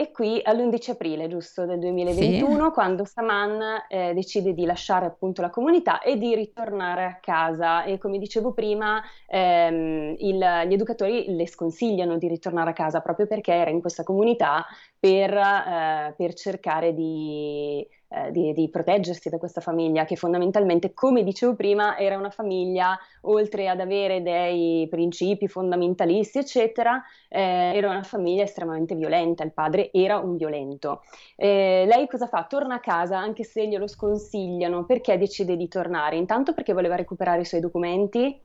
E 0.00 0.12
qui 0.12 0.40
all'11 0.42 0.92
aprile, 0.92 1.28
giusto, 1.28 1.66
del 1.66 1.78
2021, 1.78 2.64
sì. 2.64 2.70
quando 2.70 3.04
Saman 3.04 3.84
eh, 3.86 4.14
decide 4.14 4.54
di 4.54 4.64
lasciare 4.64 5.04
appunto 5.04 5.42
la 5.42 5.50
comunità 5.50 6.00
e 6.00 6.16
di 6.16 6.34
ritornare 6.34 7.04
a 7.04 7.18
casa. 7.20 7.84
E 7.84 7.98
come 7.98 8.16
dicevo 8.16 8.54
prima, 8.54 9.02
ehm, 9.26 10.14
il, 10.16 10.38
gli 10.68 10.72
educatori 10.72 11.26
le 11.36 11.46
sconsigliano 11.46 12.16
di 12.16 12.28
ritornare 12.28 12.70
a 12.70 12.72
casa 12.72 13.00
proprio 13.00 13.26
perché 13.26 13.52
era 13.52 13.68
in 13.68 13.82
questa 13.82 14.02
comunità 14.02 14.64
per, 15.00 15.34
eh, 15.34 16.14
per 16.14 16.34
cercare 16.34 16.94
di, 16.94 17.84
eh, 18.08 18.30
di, 18.32 18.52
di, 18.52 18.68
proteggersi 18.68 19.30
da 19.30 19.38
questa 19.38 19.62
famiglia, 19.62 20.04
che 20.04 20.14
fondamentalmente, 20.14 20.92
come 20.92 21.24
dicevo 21.24 21.54
prima, 21.54 21.96
era 21.96 22.18
una 22.18 22.28
famiglia, 22.28 22.98
oltre 23.22 23.68
ad 23.68 23.80
avere 23.80 24.22
dei 24.22 24.86
principi 24.90 25.48
fondamentalisti, 25.48 26.38
eccetera, 26.38 27.02
eh, 27.28 27.72
era 27.74 27.88
una 27.88 28.02
famiglia 28.02 28.42
estremamente 28.42 28.94
violenta. 28.94 29.42
Il 29.42 29.52
padre 29.52 29.90
era 29.90 30.18
un 30.18 30.36
violento. 30.36 31.02
Eh, 31.34 31.86
lei 31.88 32.06
cosa 32.06 32.26
fa? 32.26 32.44
Torna 32.44 32.74
a 32.74 32.80
casa, 32.80 33.16
anche 33.18 33.42
se 33.42 33.66
glielo 33.66 33.86
sconsigliano, 33.86 34.84
perché 34.84 35.16
decide 35.16 35.56
di 35.56 35.68
tornare? 35.68 36.16
Intanto 36.16 36.52
perché 36.52 36.74
voleva 36.74 36.96
recuperare 36.96 37.40
i 37.40 37.46
suoi 37.46 37.60
documenti 37.60 38.38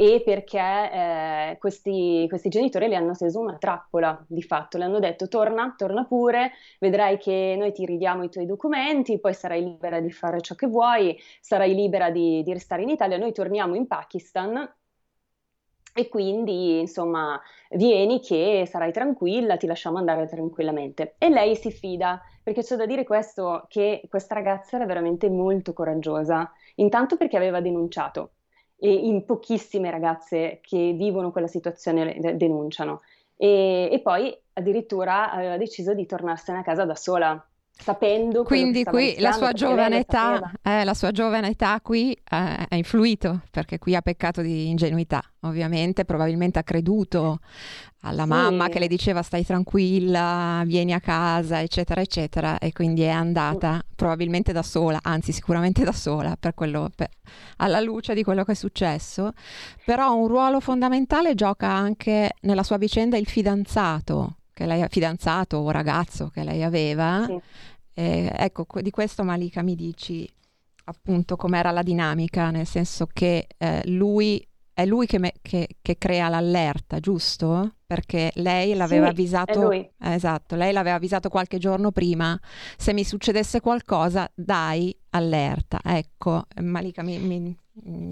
e 0.00 0.22
perché 0.24 0.60
eh, 0.60 1.56
questi, 1.58 2.24
questi, 2.28 2.48
genitori 2.48 2.86
le 2.86 2.94
hanno 2.94 3.16
teso 3.16 3.40
una 3.40 3.56
trappola 3.58 4.24
di 4.28 4.42
fatto, 4.42 4.78
le 4.78 4.84
hanno 4.84 5.00
detto 5.00 5.26
torna, 5.26 5.74
torna 5.76 6.04
pure, 6.04 6.52
vedrai 6.78 7.18
che 7.18 7.56
noi 7.58 7.72
ti 7.72 7.84
ridiamo 7.84 8.22
i 8.22 8.28
tuoi 8.28 8.46
documenti, 8.46 9.18
poi 9.18 9.34
sarai 9.34 9.64
libera 9.64 9.98
di 9.98 10.12
fare 10.12 10.40
ciò 10.40 10.54
che 10.54 10.68
vuoi, 10.68 11.18
sarai 11.40 11.74
libera 11.74 12.10
di, 12.10 12.44
di 12.44 12.52
restare 12.52 12.82
in 12.82 12.90
Italia, 12.90 13.18
noi 13.18 13.32
torniamo 13.32 13.74
in 13.74 13.88
Pakistan. 13.88 14.72
E 15.94 16.08
quindi 16.08 16.78
insomma 16.78 17.40
vieni 17.70 18.20
che 18.20 18.66
sarai 18.70 18.92
tranquilla, 18.92 19.56
ti 19.56 19.66
lasciamo 19.66 19.98
andare 19.98 20.28
tranquillamente. 20.28 21.16
E 21.18 21.28
lei 21.28 21.56
si 21.56 21.72
fida, 21.72 22.22
perché 22.40 22.62
c'è 22.62 22.76
da 22.76 22.86
dire 22.86 23.02
questo, 23.02 23.66
che 23.68 24.02
questa 24.08 24.34
ragazza 24.34 24.76
era 24.76 24.86
veramente 24.86 25.28
molto 25.28 25.72
coraggiosa, 25.72 26.52
intanto 26.76 27.16
perché 27.16 27.36
aveva 27.36 27.60
denunciato 27.60 28.34
e 28.78 28.92
in 28.92 29.24
pochissime 29.24 29.90
ragazze 29.90 30.60
che 30.62 30.92
vivono 30.92 31.32
quella 31.32 31.48
situazione 31.48 32.18
denunciano. 32.36 33.02
E, 33.36 33.88
e 33.90 34.00
poi 34.00 34.36
addirittura 34.54 35.30
aveva 35.30 35.56
deciso 35.56 35.94
di 35.94 36.06
tornarsene 36.06 36.58
a 36.58 36.62
casa 36.62 36.84
da 36.84 36.94
sola 36.94 37.44
sapendo 37.80 38.42
quindi 38.42 38.82
qui 38.82 39.16
la 39.18 39.32
sua 39.32 39.52
giovane 39.52 40.00
età 40.00 40.52
eh, 40.62 40.84
la 40.84 40.94
sua 40.94 41.12
giovane 41.12 41.50
età 41.50 41.80
qui 41.80 42.12
eh, 42.12 42.20
ha 42.28 42.76
influito 42.76 43.42
perché 43.50 43.78
qui 43.78 43.94
ha 43.94 44.02
peccato 44.02 44.42
di 44.42 44.68
ingenuità 44.68 45.22
ovviamente 45.42 46.04
probabilmente 46.04 46.58
ha 46.58 46.64
creduto 46.64 47.38
alla 48.02 48.24
sì. 48.24 48.28
mamma 48.28 48.68
che 48.68 48.80
le 48.80 48.88
diceva 48.88 49.22
stai 49.22 49.44
tranquilla 49.44 50.62
vieni 50.66 50.92
a 50.92 51.00
casa 51.00 51.60
eccetera 51.62 52.00
eccetera 52.00 52.58
e 52.58 52.72
quindi 52.72 53.02
è 53.02 53.10
andata 53.10 53.74
sì. 53.74 53.94
probabilmente 53.94 54.52
da 54.52 54.62
sola 54.62 54.98
anzi 55.02 55.32
sicuramente 55.32 55.84
da 55.84 55.92
sola 55.92 56.36
per 56.38 56.54
quello 56.54 56.90
per, 56.94 57.08
alla 57.58 57.80
luce 57.80 58.12
di 58.14 58.24
quello 58.24 58.42
che 58.42 58.52
è 58.52 58.56
successo 58.56 59.32
però 59.84 60.14
un 60.16 60.26
ruolo 60.26 60.58
fondamentale 60.58 61.34
gioca 61.34 61.68
anche 61.68 62.32
nella 62.40 62.64
sua 62.64 62.76
vicenda 62.76 63.16
il 63.16 63.28
fidanzato 63.28 64.37
che 64.58 64.66
lei 64.66 64.82
ha 64.82 64.88
fidanzato 64.88 65.58
o 65.58 65.70
ragazzo 65.70 66.30
che 66.30 66.42
lei 66.42 66.64
aveva. 66.64 67.24
Sì. 67.24 67.40
Eh, 67.94 68.32
ecco, 68.34 68.66
di 68.80 68.90
questo 68.90 69.22
Malika 69.22 69.62
mi 69.62 69.76
dici 69.76 70.28
appunto 70.86 71.36
com'era 71.36 71.70
la 71.70 71.82
dinamica, 71.82 72.50
nel 72.50 72.66
senso 72.66 73.06
che 73.12 73.46
eh, 73.56 73.82
lui 73.86 74.44
è 74.72 74.84
lui 74.84 75.06
che, 75.06 75.18
me, 75.18 75.34
che, 75.42 75.68
che, 75.80 75.96
crea 75.96 76.28
l'allerta, 76.28 76.98
giusto? 76.98 77.74
Perché 77.88 78.32
lei 78.34 78.74
l'aveva 78.74 79.06
sì, 79.06 79.10
avvisato. 79.12 79.70
Eh, 79.70 79.90
esatto, 79.98 80.56
lei 80.56 80.74
l'aveva 80.74 80.96
avvisato 80.96 81.30
qualche 81.30 81.56
giorno 81.56 81.90
prima. 81.90 82.38
Se 82.76 82.92
mi 82.92 83.02
succedesse 83.02 83.62
qualcosa, 83.62 84.30
dai 84.34 84.94
allerta. 85.10 85.80
Ecco, 85.82 86.44
Malika 86.60 87.02
mi, 87.02 87.18
mi, 87.18 87.56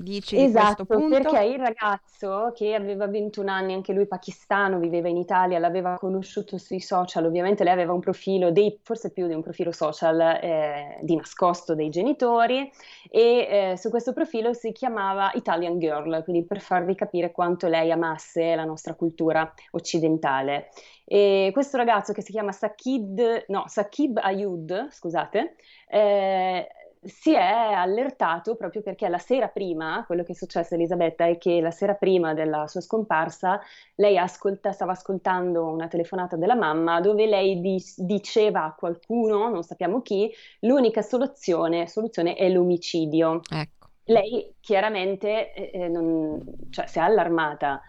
dici 0.02 0.40
esatto, 0.40 0.84
perché 0.84 1.44
il 1.44 1.58
ragazzo 1.58 2.52
che 2.54 2.74
aveva 2.74 3.06
21 3.06 3.50
anni, 3.50 3.74
anche 3.74 3.92
lui 3.92 4.06
pakistano, 4.06 4.78
viveva 4.78 5.08
in 5.08 5.16
Italia, 5.16 5.58
l'aveva 5.58 5.96
conosciuto 5.98 6.56
sui 6.58 6.80
social, 6.80 7.24
ovviamente 7.24 7.64
lei 7.64 7.72
aveva 7.72 7.92
un 7.92 8.00
profilo, 8.00 8.50
dei, 8.50 8.78
forse 8.82 9.10
più 9.10 9.26
di 9.26 9.34
un 9.34 9.42
profilo 9.42 9.72
social 9.72 10.20
eh, 10.20 10.98
di 11.02 11.16
nascosto 11.16 11.74
dei 11.74 11.88
genitori 11.88 12.70
e 13.10 13.70
eh, 13.70 13.76
su 13.76 13.90
questo 13.90 14.12
profilo 14.12 14.52
si 14.52 14.72
chiamava 14.72 15.30
Italian 15.34 15.78
Girl, 15.78 16.22
quindi 16.22 16.44
per 16.44 16.60
farvi 16.60 16.94
capire 16.94 17.32
quanto 17.32 17.66
lei 17.66 17.90
amasse 17.90 18.54
la 18.54 18.64
nostra 18.64 18.94
cultura 18.94 19.52
occidentale. 19.76 20.70
E 21.04 21.50
questo 21.52 21.76
ragazzo 21.76 22.12
che 22.12 22.22
si 22.22 22.32
chiama 22.32 22.52
Sakib, 22.52 23.44
no, 23.48 23.64
Sakib 23.66 24.18
Ayud, 24.20 24.88
scusate, 24.90 25.54
eh, 25.88 26.66
si 27.06 27.32
è 27.32 27.72
allertato 27.72 28.56
proprio 28.56 28.82
perché 28.82 29.08
la 29.08 29.18
sera 29.18 29.48
prima, 29.48 30.02
quello 30.06 30.22
che 30.24 30.32
è 30.32 30.34
successo 30.34 30.74
a 30.74 30.76
Elisabetta 30.76 31.26
è 31.26 31.38
che 31.38 31.60
la 31.60 31.70
sera 31.70 31.94
prima 31.94 32.34
della 32.34 32.66
sua 32.66 32.80
scomparsa 32.80 33.60
lei 33.96 34.18
ascolta, 34.18 34.72
stava 34.72 34.92
ascoltando 34.92 35.66
una 35.66 35.88
telefonata 35.88 36.36
della 36.36 36.56
mamma 36.56 37.00
dove 37.00 37.26
lei 37.26 37.60
di, 37.60 37.82
diceva 37.96 38.64
a 38.64 38.74
qualcuno, 38.74 39.48
non 39.48 39.62
sappiamo 39.62 40.02
chi, 40.02 40.32
l'unica 40.60 41.02
soluzione, 41.02 41.86
soluzione 41.86 42.34
è 42.34 42.48
l'omicidio. 42.48 43.40
Ecco. 43.48 43.88
Lei 44.04 44.54
chiaramente 44.60 45.52
eh, 45.52 45.70
eh 45.72 45.88
non, 45.88 46.42
cioè, 46.70 46.86
si 46.86 46.98
è 46.98 47.02
allarmata 47.02 47.80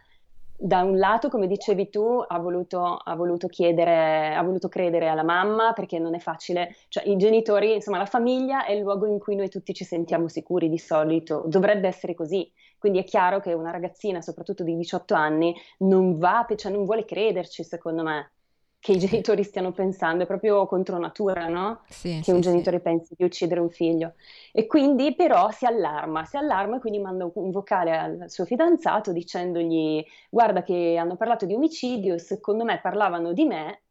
da 0.60 0.82
un 0.82 0.98
lato, 0.98 1.30
come 1.30 1.46
dicevi 1.46 1.90
tu, 1.90 2.24
ha 2.28 2.40
voluto, 2.40 2.96
ha 2.96 3.16
voluto, 3.16 3.48
chiedere, 3.48 4.34
ha 4.34 4.42
voluto 4.42 4.68
credere 4.70 5.08
alla 5.08 5.24
mamma 5.24 5.74
perché 5.74 6.00
non 6.00 6.16
è 6.16 6.20
facile, 6.20 6.76
cioè 6.88 7.08
i 7.08 7.16
genitori, 7.16 7.76
insomma 7.76 8.00
la 8.00 8.06
famiglia 8.06 8.66
è 8.66 8.72
il 8.72 8.82
luogo 8.82 9.06
in 9.06 9.20
cui 9.20 9.36
noi 9.36 9.50
tutti 9.50 9.74
ci 9.74 9.84
sentiamo 9.84 10.28
sicuri 10.28 10.68
di 10.68 10.80
solito, 10.80 11.44
dovrebbe 11.46 11.88
essere 11.88 12.16
così, 12.16 12.52
quindi 12.80 13.00
è 13.00 13.04
chiaro 13.04 13.40
che 13.40 13.54
una 13.54 13.70
ragazzina, 13.72 14.22
soprattutto 14.22 14.64
di 14.64 14.76
18 14.76 15.14
anni, 15.14 15.56
non 15.80 16.18
va, 16.18 16.46
cioè 16.56 16.72
non 16.72 16.86
vuole 16.86 17.06
crederci 17.06 17.64
secondo 17.64 18.02
me 18.02 18.32
che 18.80 18.92
i 18.94 19.00
genitori 19.00 19.44
stiano 19.44 19.72
pensando, 19.72 20.24
è 20.24 20.28
proprio 20.28 20.66
contro 20.66 20.98
natura, 20.98 21.48
no? 21.48 21.82
Sì, 21.90 22.16
che 22.18 22.24
sì, 22.24 22.32
un 22.32 22.42
genitore 22.42 22.78
sì. 22.78 22.84
pensi 22.84 23.16
di 23.18 23.24
uccidere 23.24 23.60
un 23.60 23.70
figlio. 23.70 24.14
E 24.52 24.66
quindi 24.66 25.16
però 25.16 25.52
si 25.52 25.66
allarma, 25.66 26.26
si 26.26 26.38
allarma 26.38 26.78
e 26.78 26.80
quindi 26.80 27.00
manda 27.00 27.30
un 27.34 27.52
vocale 27.52 27.98
al 27.98 28.30
suo 28.30 28.46
fidanzato 28.46 29.12
dicendogli 29.12 30.06
guarda 30.30 30.64
che 30.64 30.96
hanno 30.98 31.16
parlato 31.16 31.46
di 31.46 31.54
omicidio, 31.54 32.18
secondo 32.18 32.64
me 32.64 32.80
parlavano 32.80 33.34
di 33.34 33.46
me 33.46 33.82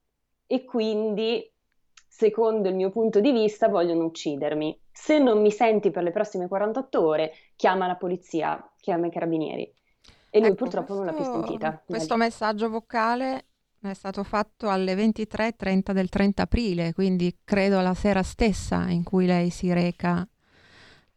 e 0.46 0.64
quindi 0.64 1.51
secondo 2.09 2.68
il 2.68 2.75
mio 2.75 2.90
punto 2.90 3.20
di 3.20 3.33
vista 3.33 3.68
vogliono 3.68 4.05
uccidermi. 4.05 4.81
Se 4.90 5.18
non 5.18 5.42
mi 5.42 5.51
senti 5.51 5.90
per 5.90 6.05
le 6.05 6.12
prossime 6.12 6.49
48 6.49 7.05
ore, 7.05 7.33
chiama 7.57 7.87
la 7.87 7.96
polizia, 7.96 8.72
chiama 8.81 9.09
i 9.09 9.11
carabinieri. 9.11 9.70
E 10.31 10.38
lui 10.38 10.49
ecco, 10.49 10.57
purtroppo 10.57 10.94
questo, 10.94 11.05
non 11.05 11.07
l'ha 11.07 11.12
più 11.12 11.25
sentita. 11.25 11.83
Questo 11.85 12.16
messaggio 12.16 12.70
vocale 12.70 13.44
è 13.90 13.94
stato 13.94 14.22
fatto 14.22 14.68
alle 14.68 14.94
23.30 14.94 15.92
del 15.92 16.09
30 16.09 16.42
aprile, 16.42 16.92
quindi 16.92 17.38
credo 17.44 17.81
la 17.81 17.94
sera 17.94 18.22
stessa 18.22 18.88
in 18.88 19.03
cui 19.03 19.27
lei 19.27 19.51
si 19.51 19.72
reca 19.72 20.27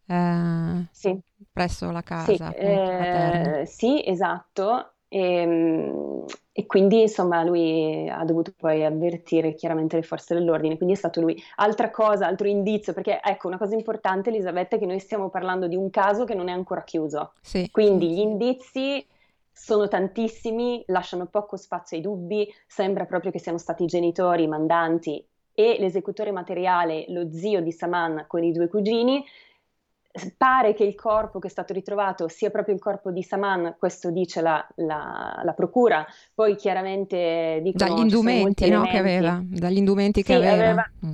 eh, 0.05 0.86
sì. 0.91 1.17
presso 1.51 1.91
la 1.91 2.01
casa. 2.01 2.51
Sì, 2.51 2.63
eh, 2.63 3.63
sì 3.65 4.03
esatto. 4.05 4.93
E, 5.12 5.19
ehm, 5.19 6.25
e, 6.51 6.65
quindi 6.67 7.01
insomma 7.01 7.43
lui 7.43 8.08
ha 8.10 8.23
dovuto 8.23 8.53
poi 8.55 8.86
avvertire 8.86 9.55
chiaramente 9.55 9.95
le 9.95 10.03
forze 10.03 10.36
dell'ordine, 10.36 10.77
quindi 10.77 10.93
è 10.95 10.97
stato 10.97 11.19
lui. 11.21 11.41
Altra 11.55 11.89
cosa, 11.89 12.27
altro 12.27 12.47
indizio, 12.47 12.93
perché 12.93 13.19
ecco 13.23 13.47
una 13.47 13.58
cosa 13.58 13.75
importante 13.75 14.29
Elisabetta 14.29 14.75
è 14.75 14.79
che 14.79 14.86
noi 14.86 14.99
stiamo 14.99 15.29
parlando 15.29 15.67
di 15.67 15.75
un 15.75 15.89
caso 15.89 16.25
che 16.25 16.36
non 16.36 16.47
è 16.47 16.51
ancora 16.51 16.84
chiuso, 16.84 17.34
sì, 17.41 17.69
quindi 17.71 18.12
gli 18.12 18.19
indizi 18.19 19.05
sono 19.61 19.89
tantissimi, 19.89 20.83
lasciano 20.87 21.25
poco 21.25 21.57
spazio 21.57 21.97
ai 21.97 22.01
dubbi, 22.01 22.47
sembra 22.65 23.05
proprio 23.05 23.29
che 23.29 23.39
siano 23.39 23.57
stati 23.57 23.83
i 23.83 23.87
genitori, 23.87 24.43
i 24.43 24.47
mandanti 24.47 25.23
e 25.53 25.75
l'esecutore 25.79 26.31
materiale, 26.31 27.05
lo 27.09 27.29
zio 27.29 27.61
di 27.61 27.71
Saman 27.73 28.23
con 28.27 28.41
i 28.43 28.53
due 28.53 28.69
cugini. 28.69 29.23
Pare 30.37 30.73
che 30.73 30.85
il 30.85 30.95
corpo 30.95 31.39
che 31.39 31.47
è 31.47 31.51
stato 31.51 31.73
ritrovato 31.73 32.29
sia 32.29 32.49
proprio 32.49 32.73
il 32.73 32.81
corpo 32.81 33.11
di 33.11 33.21
Saman, 33.21 33.75
questo 33.77 34.09
dice 34.11 34.41
la, 34.41 34.65
la, 34.75 35.41
la 35.43 35.53
procura, 35.53 36.05
poi 36.33 36.55
chiaramente 36.55 37.59
dicono 37.61 37.93
dagli 37.93 37.99
indumenti 37.99 38.69
no, 38.69 38.83
che 38.83 38.97
aveva, 38.97 39.41
dagli 39.43 39.77
indumenti 39.77 40.23
che 40.23 40.33
sì, 40.33 40.37
aveva. 40.37 40.53
aveva 40.53 40.91
mm. 41.05 41.13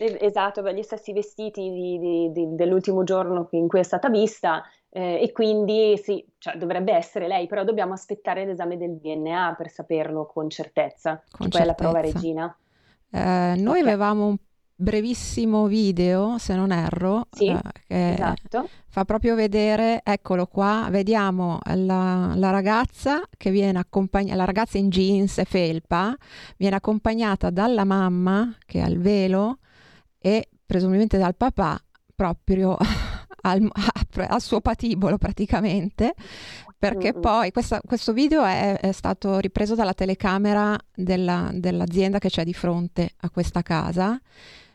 Esatto, 0.00 0.60
aveva 0.60 0.78
gli 0.78 0.82
stessi 0.82 1.12
vestiti 1.12 1.70
di, 1.70 1.98
di, 1.98 2.32
di, 2.32 2.54
dell'ultimo 2.54 3.02
giorno 3.02 3.48
in 3.52 3.66
cui 3.66 3.80
è 3.80 3.82
stata 3.82 4.08
vista 4.08 4.62
eh, 4.90 5.20
e 5.22 5.32
quindi 5.32 5.98
sì, 5.98 6.24
cioè, 6.38 6.56
dovrebbe 6.56 6.92
essere 6.92 7.28
lei, 7.28 7.46
però 7.46 7.64
dobbiamo 7.64 7.92
aspettare 7.92 8.44
l'esame 8.44 8.76
del 8.76 8.96
DNA 8.96 9.54
per 9.56 9.70
saperlo 9.70 10.26
con 10.26 10.48
certezza, 10.48 11.22
con 11.30 11.50
certezza. 11.50 11.62
è 11.62 11.66
la 11.66 11.74
prova 11.74 12.00
regina. 12.00 12.56
Eh, 13.10 13.54
noi 13.56 13.80
okay. 13.80 13.82
avevamo 13.82 14.26
un 14.26 14.36
brevissimo 14.80 15.66
video, 15.66 16.38
se 16.38 16.54
non 16.54 16.70
erro, 16.70 17.26
sì, 17.30 17.48
eh, 17.48 17.60
che 17.86 18.12
esatto. 18.12 18.68
fa 18.86 19.04
proprio 19.04 19.34
vedere, 19.34 20.00
eccolo 20.04 20.46
qua, 20.46 20.86
vediamo 20.88 21.58
la, 21.74 22.32
la 22.36 22.50
ragazza 22.50 23.20
che 23.36 23.50
viene 23.50 23.80
accompagnata, 23.80 24.36
la 24.36 24.44
ragazza 24.44 24.78
in 24.78 24.88
jeans 24.88 25.38
e 25.38 25.44
felpa, 25.44 26.16
viene 26.56 26.76
accompagnata 26.76 27.50
dalla 27.50 27.84
mamma 27.84 28.56
che 28.64 28.80
ha 28.80 28.86
il 28.86 29.00
velo 29.00 29.58
e 30.16 30.48
presumibilmente 30.64 31.18
dal 31.18 31.34
papà 31.34 31.80
proprio 32.14 32.76
al, 33.50 33.68
al, 34.28 34.40
suo 34.40 34.60
patibolo 34.60 35.18
praticamente 35.18 36.14
perché 36.78 37.12
mm-hmm. 37.12 37.20
poi 37.20 37.50
questa, 37.50 37.80
questo 37.84 38.12
video 38.12 38.44
è, 38.44 38.78
è, 38.78 38.92
stato 38.92 39.38
ripreso 39.38 39.74
dalla 39.74 39.94
telecamera 39.94 40.78
della, 40.94 41.50
dell'azienda 41.52 42.18
che 42.18 42.28
c'è 42.28 42.44
di 42.44 42.54
fronte 42.54 43.10
a 43.20 43.30
questa 43.30 43.62
casa, 43.62 44.20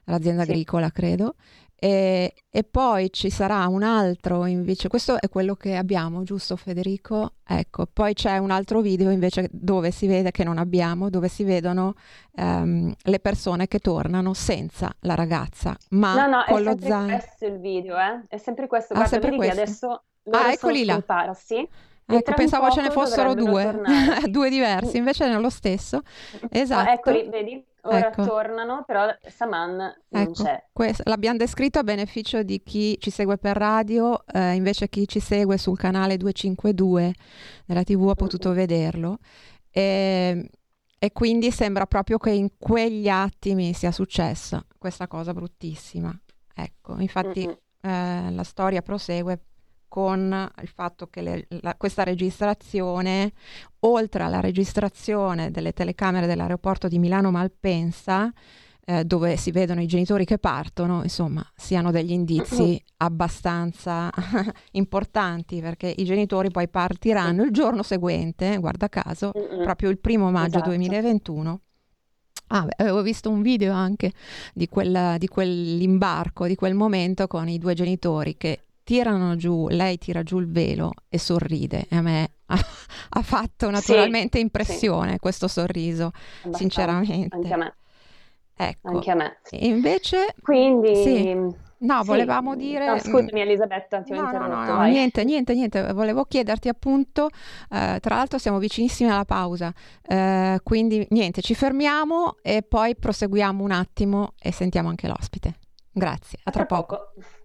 l'azienda 0.05 0.43
sì. 0.43 0.51
agricola 0.51 0.91
credo, 0.91 1.35
e, 1.83 2.33
e, 2.49 2.63
poi 2.63 3.11
ci 3.11 3.29
sarà 3.29 3.67
un 3.67 3.83
altro 3.83 4.45
invece, 4.45 4.87
questo 4.87 5.19
è 5.19 5.27
quello 5.27 5.55
che 5.55 5.75
abbiamo, 5.75 6.23
giusto 6.23 6.55
Federico? 6.55 7.33
Ecco, 7.45 7.87
poi 7.91 8.13
c'è 8.13 8.37
un 8.37 8.51
altro 8.51 8.79
video 8.79 9.09
invece 9.09 9.49
dove 9.51 9.91
si 9.91 10.07
vede 10.07 10.31
che 10.31 10.45
non 10.45 10.59
abbiamo, 10.59 11.09
dove 11.09 11.27
si 11.27 11.43
vedono 11.43 11.95
um, 12.37 12.89
le 12.97 13.19
persone 13.19 13.67
che 13.67 13.79
tornano 13.79 14.33
senza 14.33 14.95
la 15.01 15.15
ragazza, 15.15 15.75
ma 15.89 16.25
no, 16.25 16.37
no, 16.37 16.43
con 16.47 16.63
lo 16.63 16.77
zaino. 16.79 17.05
No, 17.05 17.15
è 17.15 17.19
sempre 17.19 17.19
questo 17.19 17.45
il 17.47 17.59
video, 17.59 17.97
eh? 17.97 18.23
È 18.29 18.37
sempre 18.37 18.67
questo, 18.67 18.93
ah, 18.93 18.95
guarda, 18.95 19.11
sempre 19.11 19.35
questo? 19.35 19.61
adesso 19.61 20.03
ah, 20.31 20.51
eccoli 20.53 20.85
là. 20.85 20.93
Scomparsi. 20.93 21.69
Ecco, 22.05 22.33
pensavo 22.33 22.69
ce 22.71 22.81
ne 22.81 22.91
fossero 22.91 23.33
due, 23.33 23.81
due 24.29 24.49
diversi, 24.49 24.95
invece 24.95 25.25
è 25.25 25.37
lo 25.37 25.49
stesso. 25.49 25.99
Esatto. 26.49 26.89
Ah, 26.89 26.93
eccoli, 26.93 27.27
vedi? 27.29 27.65
Ora 27.85 28.07
ecco. 28.07 28.25
tornano, 28.25 28.83
però 28.85 29.13
Saman 29.27 29.75
non 30.09 30.21
ecco, 30.21 30.31
c'è. 30.31 30.63
Questo, 30.71 31.03
l'abbiamo 31.05 31.37
descritto 31.37 31.79
a 31.79 31.83
beneficio 31.83 32.41
di 32.41 32.63
chi 32.63 32.97
ci 32.99 33.09
segue 33.09 33.37
per 33.37 33.57
radio, 33.57 34.25
eh, 34.25 34.53
invece 34.53 34.87
chi 34.87 35.05
ci 35.07 35.19
segue 35.19 35.57
sul 35.57 35.77
canale 35.77 36.15
252 36.15 37.13
della 37.65 37.83
TV 37.83 38.07
ha 38.09 38.15
potuto 38.15 38.49
mm-hmm. 38.49 38.57
vederlo. 38.57 39.17
E, 39.69 39.81
ehm, 39.81 40.47
e, 40.97 41.11
quindi 41.11 41.51
sembra 41.51 41.85
proprio 41.85 42.17
che 42.17 42.31
in 42.31 42.51
quegli 42.57 43.09
attimi 43.09 43.73
sia 43.73 43.91
successa 43.91 44.65
questa 44.77 45.07
cosa 45.07 45.33
bruttissima. 45.33 46.17
Ecco, 46.55 46.97
infatti 46.99 47.45
mm-hmm. 47.45 48.27
eh, 48.27 48.31
la 48.31 48.43
storia 48.43 48.81
prosegue 48.81 49.39
con 49.93 50.51
il 50.59 50.67
fatto 50.69 51.05
che 51.05 51.21
le, 51.21 51.45
la, 51.61 51.75
questa 51.75 52.01
registrazione, 52.01 53.31
oltre 53.81 54.23
alla 54.23 54.39
registrazione 54.39 55.51
delle 55.51 55.71
telecamere 55.71 56.25
dell'aeroporto 56.25 56.87
di 56.87 56.97
Milano 56.97 57.29
Malpensa, 57.29 58.33
eh, 58.85 59.05
dove 59.05 59.37
si 59.37 59.51
vedono 59.51 59.83
i 59.83 59.85
genitori 59.85 60.25
che 60.25 60.39
partono, 60.39 61.03
insomma, 61.03 61.47
siano 61.55 61.91
degli 61.91 62.11
indizi 62.11 62.83
abbastanza 62.97 64.09
importanti, 64.71 65.61
perché 65.61 65.93
i 65.95 66.05
genitori 66.05 66.49
poi 66.49 66.67
partiranno 66.69 67.43
il 67.43 67.51
giorno 67.51 67.83
seguente, 67.83 68.57
guarda 68.57 68.89
caso, 68.89 69.29
proprio 69.31 69.91
il 69.91 69.99
primo 69.99 70.31
maggio 70.31 70.55
esatto. 70.55 70.69
2021. 70.69 71.61
Ah, 72.47 72.65
beh, 72.65 72.73
avevo 72.77 73.03
visto 73.03 73.29
un 73.29 73.43
video 73.43 73.73
anche 73.73 74.11
di, 74.55 74.67
quella, 74.67 75.19
di 75.19 75.27
quell'imbarco, 75.27 76.47
di 76.47 76.55
quel 76.55 76.73
momento 76.73 77.27
con 77.27 77.47
i 77.47 77.59
due 77.59 77.75
genitori 77.75 78.35
che 78.37 78.63
tirano 78.83 79.35
giù, 79.35 79.67
lei 79.69 79.97
tira 79.97 80.23
giù 80.23 80.39
il 80.39 80.51
velo 80.51 80.91
e 81.09 81.17
sorride 81.17 81.85
e 81.89 81.95
a 81.95 82.01
me 82.01 82.31
ha, 82.47 82.57
ha 83.09 83.21
fatto 83.21 83.69
naturalmente 83.69 84.37
sì, 84.37 84.43
impressione 84.43 85.13
sì. 85.13 85.19
questo 85.19 85.47
sorriso, 85.47 86.11
Abbastanza. 86.13 86.57
sinceramente. 86.57 87.35
Anche 87.35 87.53
a 87.53 87.57
me. 87.57 87.75
Ecco. 88.55 88.89
Anche 88.89 89.11
a 89.11 89.15
me. 89.15 89.39
E 89.49 89.67
invece... 89.67 90.35
Quindi... 90.41 90.95
Sì. 90.95 91.61
No, 91.83 91.99
sì. 92.01 92.07
volevamo 92.07 92.55
dire... 92.55 92.85
No, 92.85 92.97
scusami 92.97 93.41
Elisabetta, 93.41 94.01
ti 94.03 94.13
ho 94.13 94.15
no, 94.15 94.23
interrotto. 94.23 94.55
No, 94.55 94.63
no, 94.63 94.73
no, 94.77 94.83
niente, 94.83 95.23
niente, 95.25 95.53
niente. 95.53 95.91
Volevo 95.91 96.23
chiederti 96.23 96.69
appunto, 96.69 97.27
eh, 97.69 97.97
tra 97.99 98.15
l'altro 98.15 98.37
siamo 98.37 98.57
vicinissimi 98.57 99.09
alla 99.09 99.25
pausa, 99.25 99.73
eh, 100.07 100.59
quindi 100.63 101.05
niente, 101.09 101.41
ci 101.41 101.55
fermiamo 101.55 102.37
e 102.41 102.61
poi 102.61 102.95
proseguiamo 102.95 103.61
un 103.61 103.71
attimo 103.71 104.33
e 104.39 104.53
sentiamo 104.53 104.87
anche 104.87 105.07
l'ospite. 105.07 105.55
Grazie, 105.91 106.39
a, 106.43 106.51
tra 106.51 106.65
poco. 106.65 106.95
poco. 106.95 107.42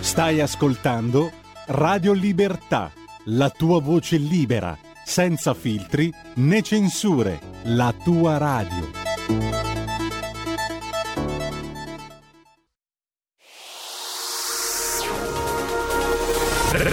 Stai 0.00 0.40
ascoltando 0.40 1.30
Radio 1.66 2.12
Libertà, 2.12 2.90
la 3.26 3.50
tua 3.50 3.80
voce 3.80 4.16
libera, 4.16 4.76
senza 5.04 5.54
filtri 5.54 6.12
né 6.34 6.62
censure, 6.62 7.38
la 7.64 7.94
tua 8.02 8.38
radio. 8.38 9.00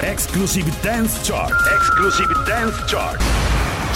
Exclusive 0.01 0.71
Dance 0.81 1.17
Chart. 1.23 1.53
Exclusive 1.79 2.33
Dance 2.45 2.83
Chart. 2.87 3.46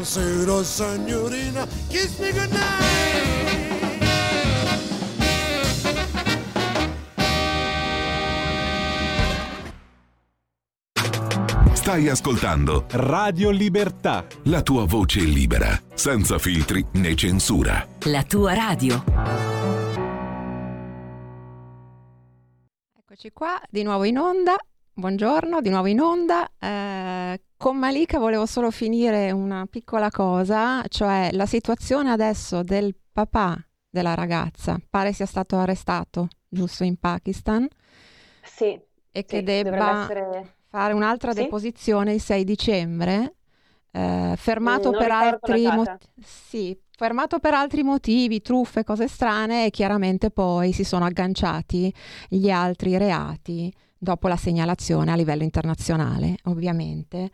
Buonasera 0.00 0.64
signorina, 0.64 1.66
kiss 1.88 2.18
me 2.20 2.32
goodnight. 2.32 2.88
Stai 11.74 12.08
ascoltando 12.08 12.86
Radio 12.92 13.50
Libertà. 13.50 14.24
La 14.44 14.62
tua 14.62 14.86
voce 14.86 15.20
libera, 15.20 15.78
senza 15.92 16.38
filtri 16.38 16.82
né 16.92 17.14
censura. 17.14 17.86
La 18.04 18.22
tua 18.22 18.54
radio. 18.54 19.04
Eccoci 22.98 23.32
qua, 23.34 23.60
di 23.68 23.82
nuovo 23.82 24.04
in 24.04 24.16
onda. 24.16 24.56
Buongiorno, 25.00 25.62
di 25.62 25.70
nuovo 25.70 25.86
in 25.86 25.98
onda. 25.98 26.46
Eh, 26.58 27.40
con 27.56 27.78
Malika 27.78 28.18
volevo 28.18 28.44
solo 28.44 28.70
finire 28.70 29.30
una 29.30 29.64
piccola 29.64 30.10
cosa, 30.10 30.84
cioè 30.88 31.30
la 31.32 31.46
situazione 31.46 32.10
adesso 32.10 32.62
del 32.62 32.94
papà 33.10 33.56
della 33.88 34.12
ragazza 34.12 34.78
pare 34.90 35.14
sia 35.14 35.24
stato 35.24 35.56
arrestato, 35.56 36.28
giusto, 36.46 36.84
in 36.84 36.98
Pakistan. 36.98 37.66
Sì. 38.42 38.78
E 39.10 39.24
che 39.24 39.42
debba 39.42 40.02
essere... 40.02 40.56
fare 40.68 40.92
un'altra 40.92 41.32
sì? 41.32 41.44
deposizione 41.44 42.12
il 42.12 42.20
6 42.20 42.44
dicembre, 42.44 43.36
eh, 43.92 44.34
fermato, 44.36 44.90
per 44.90 45.10
altri 45.10 45.62
mot- 45.64 46.10
sì, 46.22 46.78
fermato 46.94 47.38
per 47.38 47.54
altri 47.54 47.82
motivi, 47.82 48.42
truffe, 48.42 48.84
cose 48.84 49.08
strane 49.08 49.64
e 49.64 49.70
chiaramente 49.70 50.30
poi 50.30 50.72
si 50.72 50.84
sono 50.84 51.06
agganciati 51.06 51.90
gli 52.28 52.50
altri 52.50 52.98
reati 52.98 53.72
dopo 54.02 54.28
la 54.28 54.36
segnalazione 54.36 55.12
a 55.12 55.14
livello 55.14 55.42
internazionale, 55.42 56.36
ovviamente. 56.44 57.30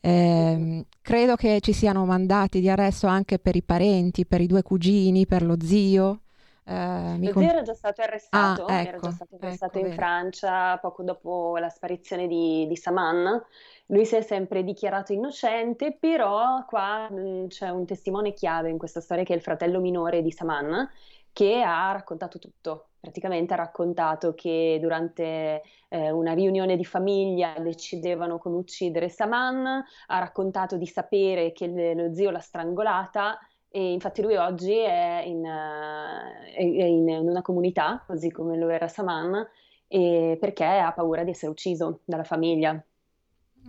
Eh, 0.00 0.84
credo 1.00 1.36
che 1.36 1.60
ci 1.60 1.72
siano 1.72 2.04
mandati 2.04 2.60
di 2.60 2.68
arresto 2.68 3.06
anche 3.06 3.38
per 3.38 3.54
i 3.54 3.62
parenti, 3.62 4.26
per 4.26 4.40
i 4.40 4.46
due 4.46 4.62
cugini, 4.62 5.26
per 5.26 5.44
lo 5.44 5.56
zio. 5.62 6.22
Eh, 6.64 7.18
lo 7.20 7.32
con... 7.32 7.42
zio 7.42 7.52
era 7.52 7.62
già 7.62 7.72
stato 7.72 8.02
arrestato, 8.02 8.64
ah, 8.64 8.80
ecco, 8.80 8.88
era 8.88 8.98
già 8.98 9.10
stato 9.12 9.36
arrestato 9.40 9.78
ecco, 9.78 9.78
in 9.78 9.94
vero. 9.94 9.96
Francia 9.96 10.76
poco 10.78 11.02
dopo 11.04 11.56
la 11.56 11.68
sparizione 11.68 12.26
di, 12.26 12.66
di, 12.66 12.76
Saman. 12.76 13.40
Lui 13.86 14.04
si 14.04 14.16
è 14.16 14.20
sempre 14.20 14.64
dichiarato 14.64 15.12
innocente, 15.12 15.96
però 15.98 16.64
qua 16.66 17.08
mh, 17.08 17.46
c'è 17.46 17.68
un 17.70 17.86
testimone 17.86 18.32
chiave 18.32 18.70
in 18.70 18.76
questa 18.76 19.00
storia 19.00 19.22
che 19.22 19.34
è 19.34 19.36
il 19.36 19.42
fratello 19.42 19.78
minore 19.78 20.20
di 20.20 20.32
Saman, 20.32 20.90
che 21.32 21.62
ha 21.62 21.92
raccontato 21.92 22.40
tutto. 22.40 22.87
Praticamente 23.00 23.52
ha 23.54 23.56
raccontato 23.56 24.34
che 24.34 24.78
durante 24.80 25.62
eh, 25.88 26.10
una 26.10 26.32
riunione 26.32 26.76
di 26.76 26.84
famiglia 26.84 27.54
decidevano 27.58 28.38
come 28.38 28.56
uccidere 28.56 29.08
Saman, 29.08 29.66
ha 29.66 30.18
raccontato 30.18 30.76
di 30.76 30.86
sapere 30.86 31.52
che 31.52 31.68
le, 31.68 31.94
lo 31.94 32.12
zio 32.12 32.30
l'ha 32.30 32.40
strangolata 32.40 33.38
e 33.70 33.92
infatti 33.92 34.22
lui 34.22 34.34
oggi 34.36 34.76
è 34.76 35.22
in, 35.24 35.44
uh, 35.44 36.54
è 36.54 36.62
in, 36.62 37.08
una 37.08 37.42
comunità, 37.42 38.02
così 38.06 38.30
come 38.30 38.56
lo 38.56 38.68
era 38.68 38.88
Saman, 38.88 39.46
perché 39.86 40.64
ha 40.64 40.92
paura 40.92 41.22
di 41.22 41.30
essere 41.30 41.52
ucciso 41.52 42.00
dalla 42.04 42.24
famiglia. 42.24 42.72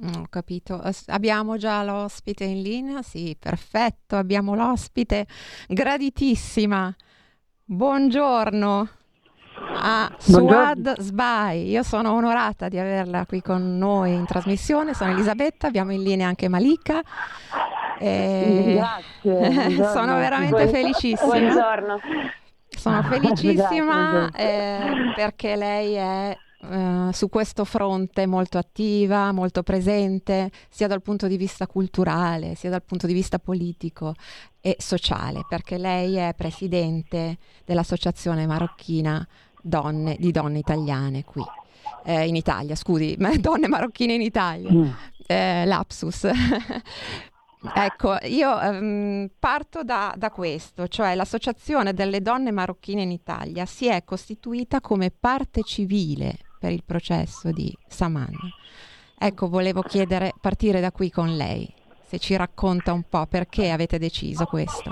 Mm, 0.04 0.22
ho 0.22 0.28
capito. 0.30 0.82
Abbiamo 1.08 1.58
già 1.58 1.84
l'ospite 1.84 2.46
in 2.46 2.62
linea? 2.62 3.02
Sì, 3.02 3.36
perfetto, 3.38 4.16
abbiamo 4.16 4.56
l'ospite 4.56 5.28
graditissima. 5.68 6.94
Buongiorno 7.66 8.99
a 9.82 10.12
Suad 10.18 11.00
Sbai. 11.00 11.70
Io 11.70 11.84
sono 11.84 12.14
onorata 12.14 12.68
di 12.68 12.78
averla 12.78 13.26
qui 13.26 13.42
con 13.42 13.78
noi 13.78 14.14
in 14.14 14.26
trasmissione. 14.26 14.94
Sono 14.94 15.12
Elisabetta, 15.12 15.68
abbiamo 15.68 15.92
in 15.92 16.04
linea 16.04 16.28
anche 16.28 16.48
Malika. 16.48 17.02
E... 18.00 18.76
Grazie. 18.76 19.84
sono 19.92 20.16
veramente 20.16 20.68
felicissima. 20.68 21.38
Buongiorno. 21.38 22.00
Sono 22.70 23.04
felicissima 23.10 24.30
eh, 24.32 25.14
perché 25.16 25.56
lei 25.56 25.94
è 25.94 26.38
Uh, 26.62 27.10
su 27.12 27.30
questo 27.30 27.64
fronte 27.64 28.26
molto 28.26 28.58
attiva, 28.58 29.32
molto 29.32 29.64
presente, 29.64 30.52
sia 30.70 30.88
dal 30.88 31.02
punto 31.02 31.26
di 31.26 31.38
vista 31.38 31.68
culturale, 31.68 32.54
sia 32.56 32.70
dal 32.70 32.84
punto 32.84 33.08
di 33.08 33.14
vista 33.14 33.40
politico 33.40 34.14
e 34.60 34.76
sociale, 34.78 35.46
perché 35.48 35.78
lei 35.78 36.16
è 36.16 36.34
presidente 36.36 37.38
dell'Associazione 37.64 38.46
Marocchina 38.46 39.26
donne, 39.62 40.16
di 40.20 40.32
Donne 40.32 40.60
Italiane 40.60 41.24
qui. 41.24 41.44
Eh, 42.06 42.28
in 42.28 42.36
Italia, 42.36 42.76
scusi, 42.76 43.18
donne 43.40 43.68
marocchine 43.68 44.14
in 44.14 44.22
Italia, 44.22 44.72
mm. 44.72 44.90
eh, 45.28 45.66
lapsus. 45.66 46.28
Ecco, 47.62 48.16
io 48.24 48.56
um, 48.56 49.30
parto 49.38 49.84
da, 49.84 50.14
da, 50.16 50.32
questo, 50.32 50.88
cioè 50.88 51.14
l'Associazione 51.14 51.94
delle 51.94 52.22
donne 52.22 52.52
marocchine 52.52 53.02
in 53.02 53.12
Italia 53.12 53.66
si 53.66 53.88
è 53.88 54.06
costituita 54.06 54.80
come 54.80 55.12
parte 55.12 55.64
civile 55.64 56.38
per 56.58 56.72
il 56.72 56.86
processo 56.86 57.52
di 57.52 57.76
Saman. 57.86 58.34
Ecco, 59.18 59.50
volevo 59.50 59.82
chiedere, 59.82 60.34
partire 60.40 60.80
da 60.80 60.94
qui 60.94 61.12
con 61.12 61.36
lei, 61.36 61.70
se 62.02 62.18
ci 62.18 62.38
racconta 62.38 62.94
un 62.94 63.04
po' 63.04 63.26
perché 63.26 63.72
avete 63.72 63.98
deciso 63.98 64.46
questo. 64.46 64.92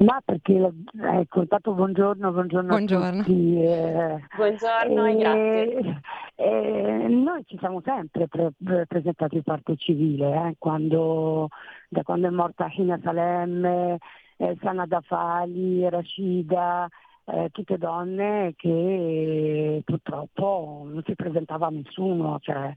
Ma 0.00 0.18
perché, 0.24 0.72
ecco, 0.98 1.40
intanto 1.42 1.74
buongiorno, 1.74 2.32
buongiorno, 2.32 2.68
buongiorno. 2.68 3.06
a 3.06 3.22
tutti. 3.22 3.62
Eh, 3.62 4.24
buongiorno 4.34 5.04
e, 5.04 5.16
grazie. 5.16 6.00
Eh, 6.36 7.06
noi 7.08 7.44
ci 7.46 7.58
siamo 7.58 7.82
sempre 7.84 8.26
pre- 8.26 8.86
presentati 8.86 9.42
parte 9.42 9.76
civile, 9.76 10.48
eh, 10.48 10.54
quando, 10.58 11.48
da 11.90 12.02
quando 12.02 12.28
è 12.28 12.30
morta 12.30 12.70
Hina 12.74 12.98
Salem, 13.02 13.64
eh, 13.66 14.56
Sana 14.62 14.86
Dafali, 14.86 15.86
Rashida, 15.86 16.88
eh, 17.26 17.50
tutte 17.52 17.76
donne 17.76 18.54
che 18.56 19.82
purtroppo 19.84 20.86
non 20.90 21.02
si 21.04 21.14
presentava 21.14 21.66
a 21.66 21.70
nessuno, 21.70 22.38
cioè, 22.40 22.74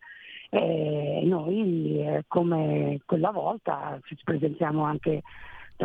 eh, 0.49 1.21
noi 1.23 2.01
eh, 2.01 2.25
come 2.27 2.99
quella 3.05 3.31
volta 3.31 3.97
ci 4.03 4.17
presentiamo 4.25 4.83
anche 4.83 5.21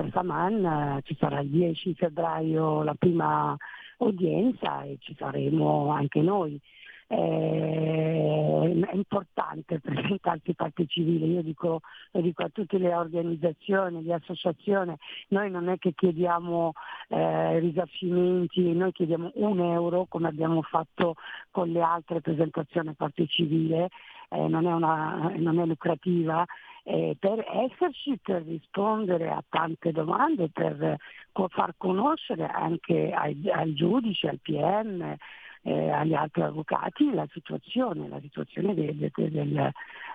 per 0.01 0.11
Saman, 0.13 1.01
ci 1.03 1.17
sarà 1.19 1.41
il 1.41 1.49
10 1.49 1.95
febbraio 1.95 2.85
la 2.85 2.95
prima 2.95 3.57
udienza 3.99 4.83
e 4.83 4.99
ci 5.01 5.13
saremo 5.19 5.91
anche 5.91 6.21
noi. 6.21 6.61
Eh, 7.11 8.87
è 8.87 8.95
importante 8.95 9.81
presentarsi 9.83 10.55
parte 10.55 10.87
civile, 10.87 11.27
io 11.27 11.43
dico, 11.43 11.81
lo 12.13 12.21
dico 12.21 12.45
a 12.45 12.51
tutte 12.51 12.79
le 12.79 12.95
organizzazioni, 12.95 14.05
le 14.05 14.15
associazioni, 14.15 14.95
noi 15.29 15.51
non 15.51 15.69
è 15.69 15.79
che 15.79 15.95
chiediamo 15.95 16.75
eh, 17.09 17.59
risarcimenti, 17.59 18.73
noi 18.73 18.93
chiediamo 18.93 19.33
un 19.35 19.59
euro 19.59 20.05
come 20.07 20.29
abbiamo 20.29 20.63
fatto 20.63 21.17
con 21.51 21.71
le 21.71 21.81
altre 21.81 22.21
presentazioni 22.21 22.93
parte 22.93 23.27
civile, 23.27 23.89
eh, 24.29 24.47
non, 24.47 24.67
è 24.67 24.73
una, 24.73 25.33
non, 25.37 25.59
è 25.59 25.65
lucrativa, 25.65 26.45
eh, 26.89 27.17
per 27.21 27.45
esserci, 27.47 28.19
per 28.23 28.43
rispondere 28.45 29.29
a 29.29 29.45
tante 29.47 29.93
domande, 29.93 30.49
per 30.49 30.97
far 31.51 31.75
conoscere 31.77 32.47
anche 32.47 33.13
ai, 33.13 33.43
al 33.51 33.75
giudice, 33.75 34.29
al 34.29 34.39
PM, 34.41 35.15
eh, 35.63 35.91
agli 35.91 36.15
altri 36.15 36.43
avvocati 36.43 37.13
la 37.13 37.27
situazione, 37.33 38.09
la 38.09 38.21
situazione 38.21 38.75
de, 38.75 38.97
de, 38.97 39.11
de, 39.15 39.31
del, 39.31 39.73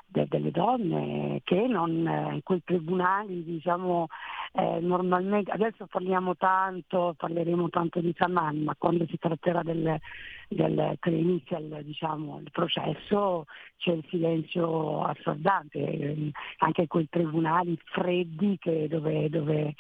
delle 0.08 0.52
donne 0.52 1.42
che 1.44 1.68
non, 1.68 2.08
eh, 2.08 2.36
in 2.36 2.44
quei 2.44 2.62
tribunali 2.64 3.44
diciamo 3.44 4.08
eh, 4.56 4.80
normalmente, 4.82 5.50
adesso 5.50 5.88
parliamo 5.88 6.36
tanto, 6.36 7.16
parleremo 7.18 7.70
tanto 7.70 8.00
di 8.00 8.14
Saman, 8.16 8.62
ma 8.62 8.76
quando 8.78 9.04
si 9.08 9.18
tratterà 9.18 9.64
del, 9.64 10.00
del 10.48 10.96
che 11.00 11.10
inizia 11.10 11.58
il, 11.58 11.80
diciamo, 11.84 12.38
il, 12.38 12.52
processo 12.52 13.48
c'è 13.78 13.94
il 13.94 14.06
silenzio 14.10 15.02
assordante, 15.02 15.80
eh, 15.80 16.32
anche 16.60 16.86
quei 16.86 17.08
tribunali 17.10 17.76
freddi 17.86 18.60
che, 18.60 18.88
dove, 18.88 19.28
dove 19.30 19.74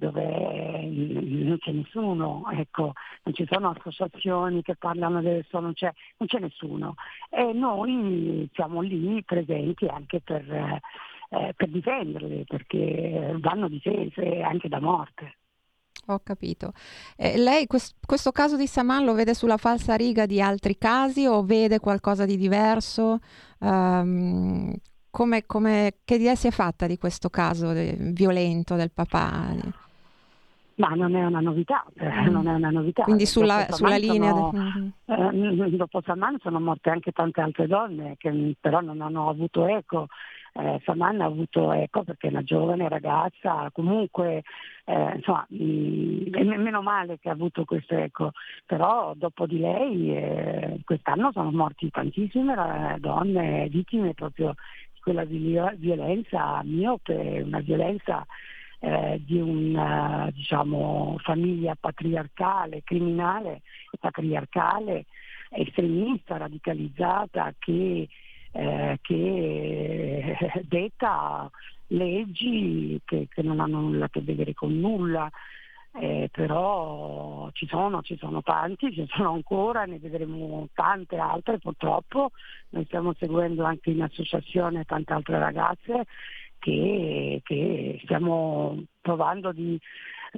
dove 0.00 0.88
non 0.90 1.58
c'è 1.58 1.72
nessuno, 1.72 2.44
ecco, 2.50 2.94
non 3.24 3.34
ci 3.34 3.46
sono 3.48 3.70
associazioni 3.70 4.62
che 4.62 4.76
parlano 4.76 5.18
adesso, 5.18 5.60
non 5.60 5.74
c'è, 5.74 5.92
non 6.16 6.26
c'è 6.26 6.38
nessuno. 6.38 6.94
E 7.28 7.52
noi 7.52 8.48
siamo 8.54 8.80
lì 8.80 9.22
presenti 9.22 9.86
anche 9.86 10.20
per, 10.20 10.50
eh, 10.50 11.52
per 11.54 11.68
difenderle, 11.68 12.44
perché 12.46 13.36
vanno 13.38 13.68
difese 13.68 14.40
anche 14.40 14.68
da 14.68 14.80
morte. 14.80 15.36
Ho 16.06 16.20
capito. 16.24 16.72
Eh, 17.16 17.36
lei 17.36 17.66
quest- 17.66 17.94
questo 18.04 18.32
caso 18.32 18.56
di 18.56 18.66
Saman 18.66 19.04
lo 19.04 19.12
vede 19.12 19.34
sulla 19.34 19.58
falsa 19.58 19.94
riga 19.94 20.24
di 20.24 20.40
altri 20.40 20.78
casi 20.78 21.26
o 21.26 21.44
vede 21.44 21.78
qualcosa 21.78 22.24
di 22.24 22.36
diverso? 22.36 23.20
Um, 23.58 24.74
come, 25.10 25.44
come, 25.44 25.98
che 26.04 26.14
idea 26.14 26.34
si 26.34 26.46
è 26.46 26.50
fatta 26.50 26.86
di 26.86 26.96
questo 26.96 27.28
caso 27.28 27.72
de- 27.72 27.96
violento 27.98 28.76
del 28.76 28.90
papà? 28.90 29.88
Ma 30.80 30.94
non 30.94 31.14
è 31.14 31.22
una 31.22 31.40
novità, 31.40 31.84
eh, 31.94 32.08
mm. 32.08 32.32
non 32.32 32.48
è 32.48 32.54
una 32.54 32.70
novità. 32.70 33.02
Quindi 33.02 33.26
sulla, 33.26 33.66
sulla 33.68 33.98
linea... 33.98 34.30
Sono, 34.30 34.92
eh, 35.04 35.70
dopo 35.76 36.00
Saman 36.00 36.38
sono 36.40 36.58
morte 36.58 36.88
anche 36.88 37.12
tante 37.12 37.42
altre 37.42 37.66
donne 37.66 38.14
che 38.16 38.54
però 38.58 38.80
non 38.80 39.02
hanno 39.02 39.28
avuto 39.28 39.66
eco. 39.66 40.06
Eh, 40.54 40.80
Saman 40.82 41.20
ha 41.20 41.26
avuto 41.26 41.70
eco 41.72 42.02
perché 42.02 42.28
è 42.28 42.30
una 42.30 42.42
giovane 42.42 42.88
ragazza, 42.88 43.68
comunque 43.72 44.42
eh, 44.86 45.12
insomma, 45.16 45.44
mh, 45.48 45.64
mm, 45.64 46.60
meno 46.62 46.80
male 46.80 47.18
che 47.18 47.28
ha 47.28 47.32
avuto 47.32 47.64
questo 47.64 47.94
eco, 47.94 48.32
però 48.64 49.12
dopo 49.14 49.46
di 49.46 49.60
lei 49.60 50.16
eh, 50.16 50.80
quest'anno 50.84 51.30
sono 51.32 51.52
morti 51.52 51.90
tantissime 51.90 52.96
donne 52.98 53.68
vittime 53.68 54.14
proprio 54.14 54.54
di 54.94 55.00
quella 55.00 55.24
violenza 55.24 56.62
miope, 56.64 57.42
una 57.44 57.60
violenza 57.60 58.26
eh, 58.80 59.20
di 59.24 59.38
una 59.38 60.30
diciamo, 60.32 61.16
famiglia 61.22 61.76
patriarcale, 61.78 62.82
criminale, 62.82 63.60
patriarcale, 63.98 65.04
estremista, 65.50 66.38
radicalizzata, 66.38 67.54
che, 67.58 68.08
eh, 68.52 68.98
che 69.02 70.36
detta 70.66 71.50
leggi 71.88 73.00
che, 73.04 73.28
che, 73.28 73.42
non 73.42 73.60
hanno 73.60 73.80
nulla 73.80 74.06
a 74.06 74.08
che 74.08 74.20
vedere 74.22 74.54
con 74.54 74.78
nulla. 74.78 75.30
Eh, 75.92 76.28
però 76.30 77.50
ci 77.50 77.66
sono, 77.66 78.00
ci 78.02 78.16
sono 78.16 78.42
tanti, 78.42 78.92
ci 78.92 79.04
sono 79.10 79.32
ancora, 79.32 79.84
ne 79.86 79.98
vedremo 79.98 80.68
tante 80.72 81.16
altre 81.16 81.58
purtroppo, 81.58 82.30
noi 82.68 82.84
stiamo 82.84 83.12
seguendo 83.18 83.64
anche 83.64 83.90
in 83.90 84.00
associazione 84.00 84.84
tante 84.84 85.12
altre 85.12 85.40
ragazze 85.40 86.06
che, 86.60 87.40
che 87.42 88.00
stiamo 88.04 88.84
provando 89.00 89.50
di 89.50 89.76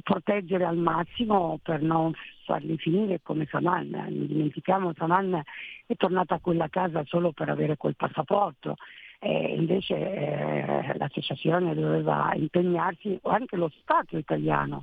proteggere 0.03 0.65
al 0.65 0.79
massimo 0.79 1.59
per 1.63 1.83
non 1.83 2.13
farli 2.47 2.79
finire 2.79 3.21
come 3.23 3.47
Saman. 3.51 3.91
Non 3.91 4.27
dimentichiamo 4.27 4.95
Saman 4.97 5.43
è 5.87 5.95
tornata 5.97 6.37
a 6.37 6.41
quella 6.41 6.69
casa 6.69 7.05
solo 7.05 7.33
per 7.33 7.51
avere 7.51 7.77
quel 7.77 7.97
passaporto. 7.97 8.77
E 9.19 9.55
invece 9.55 9.95
eh, 9.95 10.95
l'associazione 10.97 11.75
doveva 11.75 12.33
impegnarsi, 12.35 13.17
o 13.23 13.31
anche 13.31 13.57
lo 13.57 13.71
Stato 13.83 14.17
italiano, 14.17 14.83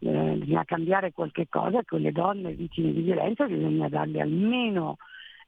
eh, 0.00 0.34
bisogna 0.38 0.64
cambiare 0.64 1.12
qualche 1.12 1.46
cosa, 1.48 1.84
quelle 1.84 2.10
donne 2.10 2.52
vittime 2.52 2.92
di 2.92 3.02
violenza 3.02 3.46
bisogna 3.46 3.88
darle 3.88 4.20
almeno 4.20 4.96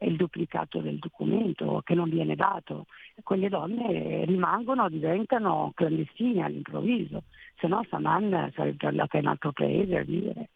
il 0.01 0.17
duplicato 0.17 0.81
del 0.81 0.99
documento 0.99 1.83
che 1.85 1.95
non 1.95 2.09
viene 2.09 2.35
dato. 2.35 2.87
Quelle 3.23 3.49
donne 3.49 4.25
rimangono, 4.25 4.89
diventano 4.89 5.73
clandestine 5.75 6.45
all'improvviso, 6.45 7.25
se 7.59 7.67
no 7.67 7.85
Saman 7.89 8.53
sarebbe 8.55 8.87
andata 8.87 9.19
in 9.19 9.27
altro 9.27 9.53
paese 9.53 9.97
a 9.97 10.03
vivere. 10.03 10.51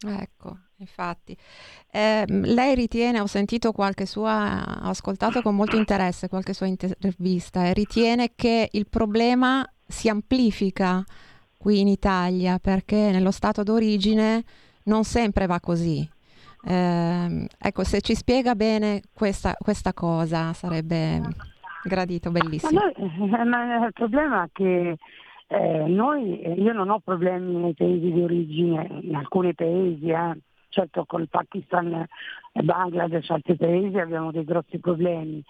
Ecco, 0.00 0.56
infatti. 0.76 1.36
Eh, 1.90 2.24
lei 2.26 2.74
ritiene, 2.74 3.20
ho 3.20 3.26
sentito 3.26 3.72
qualche 3.72 4.06
sua, 4.06 4.80
ho 4.84 4.90
ascoltato 4.90 5.42
con 5.42 5.56
molto 5.56 5.76
interesse 5.76 6.28
qualche 6.28 6.52
sua 6.52 6.66
intervista, 6.66 7.66
e 7.66 7.72
ritiene 7.72 8.32
che 8.36 8.68
il 8.70 8.88
problema 8.88 9.68
si 9.84 10.08
amplifica 10.08 11.04
qui 11.56 11.80
in 11.80 11.88
Italia 11.88 12.58
perché 12.58 13.10
nello 13.10 13.32
stato 13.32 13.62
d'origine 13.64 14.44
non 14.84 15.02
sempre 15.02 15.46
va 15.46 15.58
così. 15.58 16.08
Eh, 16.64 17.46
ecco, 17.58 17.84
se 17.84 18.00
ci 18.00 18.14
spiega 18.14 18.54
bene 18.54 19.02
questa, 19.12 19.54
questa 19.58 19.92
cosa 19.92 20.52
sarebbe... 20.52 21.20
gradito, 21.84 22.30
bellissimo. 22.30 22.80
Ma, 22.80 23.44
ma 23.44 23.86
il 23.86 23.92
problema 23.92 24.44
è 24.44 24.48
che 24.52 24.98
eh, 25.50 25.84
noi, 25.86 26.60
io 26.60 26.72
non 26.72 26.90
ho 26.90 27.00
problemi 27.00 27.54
nei 27.54 27.74
paesi 27.74 28.12
di 28.12 28.20
origine, 28.20 28.86
in 29.00 29.14
alcuni 29.14 29.54
paesi, 29.54 30.08
eh, 30.08 30.38
certo 30.68 31.04
con 31.06 31.22
il 31.22 31.28
Pakistan 31.28 32.06
e 32.52 32.62
Bangladesh, 32.62 33.30
altri 33.30 33.56
paesi 33.56 33.98
abbiamo 33.98 34.30
dei 34.30 34.44
grossi 34.44 34.78
problemi. 34.78 35.42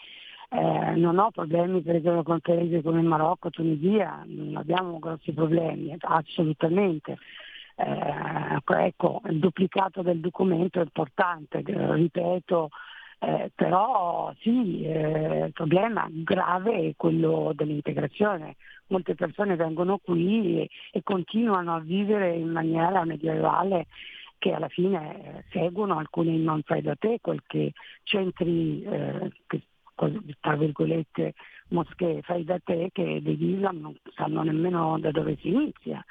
Eh, 0.50 0.94
non 0.94 1.18
ho 1.18 1.30
problemi 1.30 1.82
per 1.82 1.96
esempio 1.96 2.22
con 2.22 2.40
paesi 2.40 2.80
come 2.80 3.02
Marocco, 3.02 3.50
Tunisia, 3.50 4.22
non 4.24 4.56
abbiamo 4.56 4.98
grossi 4.98 5.32
problemi, 5.32 5.94
assolutamente. 5.98 7.18
Eh, 7.80 8.58
ecco, 8.86 9.20
il 9.26 9.38
duplicato 9.38 10.02
del 10.02 10.18
documento 10.18 10.80
è 10.80 10.82
importante, 10.82 11.62
ripeto, 11.64 12.70
eh, 13.20 13.52
però 13.54 14.32
sì, 14.40 14.82
eh, 14.84 15.44
il 15.46 15.52
problema 15.52 16.08
grave 16.10 16.88
è 16.88 16.92
quello 16.96 17.52
dell'integrazione. 17.54 18.56
Molte 18.88 19.14
persone 19.14 19.54
vengono 19.54 19.98
qui 19.98 20.62
e, 20.62 20.70
e 20.90 21.02
continuano 21.04 21.76
a 21.76 21.78
vivere 21.80 22.34
in 22.34 22.50
maniera 22.50 23.04
medievale 23.04 23.86
che 24.38 24.52
alla 24.52 24.68
fine 24.68 25.22
eh, 25.22 25.44
seguono 25.50 25.98
alcuni 25.98 26.36
non 26.38 26.62
fai 26.64 26.82
da 26.82 26.96
te, 26.96 27.18
qualche 27.20 27.72
centri 28.02 28.82
eh, 28.82 29.30
che, 29.46 29.62
tra 30.40 30.56
virgolette 30.56 31.34
moschee 31.68 32.22
fai 32.22 32.44
da 32.44 32.58
te 32.58 32.88
che 32.92 33.20
dell'Islam 33.22 33.80
non 33.80 33.96
sanno 34.14 34.42
nemmeno 34.42 34.98
da 34.98 35.10
dove 35.10 35.36
si 35.40 35.48
inizia 35.48 36.04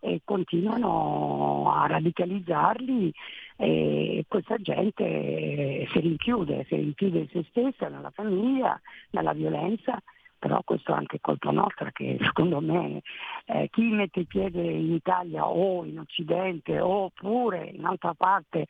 e 0.00 0.22
continuano 0.24 1.70
a 1.72 1.86
radicalizzarli 1.86 3.12
e 3.56 4.24
questa 4.26 4.56
gente 4.56 5.86
si 5.92 6.00
rinchiude, 6.00 6.64
si 6.68 6.76
rinchiude 6.76 7.18
in 7.18 7.28
se 7.28 7.44
stessa, 7.50 7.88
nella 7.88 8.10
famiglia, 8.10 8.80
nella 9.10 9.32
violenza 9.32 10.02
però 10.40 10.62
questo 10.64 10.92
è 10.92 10.96
anche 10.96 11.20
colpa 11.20 11.50
nostra 11.50 11.92
che 11.92 12.16
secondo 12.24 12.60
me 12.60 13.02
eh, 13.44 13.68
chi 13.70 13.82
mette 13.82 14.20
il 14.20 14.26
piede 14.26 14.62
in 14.62 14.94
Italia 14.94 15.46
o 15.46 15.84
in 15.84 15.98
Occidente 15.98 16.80
oppure 16.80 17.70
in 17.74 17.84
altra 17.84 18.14
parte 18.14 18.66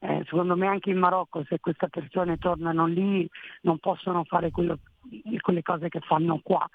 eh, 0.00 0.22
secondo 0.26 0.54
me 0.54 0.66
anche 0.66 0.90
in 0.90 0.98
Marocco 0.98 1.42
se 1.48 1.58
queste 1.60 1.88
persone 1.88 2.36
tornano 2.36 2.84
lì 2.86 3.26
non 3.62 3.78
possono 3.78 4.24
fare 4.24 4.50
quello, 4.50 4.78
quelle 5.40 5.62
cose 5.62 5.88
che 5.88 6.00
fanno 6.00 6.40
qua 6.42 6.68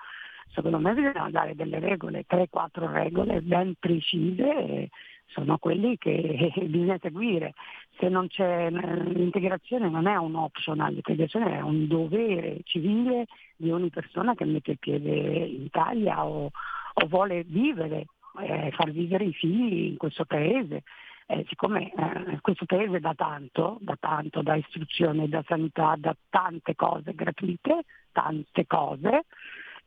secondo 0.52 0.80
me 0.80 0.94
bisogna 0.94 1.30
dare 1.30 1.56
delle 1.56 1.80
regole, 1.80 2.26
3-4 2.28 2.92
regole 2.92 3.42
ben 3.42 3.74
precise, 3.80 4.90
sono 5.30 5.58
quelli 5.58 5.98
che 5.98 6.52
bisogna 6.68 6.98
seguire. 7.02 7.54
Se 7.98 8.10
non 8.10 8.28
c'è 8.28 8.70
l'integrazione 8.70 9.90
non 9.90 10.08
è 10.08 10.16
un 10.16 10.36
optional, 10.36 10.94
l'integrazione 10.94 11.58
è 11.58 11.62
un 11.62 11.88
dovere 11.88 12.60
civile 12.64 13.28
di 13.56 13.72
ogni 13.72 13.90
persona 13.90 14.36
che 14.36 14.46
mette 14.46 14.72
il 14.72 14.80
piede 14.80 15.10
in 15.10 15.64
Italia 15.64 16.26
o, 16.26 16.50
o 16.94 17.08
vuole 17.08 17.44
vivere, 17.44 18.06
eh, 18.42 18.72
far 18.72 18.92
vivere 18.92 19.26
i 19.26 19.34
figli 19.34 19.88
in 19.88 19.98
questo 19.98 20.26
paese. 20.26 20.84
Eh, 21.32 21.46
siccome 21.48 21.94
eh, 21.94 22.40
questo 22.42 22.66
paese 22.66 23.00
dà 23.00 23.14
tanto, 23.14 23.78
da 23.82 23.96
tanto, 24.00 24.42
da 24.42 24.56
istruzione, 24.56 25.30
da 25.30 25.44
sanità, 25.46 25.94
da 25.96 26.16
tante 26.28 26.74
cose 26.74 27.14
gratuite, 27.14 27.84
tante 28.12 28.66
cose, 28.66 29.26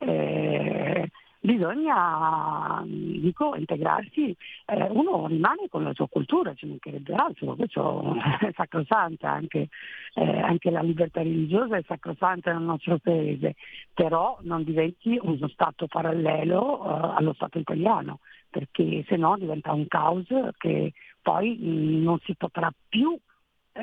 eh, 0.05 1.09
bisogna 1.43 2.81
dico, 2.85 3.53
integrarsi, 3.55 4.35
eh, 4.65 4.87
uno 4.89 5.27
rimane 5.27 5.67
con 5.69 5.83
la 5.83 5.93
sua 5.93 6.07
cultura, 6.07 6.53
ci 6.53 6.65
mancherebbe 6.65 7.13
altro, 7.13 7.55
questo 7.55 8.15
è 8.39 8.51
sacrosanta, 8.55 9.29
anche, 9.29 9.67
eh, 10.13 10.39
anche, 10.39 10.71
la 10.71 10.81
libertà 10.81 11.21
religiosa 11.21 11.75
è 11.75 11.83
sacrosanta 11.85 12.53
nel 12.53 12.61
nostro 12.63 12.97
paese, 12.97 13.55
però 13.93 14.37
non 14.41 14.63
diventi 14.63 15.19
uno 15.21 15.47
Stato 15.49 15.87
parallelo 15.87 16.81
eh, 16.81 17.13
allo 17.17 17.33
Stato 17.33 17.59
italiano, 17.59 18.19
perché 18.49 19.03
se 19.07 19.17
no 19.17 19.35
diventa 19.37 19.73
un 19.73 19.85
caos 19.87 20.27
che 20.57 20.93
poi 21.21 21.57
mh, 21.57 22.03
non 22.03 22.19
si 22.23 22.35
potrà 22.35 22.71
più 22.87 23.17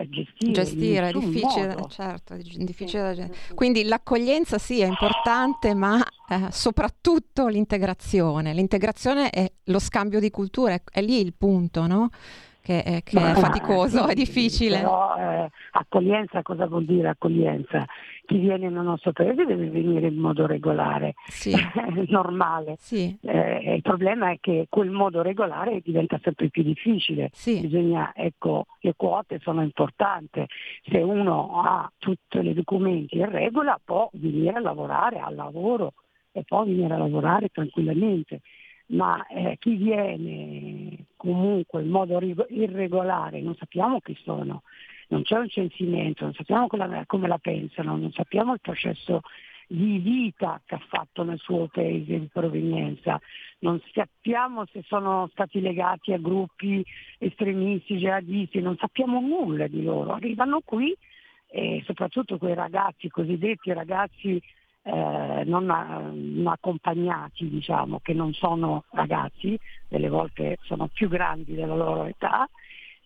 gestire. 0.08 0.52
Gestire 0.52 1.08
è 1.08 1.12
difficile, 1.12 1.68
modo. 1.68 1.88
certo, 1.88 2.36
difficile 2.36 3.14
sì, 3.14 3.22
sì. 3.22 3.54
Quindi 3.54 3.84
l'accoglienza 3.84 4.58
sì 4.58 4.80
è 4.80 4.86
importante, 4.86 5.74
ma 5.74 6.00
eh, 6.28 6.46
soprattutto 6.50 7.48
l'integrazione. 7.48 8.54
L'integrazione 8.54 9.30
è 9.30 9.50
lo 9.64 9.78
scambio 9.78 10.20
di 10.20 10.30
culture, 10.30 10.74
è, 10.74 10.82
è 10.92 11.02
lì 11.02 11.20
il 11.20 11.34
punto, 11.36 11.86
no? 11.86 12.10
Che, 12.62 12.82
è, 12.82 13.02
che 13.02 13.18
è 13.18 13.34
faticoso, 13.34 14.04
sì, 14.06 14.10
è 14.10 14.14
difficile. 14.14 14.78
Però 14.78 15.16
eh, 15.16 15.50
accoglienza 15.72 16.42
cosa 16.42 16.66
vuol 16.66 16.84
dire 16.84 17.08
accoglienza? 17.08 17.84
Chi 18.30 18.38
viene 18.38 18.68
nel 18.68 18.84
nostro 18.84 19.10
paese 19.10 19.44
deve 19.44 19.68
venire 19.70 20.06
in 20.06 20.14
modo 20.14 20.46
regolare, 20.46 21.14
sì. 21.26 21.50
normale. 22.06 22.76
Sì. 22.78 23.18
Eh, 23.22 23.74
il 23.74 23.82
problema 23.82 24.30
è 24.30 24.36
che 24.38 24.66
quel 24.68 24.90
modo 24.90 25.20
regolare 25.20 25.80
diventa 25.82 26.16
sempre 26.22 26.48
più 26.48 26.62
difficile. 26.62 27.30
Sì. 27.32 27.60
Bisogna, 27.60 28.12
ecco, 28.14 28.66
le 28.82 28.94
quote 28.94 29.40
sono 29.40 29.62
importanti. 29.62 30.46
Se 30.84 30.98
uno 30.98 31.60
ha 31.60 31.90
tutti 31.98 32.38
i 32.38 32.54
documenti 32.54 33.16
in 33.16 33.28
regola 33.28 33.80
può 33.84 34.08
venire 34.12 34.58
a 34.58 34.60
lavorare 34.60 35.18
al 35.18 35.34
lavoro 35.34 35.94
e 36.30 36.44
può 36.44 36.62
venire 36.64 36.94
a 36.94 36.98
lavorare 36.98 37.48
tranquillamente. 37.48 38.42
Ma 38.90 39.26
eh, 39.26 39.56
chi 39.58 39.74
viene 39.74 41.06
comunque 41.16 41.82
in 41.82 41.88
modo 41.88 42.20
irregolare, 42.48 43.40
non 43.40 43.56
sappiamo 43.56 43.98
chi 43.98 44.16
sono, 44.22 44.62
non 45.10 45.22
c'è 45.22 45.36
un 45.36 45.48
censimento, 45.48 46.24
non 46.24 46.34
sappiamo 46.34 46.66
come, 46.66 47.04
come 47.06 47.28
la 47.28 47.38
pensano, 47.38 47.96
non 47.96 48.12
sappiamo 48.12 48.54
il 48.54 48.60
processo 48.60 49.22
di 49.66 49.98
vita 49.98 50.60
che 50.64 50.74
ha 50.74 50.82
fatto 50.88 51.22
nel 51.22 51.38
suo 51.38 51.68
paese 51.68 52.18
di 52.18 52.28
provenienza, 52.32 53.20
non 53.60 53.80
sappiamo 53.92 54.66
se 54.66 54.82
sono 54.86 55.28
stati 55.32 55.60
legati 55.60 56.12
a 56.12 56.18
gruppi 56.18 56.84
estremisti, 57.18 57.98
jihadisti, 57.98 58.60
non 58.60 58.76
sappiamo 58.76 59.20
nulla 59.20 59.68
di 59.68 59.82
loro, 59.82 60.12
arrivano 60.12 60.60
qui 60.64 60.96
e 61.46 61.82
soprattutto 61.86 62.38
quei 62.38 62.54
ragazzi, 62.54 63.08
cosiddetti 63.08 63.72
ragazzi 63.72 64.40
eh, 64.82 65.42
non, 65.44 65.66
non, 65.66 66.46
accompagnati, 66.46 67.48
diciamo, 67.48 68.00
che 68.00 68.14
non 68.14 68.32
sono 68.32 68.84
ragazzi, 68.90 69.58
delle 69.88 70.08
volte 70.08 70.58
sono 70.62 70.88
più 70.92 71.08
grandi 71.08 71.54
della 71.54 71.76
loro 71.76 72.04
età, 72.04 72.48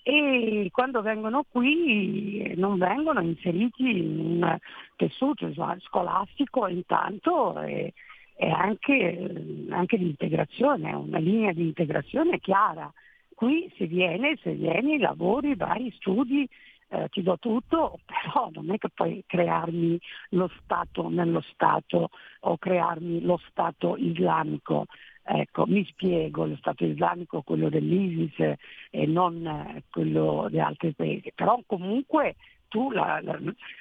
e 0.06 0.68
quando 0.70 1.00
vengono 1.00 1.46
qui 1.50 2.52
non 2.56 2.76
vengono 2.76 3.22
inseriti 3.22 3.88
in 3.88 4.18
un 4.18 4.58
tessuto 4.96 5.50
scolastico 5.80 6.66
intanto 6.66 7.58
e, 7.62 7.94
e 8.36 8.50
anche, 8.50 9.64
anche 9.70 9.96
di 9.96 10.04
integrazione, 10.04 10.92
una 10.92 11.18
linea 11.18 11.52
di 11.52 11.62
integrazione 11.62 12.38
chiara. 12.38 12.92
Qui 13.34 13.72
se 13.78 13.86
viene, 13.86 14.36
se 14.42 14.52
vieni, 14.52 14.98
lavori, 14.98 15.54
vai, 15.54 15.90
studi, 15.96 16.46
eh, 16.88 17.08
ti 17.08 17.22
do 17.22 17.38
tutto, 17.38 17.98
però 18.04 18.50
non 18.52 18.72
è 18.72 18.76
che 18.76 18.90
puoi 18.92 19.24
crearmi 19.26 19.98
lo 20.30 20.50
Stato 20.62 21.08
nello 21.08 21.42
Stato 21.52 22.10
o 22.40 22.58
crearmi 22.58 23.22
lo 23.22 23.40
Stato 23.48 23.96
islamico. 23.96 24.84
Ecco, 25.26 25.64
mi 25.66 25.84
spiego, 25.86 26.44
lo 26.44 26.56
Stato 26.56 26.84
islamico 26.84 27.40
quello 27.40 27.70
dell'ISIS 27.70 28.56
e 28.90 29.06
non 29.06 29.82
quello 29.90 30.48
di 30.50 30.60
altri 30.60 30.92
paesi, 30.92 31.32
però 31.34 31.58
comunque 31.64 32.36
tu 32.68 32.90
la, 32.90 33.20
la, 33.22 33.38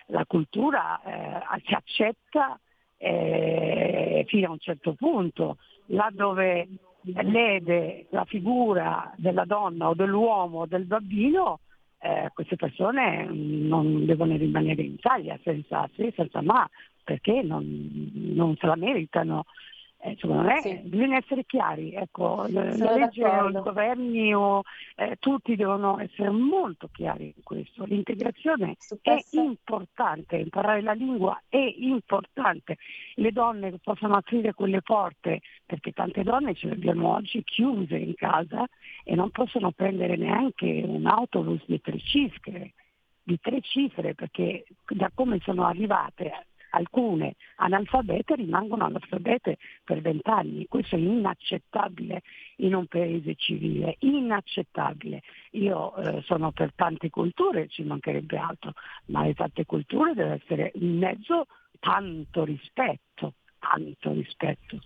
la 0.07 0.25
cultura 0.25 1.01
eh, 1.03 1.61
si 1.65 1.73
accetta 1.73 2.57
eh, 2.97 4.23
fino 4.27 4.47
a 4.47 4.51
un 4.51 4.59
certo 4.59 4.93
punto, 4.93 5.57
là 5.87 6.09
dove 6.13 6.67
lede 7.01 8.05
la 8.11 8.23
figura 8.23 9.13
della 9.17 9.43
donna 9.43 9.89
o 9.89 9.93
dell'uomo 9.93 10.59
o 10.59 10.65
del 10.65 10.85
bambino, 10.85 11.59
eh, 11.99 12.29
queste 12.33 12.55
persone 12.55 13.25
non 13.25 14.05
devono 14.05 14.37
rimanere 14.37 14.83
in 14.83 14.93
Italia 14.93 15.37
senza 15.43 15.89
se, 15.95 16.13
senza 16.15 16.41
ma, 16.41 16.69
perché 17.03 17.41
non, 17.41 18.09
non 18.13 18.55
se 18.55 18.65
la 18.65 18.75
meritano 18.75 19.43
eh, 20.03 20.17
me 20.27 20.61
sì. 20.61 20.79
bisogna 20.83 21.17
essere 21.17 21.45
chiari, 21.45 21.93
ecco, 21.93 22.45
la 22.49 22.63
legge 22.63 23.23
o 23.23 23.49
i 23.49 23.53
governi 23.53 24.33
o 24.33 24.63
eh, 24.95 25.15
tutti 25.17 25.55
devono 25.55 25.97
essere 25.99 26.29
molto 26.29 26.89
chiari 26.91 27.33
in 27.35 27.43
questo. 27.43 27.85
L'integrazione 27.85 28.75
è 29.01 29.19
importante, 29.31 30.35
imparare 30.35 30.81
la 30.81 30.91
lingua 30.91 31.41
è 31.47 31.73
importante. 31.77 32.77
Le 33.15 33.31
donne 33.31 33.77
possono 33.81 34.15
aprire 34.15 34.53
quelle 34.53 34.81
porte, 34.81 35.39
perché 35.65 35.93
tante 35.93 36.23
donne 36.23 36.53
ce 36.53 36.67
le 36.67 36.73
abbiamo 36.73 37.15
oggi 37.15 37.41
chiuse 37.43 37.95
in 37.95 38.15
casa 38.15 38.67
e 39.05 39.15
non 39.15 39.31
possono 39.31 39.71
prendere 39.71 40.17
neanche 40.17 40.83
un 40.85 41.05
autobus 41.05 41.61
di 41.65 41.79
tre 41.79 41.97
cifre, 41.99 42.73
di 43.23 43.39
tre 43.39 43.61
cifre 43.61 44.13
perché 44.15 44.65
da 44.85 45.09
come 45.13 45.39
sono 45.43 45.65
arrivate 45.65 46.47
alcune 46.73 47.35
analfabete 47.57 48.35
rimangono 48.35 48.85
analfabete 48.85 49.57
per 49.83 50.01
vent'anni. 50.01 50.67
Questo 50.67 50.95
è 50.95 50.99
inaccettabile 50.99 52.21
in 52.57 52.73
un 52.75 52.85
paese 52.87 53.35
civile, 53.35 53.95
inaccettabile. 53.99 55.21
Io 55.51 55.95
eh, 55.95 56.21
sono 56.23 56.51
per 56.51 56.73
tante 56.73 57.09
culture, 57.09 57.67
ci 57.67 57.83
mancherebbe 57.83 58.37
altro, 58.37 58.73
ma 59.07 59.23
le 59.23 59.33
tante 59.33 59.65
culture 59.65 60.13
deve 60.13 60.41
essere 60.43 60.71
in 60.75 60.97
mezzo 60.97 61.45
tanto 61.79 62.43
rispetto, 62.43 63.33
tanto 63.59 64.11
rispetto. 64.11 64.79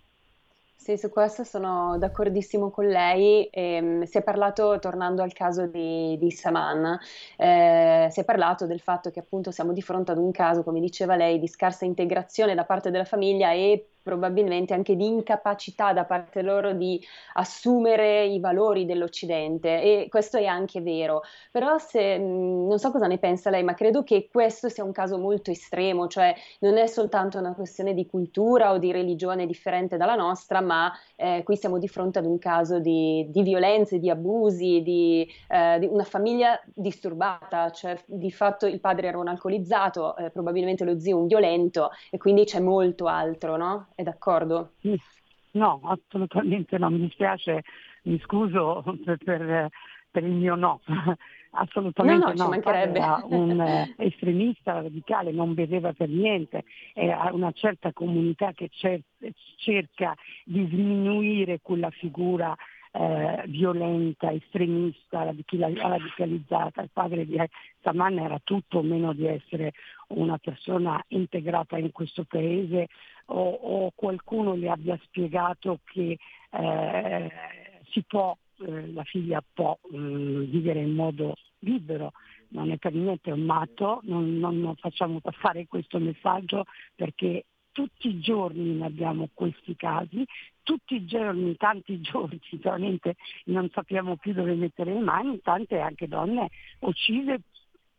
Sì, 0.80 0.96
su 0.98 1.10
questo 1.10 1.44
sono 1.44 1.98
d'accordissimo 1.98 2.70
con 2.70 2.86
lei. 2.88 3.48
Eh, 3.48 4.02
si 4.06 4.18
è 4.20 4.24
parlato, 4.24 4.78
tornando 4.80 5.22
al 5.24 5.34
caso 5.34 5.66
di, 5.66 6.18
di 6.20 6.32
Saman, 6.32 6.98
eh, 7.36 8.08
si 8.12 8.20
è 8.20 8.24
parlato 8.24 8.68
del 8.68 8.80
fatto 8.80 9.10
che 9.10 9.20
appunto 9.20 9.52
siamo 9.52 9.74
di 9.74 9.82
fronte 9.82 10.12
ad 10.12 10.20
un 10.20 10.32
caso, 10.32 10.64
come 10.64 10.80
diceva 10.80 11.16
lei, 11.16 11.40
di 11.40 11.48
scarsa 11.48 11.84
integrazione 11.84 12.54
da 12.56 12.64
parte 12.64 12.92
della 12.92 13.06
famiglia 13.06 13.52
e 13.52 13.90
probabilmente 14.08 14.74
anche 14.74 14.96
di 14.96 15.06
incapacità 15.06 15.92
da 15.92 16.06
parte 16.06 16.42
loro 16.42 16.72
di 16.72 16.98
assumere 17.34 18.26
i 18.26 18.40
valori 18.40 18.86
dell'Occidente 18.86 19.82
e 19.82 20.08
questo 20.10 20.38
è 20.38 20.46
anche 20.46 20.80
vero. 20.80 21.24
Però 21.52 21.78
se, 21.78 22.18
non 22.18 22.80
so 22.80 22.90
cosa 22.90 23.06
ne 23.06 23.18
pensa 23.18 23.50
lei, 23.50 23.64
ma 23.64 23.74
credo 23.74 24.04
che 24.04 24.30
questo 24.32 24.70
sia 24.70 24.86
un 24.86 24.94
caso 24.94 25.18
molto 25.18 25.52
estremo, 25.52 26.08
cioè 26.08 26.34
non 26.60 26.78
è 26.78 26.88
soltanto 26.88 27.38
una 27.38 27.54
questione 27.54 27.94
di 27.94 28.06
cultura 28.06 28.72
o 28.72 28.78
di 28.78 28.94
religione 28.94 29.46
differente 29.46 29.98
dalla 29.98 30.16
nostra, 30.16 30.62
ma 30.62 30.90
eh, 31.18 31.42
qui 31.44 31.58
siamo 31.58 31.78
di 31.78 31.90
fronte 31.90 32.20
ad 32.20 32.26
un 32.26 32.38
caso 32.40 32.80
di, 32.80 33.28
di 33.30 33.44
violenze, 33.44 34.00
di 34.00 34.10
abusi, 34.10 34.82
di, 34.82 35.28
eh, 35.50 35.80
di, 35.80 35.88
una 35.88 36.06
famiglia 36.06 36.58
disturbata, 36.74 37.72
cioè 37.72 38.00
di 38.06 38.32
fatto 38.32 38.68
il 38.68 38.80
padre 38.80 39.08
era 39.08 39.18
un 39.18 39.28
alcolizzato, 39.28 40.16
eh, 40.16 40.30
probabilmente 40.30 40.86
lo 40.86 40.98
zio 40.98 41.18
un 41.18 41.28
violento 41.28 41.90
e 42.10 42.18
quindi 42.18 42.46
c'è 42.46 42.62
molto 42.62 43.08
altro, 43.08 43.58
no? 43.58 43.88
È 43.98 44.04
d'accordo? 44.04 44.74
No, 45.54 45.82
assolutamente 45.86 46.78
no, 46.78 46.92
mi 46.92 47.00
dispiace, 47.00 47.64
mi 48.04 48.20
scuso 48.20 48.84
per, 49.04 49.18
per, 49.18 49.70
per 50.12 50.24
il 50.24 50.34
mio 50.34 50.54
no. 50.54 50.82
Assolutamente 51.50 52.34
no, 52.36 52.46
no, 52.46 52.50
no. 52.54 52.62
era 52.62 53.24
un 53.24 53.58
eh, 53.60 53.96
estremista 53.98 54.74
radicale, 54.82 55.32
non 55.32 55.56
vedeva 55.56 55.94
per 55.94 56.10
niente, 56.10 56.64
era 56.94 57.32
una 57.32 57.52
certa 57.54 57.92
comunità 57.92 58.52
che 58.52 58.70
cer- 58.72 59.02
cerca 59.56 60.14
di 60.44 60.68
sminuire 60.68 61.60
quella 61.64 61.90
figura 61.90 62.56
eh, 62.92 63.44
violenta, 63.48 64.32
estremista, 64.32 65.24
radicalizzata. 65.24 66.82
Il 66.84 66.90
padre 66.94 67.26
di 67.26 67.38
Saman 67.82 68.20
era 68.20 68.40
tutto 68.44 68.84
meno 68.84 69.14
di 69.14 69.26
essere 69.26 69.74
una 70.10 70.38
persona 70.38 71.04
integrata 71.10 71.78
in 71.78 71.92
questo 71.92 72.24
paese 72.24 72.88
o, 73.28 73.50
o 73.50 73.92
qualcuno 73.96 74.56
le 74.56 74.70
abbia 74.70 75.00
spiegato 75.04 75.80
che 75.86 76.18
eh, 76.52 77.32
si 77.92 78.04
può, 78.04 78.36
eh, 78.60 78.92
la 78.92 79.04
figlia 79.04 79.44
può 79.54 79.78
eh, 79.92 79.98
vivere 79.98 80.82
in 80.82 80.94
modo 80.94 81.36
libero. 81.60 82.12
Non 82.50 82.72
è 82.72 82.78
per 82.78 82.94
niente 82.94 83.32
un 83.32 83.42
matto, 83.42 84.00
non, 84.04 84.38
non, 84.38 84.60
non, 84.60 84.76
facciamo 84.76 85.20
passare 85.20 85.68
questo 85.68 86.00
messaggio 86.00 86.64
perché 86.96 87.46
tutti 87.74 88.08
i 88.08 88.20
giorni 88.20 88.76
ne 88.76 88.86
abbiamo 88.86 89.30
questi 89.34 89.76
casi, 89.76 90.26
tutti 90.64 90.96
i 90.96 91.06
giorni, 91.06 91.58
tanti 91.58 92.00
giorni, 92.02 92.40
sinceramente 92.44 93.16
non 93.46 93.70
sappiamo 93.74 94.16
più 94.16 94.34
dove 94.34 94.56
mettere 94.56 94.94
le 94.94 95.02
mani, 95.02 95.42
tante 95.42 95.80
anche 95.80 96.08
donne 96.08 96.50
uccise 96.80 97.42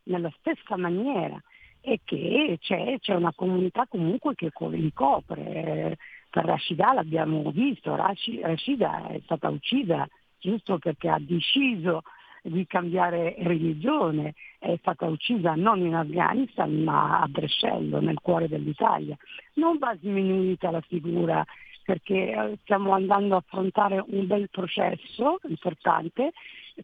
nella 0.03 0.33
stessa 0.39 0.75
maniera 0.75 1.39
e 1.81 1.99
che 2.03 2.57
c'è, 2.61 2.97
c'è 2.99 3.15
una 3.15 3.33
comunità 3.33 3.85
comunque 3.87 4.35
che 4.35 4.51
li 4.71 4.93
copre. 4.93 5.97
Per 6.29 6.45
Rashida 6.45 6.93
l'abbiamo 6.93 7.49
visto, 7.51 7.95
Rashida 7.95 9.07
è 9.07 9.19
stata 9.23 9.49
uccisa 9.49 10.07
giusto 10.37 10.77
perché 10.77 11.09
ha 11.09 11.19
deciso 11.19 12.03
di 12.41 12.65
cambiare 12.65 13.35
religione, 13.39 14.33
è 14.59 14.75
stata 14.79 15.07
uccisa 15.07 15.55
non 15.55 15.79
in 15.79 15.95
Afghanistan 15.95 16.71
ma 16.83 17.19
a 17.19 17.27
Brescello, 17.27 17.99
nel 17.99 18.19
cuore 18.21 18.47
dell'Italia. 18.47 19.17
Non 19.55 19.77
va 19.77 19.95
sminuita 19.99 20.71
la 20.71 20.81
figura 20.81 21.43
perché 21.83 22.31
eh, 22.31 22.57
stiamo 22.61 22.91
andando 22.91 23.35
a 23.35 23.39
affrontare 23.39 24.03
un 24.07 24.27
bel 24.27 24.47
processo 24.51 25.39
importante, 25.47 26.31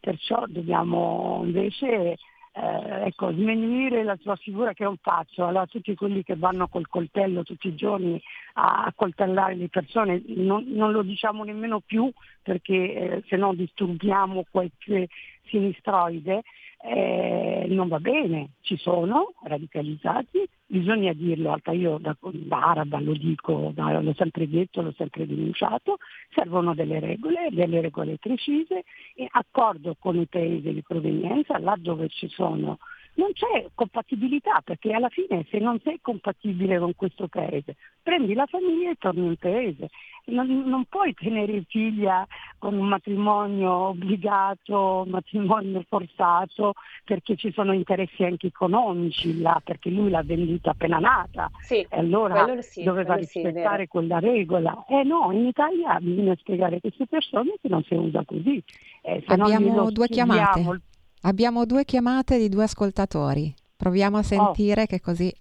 perciò 0.01 0.45
dobbiamo 0.47 1.41
invece 1.43 2.17
eh, 2.57 3.07
ecco, 3.07 3.31
sminuire 3.33 4.03
la 4.03 4.17
sua 4.21 4.37
figura 4.37 4.73
che 4.73 4.85
è 4.85 4.87
un 4.87 4.97
pazzo. 4.97 5.45
Allora 5.45 5.65
tutti 5.65 5.93
quelli 5.93 6.23
che 6.23 6.35
vanno 6.35 6.67
col 6.67 6.87
coltello 6.87 7.43
tutti 7.43 7.67
i 7.67 7.75
giorni 7.75 8.21
a, 8.53 8.91
coltellare 8.95 9.55
le 9.55 9.67
persone 9.67 10.21
non, 10.27 10.63
non, 10.67 10.91
lo 10.91 11.01
diciamo 11.01 11.43
nemmeno 11.43 11.81
più 11.81 12.09
perché 12.41 12.73
eh, 12.73 13.23
se 13.27 13.35
no 13.35 13.53
disturbiamo 13.53 14.45
qualche 14.49 15.09
sinistroide, 15.49 16.43
eh, 16.87 17.65
non 17.69 17.87
va 17.87 17.99
bene, 17.99 18.51
ci 18.61 18.77
sono 18.77 19.33
radicalizzati, 19.43 20.47
bisogna 20.67 21.13
dirlo, 21.13 21.57
io 21.71 21.97
da, 21.97 22.15
da 22.21 22.59
araba 22.59 22.99
lo 22.99 23.13
dico, 23.13 23.71
da, 23.73 23.99
l'ho 23.99 24.13
sempre 24.13 24.47
detto, 24.47 24.81
l'ho 24.81 24.93
sempre 24.95 25.25
denunciato, 25.25 25.97
servono 26.33 26.75
delle 26.75 26.99
regole, 26.99 27.49
delle 27.51 27.81
regole 27.81 28.17
precise 28.17 28.83
e 29.15 29.27
accordo 29.31 29.95
con 29.97 30.15
i 30.17 30.27
paesi 30.27 30.73
di 30.73 30.83
provenienza, 30.85 31.57
là 31.57 31.75
dove 31.77 32.07
ci 32.09 32.27
sono 32.27 32.77
non 33.15 33.31
c'è 33.33 33.69
compatibilità 33.73 34.61
perché 34.63 34.91
alla 34.91 35.09
fine 35.09 35.45
se 35.49 35.59
non 35.59 35.79
sei 35.83 35.99
compatibile 36.01 36.79
con 36.79 36.95
questo 36.95 37.27
paese 37.27 37.75
prendi 38.01 38.33
la 38.33 38.45
famiglia 38.45 38.91
e 38.91 38.95
torni 38.99 39.25
in 39.25 39.35
paese. 39.37 39.89
Non, 40.27 40.47
non 40.65 40.85
puoi 40.85 41.13
tenere 41.13 41.63
figlia 41.67 42.25
con 42.57 42.75
un 42.75 42.87
matrimonio 42.87 43.71
obbligato, 43.89 45.03
un 45.05 45.09
matrimonio 45.09 45.83
forzato 45.87 46.73
perché 47.03 47.35
ci 47.35 47.51
sono 47.51 47.73
interessi 47.73 48.23
anche 48.23 48.47
economici 48.47 49.39
là, 49.39 49.61
perché 49.63 49.89
lui 49.89 50.09
l'ha 50.09 50.23
venduta 50.23 50.71
appena 50.71 50.97
nata 50.97 51.49
sì, 51.61 51.85
e 51.87 51.97
allora 51.97 52.61
sì, 52.61 52.83
doveva 52.83 53.15
rispettare 53.15 53.83
sì, 53.83 53.87
quella 53.87 54.19
regola. 54.19 54.83
Eh 54.87 55.03
no, 55.03 55.31
in 55.31 55.45
Italia 55.45 55.99
bisogna 55.99 56.35
spiegare 56.37 56.77
a 56.77 56.79
queste 56.79 57.05
persone 57.07 57.55
che 57.61 57.67
non 57.67 57.83
si 57.83 57.93
usa 57.93 58.23
così. 58.25 58.63
Eh, 59.01 59.23
Abbiamo 59.27 59.91
due 59.91 60.07
chiamate. 60.07 60.81
Abbiamo 61.27 61.65
due 61.65 61.85
chiamate 61.85 62.37
di 62.37 62.49
due 62.49 62.65
ascoltatori. 62.65 63.51
Proviamo 63.75 64.17
a 64.17 64.19
oh. 64.19 64.23
sentire 64.23 64.83
oh. 64.83 64.85
che 64.85 65.01
così 65.01 65.33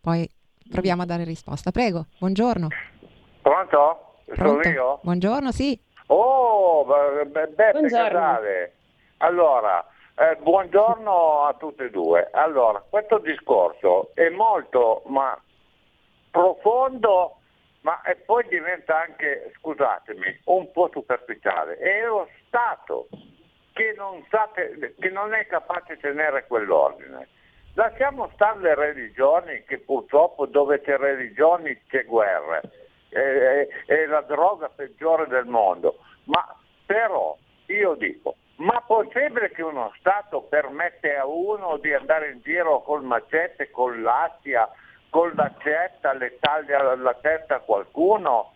poi 0.00 0.28
proviamo 0.70 1.02
a 1.02 1.04
dare 1.04 1.24
risposta. 1.24 1.72
Prego, 1.72 2.06
buongiorno. 2.20 2.68
Pronto? 3.42 4.18
Pronto? 4.24 4.62
Sono 4.62 4.74
io? 4.74 5.00
Buongiorno, 5.02 5.50
sì. 5.50 5.76
Oh, 6.06 6.84
Beppe 6.84 7.72
Casale. 7.72 8.74
Allora, 9.16 9.84
eh, 10.14 10.36
buongiorno 10.36 11.42
a 11.42 11.54
tutte 11.54 11.86
e 11.86 11.90
due. 11.90 12.28
Allora, 12.32 12.80
questo 12.88 13.18
discorso 13.18 14.10
è 14.14 14.28
molto 14.28 15.02
ma 15.06 15.36
profondo, 16.30 17.38
ma 17.80 18.00
e 18.02 18.14
poi 18.14 18.46
diventa 18.46 19.00
anche, 19.00 19.52
scusatemi, 19.58 20.40
un 20.44 20.70
po' 20.70 20.88
superficiale. 20.92 21.78
È 21.78 22.06
lo 22.06 22.28
Stato 22.46 23.08
che 23.72 23.94
non, 23.96 24.24
sa, 24.28 24.50
che 24.52 25.08
non 25.10 25.34
è 25.34 25.46
capace 25.46 25.94
di 25.94 26.00
tenere 26.00 26.46
quell'ordine. 26.46 27.28
Lasciamo 27.74 28.30
stare 28.34 28.60
le 28.60 28.74
religioni, 28.74 29.64
che 29.64 29.78
purtroppo 29.78 30.46
dove 30.46 30.80
c'è 30.82 30.96
religioni 30.98 31.80
c'è 31.88 32.04
guerra, 32.04 32.60
è, 33.08 33.66
è 33.86 34.06
la 34.06 34.20
droga 34.22 34.68
peggiore 34.68 35.26
del 35.26 35.46
mondo, 35.46 35.98
ma 36.24 36.54
però 36.84 37.36
io 37.66 37.94
dico, 37.94 38.36
ma 38.56 38.82
possibile 38.86 39.50
che 39.50 39.62
uno 39.62 39.92
Stato 39.98 40.42
permette 40.42 41.16
a 41.16 41.26
uno 41.26 41.78
di 41.78 41.92
andare 41.94 42.30
in 42.30 42.40
giro 42.42 42.82
col 42.82 43.02
macete, 43.02 43.70
con 43.70 44.02
l'assia, 44.02 44.68
con 45.08 45.32
l'accetta, 45.34 46.12
le 46.12 46.38
taglia 46.38 46.94
la 46.94 47.14
testa 47.14 47.56
a 47.56 47.60
qualcuno? 47.60 48.52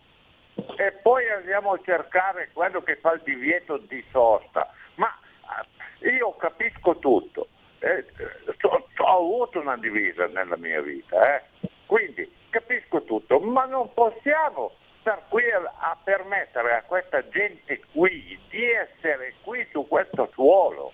E 0.77 0.91
poi 1.01 1.27
andiamo 1.29 1.73
a 1.73 1.79
cercare 1.83 2.49
quello 2.53 2.81
che 2.81 2.97
fa 2.97 3.13
il 3.13 3.21
divieto 3.23 3.77
di 3.77 4.03
sosta. 4.11 4.71
Ma 4.97 5.17
eh, 5.99 6.09
io 6.09 6.35
capisco 6.35 6.97
tutto, 6.97 7.47
eh, 7.79 8.05
ho, 8.61 9.17
avuto 9.17 9.59
una 9.59 9.77
divisa 9.77 10.27
nella 10.27 10.57
mia 10.57 10.81
vita, 10.81 11.37
eh. 11.37 11.43
quindi 11.85 12.29
capisco 12.49 13.03
tutto, 13.03 13.39
ma 13.39 13.65
non 13.65 13.93
possiamo 13.93 14.73
star 15.01 15.23
qui 15.29 15.49
a, 15.49 15.61
a, 15.79 15.97
permettere 16.03 16.75
a 16.75 16.83
questa 16.83 17.27
gente 17.29 17.79
qui 17.93 18.37
di 18.49 18.71
essere 18.71 19.35
qui 19.41 19.65
su 19.71 19.87
questo 19.87 20.29
suolo. 20.33 20.91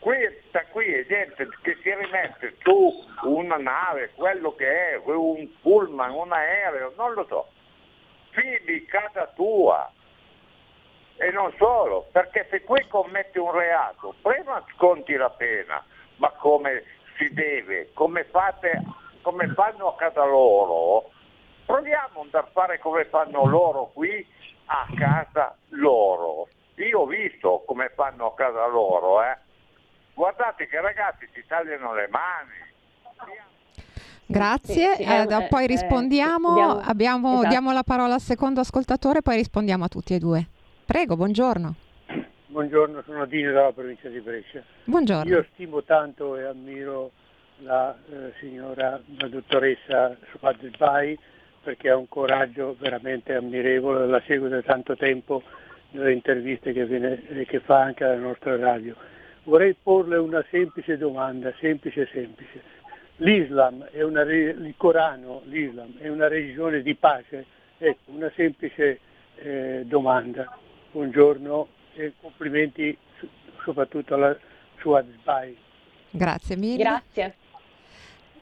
Questa 0.00 0.64
qui 0.66 0.92
è 0.92 1.06
gente 1.06 1.48
che 1.62 1.76
si 1.82 1.94
rimette 1.94 2.56
su 2.62 3.04
una 3.22 3.56
nave, 3.56 4.10
quello 4.14 4.54
che 4.54 4.92
è, 4.92 4.96
un 5.04 5.48
pullman, 5.60 6.10
un 6.12 6.32
aereo, 6.32 6.92
non 6.96 7.14
lo 7.14 7.24
so, 7.26 7.48
fidi 8.30 8.84
casa 8.84 9.26
tua, 9.34 9.90
e 11.16 11.30
non 11.30 11.52
solo, 11.56 12.06
perché 12.12 12.46
se 12.50 12.62
qui 12.62 12.86
commetti 12.88 13.38
un 13.38 13.52
reato, 13.52 14.14
prima 14.20 14.62
sconti 14.74 15.14
la 15.14 15.30
pena, 15.30 15.82
ma 16.16 16.30
come 16.32 16.82
si 17.16 17.32
deve, 17.32 17.90
come, 17.94 18.24
fate, 18.24 18.82
come 19.22 19.52
fanno 19.54 19.88
a 19.88 19.96
casa 19.96 20.24
loro, 20.24 21.10
proviamo 21.64 22.26
a 22.30 22.48
fare 22.52 22.78
come 22.78 23.06
fanno 23.06 23.46
loro 23.46 23.90
qui 23.94 24.26
a 24.66 24.86
casa 24.94 25.56
loro. 25.70 26.48
Io 26.76 27.00
ho 27.00 27.06
visto 27.06 27.62
come 27.66 27.90
fanno 27.94 28.26
a 28.26 28.34
casa 28.34 28.66
loro, 28.66 29.22
eh. 29.22 29.38
Guardate 30.12 30.66
che 30.66 30.80
ragazzi 30.80 31.28
si 31.32 31.44
tagliano 31.46 31.94
le 31.94 32.08
mani. 32.08 32.64
Grazie, 34.28 34.96
sì, 34.96 35.04
sì, 35.04 35.08
eh, 35.08 35.22
eh, 35.22 35.46
poi 35.48 35.66
rispondiamo, 35.66 36.54
diamo, 36.54 36.80
abbiamo, 36.80 37.32
esatto. 37.34 37.48
diamo 37.48 37.72
la 37.72 37.84
parola 37.84 38.14
al 38.14 38.20
secondo 38.20 38.60
ascoltatore, 38.60 39.22
poi 39.22 39.36
rispondiamo 39.36 39.84
a 39.84 39.88
tutti 39.88 40.14
e 40.14 40.18
due. 40.18 40.48
Prego, 40.86 41.16
buongiorno. 41.16 41.74
Buongiorno, 42.46 43.02
sono 43.04 43.26
Dino 43.26 43.50
dalla 43.50 43.72
provincia 43.72 44.08
di 44.08 44.20
Brescia. 44.20 44.62
Buongiorno. 44.84 45.28
Io 45.28 45.44
stimo 45.52 45.82
tanto 45.82 46.36
e 46.36 46.44
ammiro 46.44 47.10
la 47.58 47.94
eh, 48.08 48.32
signora, 48.38 49.00
la 49.18 49.26
dottoressa 49.26 50.16
Suad 50.30 50.76
Bai 50.78 51.18
perché 51.60 51.90
ha 51.90 51.96
un 51.96 52.08
coraggio 52.08 52.76
veramente 52.78 53.34
ammirevole, 53.34 54.06
la 54.06 54.22
seguo 54.26 54.46
da 54.46 54.62
tanto 54.62 54.96
tempo 54.96 55.42
nelle 55.90 56.12
interviste 56.12 56.72
che, 56.72 56.86
viene, 56.86 57.20
che 57.46 57.58
fa 57.58 57.80
anche 57.80 58.04
alla 58.04 58.14
nostra 58.14 58.56
radio. 58.56 58.94
Vorrei 59.42 59.74
porle 59.74 60.16
una 60.18 60.44
semplice 60.50 60.96
domanda, 60.96 61.52
semplice 61.58 62.08
semplice. 62.12 62.62
L'Islam 63.16 63.82
è 63.90 64.02
una, 64.02 64.22
il 64.22 64.74
Corano, 64.76 65.42
l'Islam 65.46 65.98
è 65.98 66.06
una 66.06 66.28
religione 66.28 66.80
di 66.80 66.94
pace? 66.94 67.44
Ecco, 67.76 68.12
una 68.12 68.30
semplice 68.36 69.00
eh, 69.34 69.82
domanda. 69.84 70.58
Buongiorno 70.96 71.68
e 71.92 72.14
complimenti 72.22 72.96
soprattutto 73.62 74.14
alla 74.14 74.34
sua 74.78 75.04
Zbai. 75.20 75.54
Grazie 76.08 76.56
mille. 76.56 76.82
Grazie. 76.82 77.34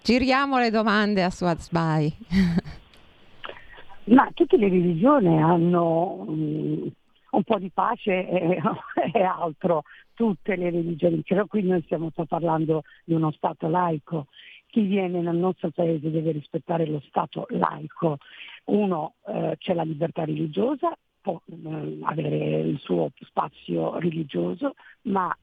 Giriamo 0.01 0.61
le 0.61 0.71
domande 0.71 1.25
a 1.25 1.31
Suazbai. 1.31 2.17
Ma 4.05 4.31
tutte 4.33 4.57
le 4.57 4.69
religioni 4.69 5.43
hanno 5.43 6.25
um, 6.29 6.93
un 7.31 7.43
po' 7.43 7.59
di 7.59 7.73
pace 7.75 8.29
e, 8.29 8.61
e, 9.13 9.23
altro, 9.25 9.83
tutte 10.15 10.55
le 10.55 10.71
religioni, 10.71 11.25
però 11.27 11.47
qui 11.47 11.65
noi 11.65 11.83
stiamo 11.83 12.13
parlando 12.29 12.85
di 13.05 13.15
uno 13.15 13.33
Stato 13.33 13.67
laico. 13.67 14.29
Chi 14.67 14.83
viene 14.83 15.21
nel 15.21 15.37
nostro 15.37 15.71
paese 15.71 16.09
deve 16.09 16.31
rispettare 16.31 16.87
lo 16.87 17.03
Stato 17.09 17.47
laico. 17.49 18.19
Uno, 18.67 19.15
eh, 19.27 19.57
c'è 19.59 19.75
la 19.75 19.83
libertà 19.83 20.25
religiosa, 20.25 20.97
può 21.25 21.41
eh, 21.47 21.99
avere 22.03 22.61
il 22.61 22.79
suo 22.81 23.11
spazio 23.21 23.99
religioso, 23.99 24.75
ma 25.05 25.35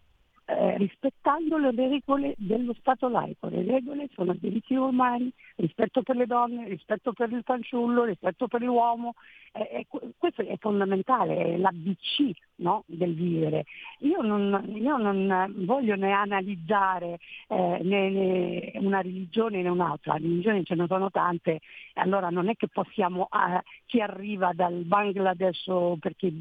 eh, 0.52 0.78
rispettando 0.78 1.58
le 1.58 1.72
regole 1.72 2.36
dello 2.38 2.74
Stato 2.80 3.08
laico. 3.08 3.48
Le 3.48 3.64
regole 3.64 4.10
sono 4.14 4.34
diritti 4.34 4.76
umani, 4.76 5.32
rispetto 5.56 6.02
per 6.02 6.18
le 6.18 6.26
donne, 6.26 6.68
rispetto 6.68 7.14
per 7.14 7.32
il 7.32 7.42
fanciullo, 7.44 8.04
rispetto 8.04 8.48
per 8.48 8.62
l'uomo. 8.62 9.14
Eh, 9.54 9.86
questo 10.18 10.42
è 10.42 10.56
fondamentale, 10.60 11.38
è 11.38 11.58
l'ABC 11.58 12.32
no? 12.62 12.84
del 12.86 13.14
vivere. 13.14 13.66
Io 14.00 14.22
non, 14.22 14.74
io 14.76 14.98
non, 14.98 15.54
voglio 15.66 15.96
ne 15.96 16.12
analizzare 16.12 17.20
eh, 17.48 17.80
né, 17.84 18.10
né 18.10 18.72
una 18.76 19.02
religione 19.02 19.62
né 19.62 19.70
un'altra, 19.70 20.14
religioni 20.14 20.64
ce 20.64 20.76
ne 20.76 20.86
sono 20.88 21.10
tante, 21.12 21.60
allora 21.96 22.30
non 22.30 22.50
è 22.50 22.56
che 22.56 22.68
possiamo, 22.68 23.28
eh, 23.32 23.62
chi 23.86 24.00
arriva 24.00 24.52
dal 24.54 24.84
Bangladesh 24.86 25.70
perché 26.00 26.32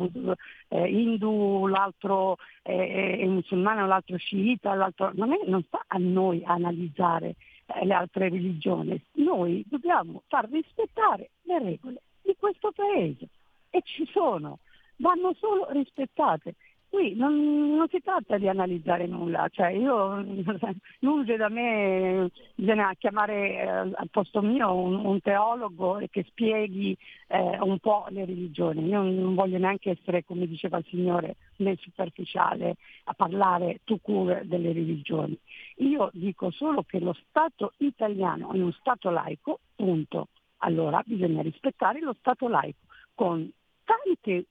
eh, 0.69 0.89
hindu, 0.89 1.67
l'altro 1.67 2.37
è, 2.63 3.19
è 3.19 3.27
musulmano, 3.27 3.87
l'altro 3.87 3.99
sciita, 4.16 4.74
l'altro, 4.74 5.11
non, 5.14 5.32
è, 5.32 5.40
non 5.46 5.62
sta 5.64 5.84
a 5.86 5.98
noi 5.98 6.42
analizzare 6.44 7.36
eh, 7.66 7.84
le 7.84 7.94
altre 7.94 8.28
religioni, 8.28 9.01
noi 9.12 9.64
dobbiamo 9.66 10.22
far 10.28 10.48
rispettare 10.51 11.30
le 11.42 11.59
regole 11.59 12.03
di 12.22 12.34
questo 12.38 12.72
paese 12.72 13.28
e 13.70 13.82
ci 13.84 14.07
sono 14.11 14.59
vanno 14.96 15.34
solo 15.38 15.68
rispettate. 15.70 16.55
Qui 16.91 17.14
non, 17.14 17.76
non, 17.76 17.86
si 17.88 18.01
tratta 18.01 18.36
di 18.36 18.49
analizzare 18.49 19.07
nulla, 19.07 19.47
cioè 19.49 19.68
io, 19.68 20.24
lunge 20.99 21.36
da 21.36 21.49
me 21.49 22.32
bisogna 22.57 22.93
chiamare 22.99 23.61
eh, 23.61 23.68
al 23.68 24.09
posto 24.11 24.43
mio 24.43 24.74
un, 24.74 24.97
un 25.05 25.20
teologo 25.20 26.03
che 26.11 26.24
spieghi 26.24 26.97
eh, 27.28 27.59
un 27.61 27.78
po' 27.78 28.07
le 28.09 28.24
religioni. 28.24 28.88
Io 28.88 29.03
non 29.03 29.36
voglio 29.36 29.59
neanche 29.59 29.91
essere, 29.91 30.24
come 30.24 30.49
diceva 30.49 30.78
il 30.78 30.86
Signore, 30.88 31.36
né 31.59 31.76
superficiale 31.76 32.74
a 33.05 33.14
parlare 33.14 33.82
tu 33.84 34.01
cure 34.01 34.43
delle 34.47 34.72
religioni. 34.72 35.38
Io 35.76 36.11
dico 36.12 36.51
solo 36.51 36.82
che 36.82 36.99
lo 36.99 37.16
Stato 37.28 37.72
italiano 37.76 38.51
è 38.51 38.57
uno 38.57 38.72
Stato 38.72 39.11
laico, 39.11 39.61
punto. 39.76 40.26
Allora 40.62 41.01
bisogna 41.07 41.41
rispettare 41.41 42.01
lo 42.01 42.16
Stato 42.18 42.49
laico 42.49 42.80
con 43.14 43.49
tante, 43.91 44.47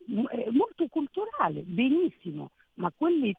molto 0.51 0.87
culturale, 0.89 1.61
benissimo, 1.61 2.51
ma 2.75 2.91
quelli, 2.95 3.33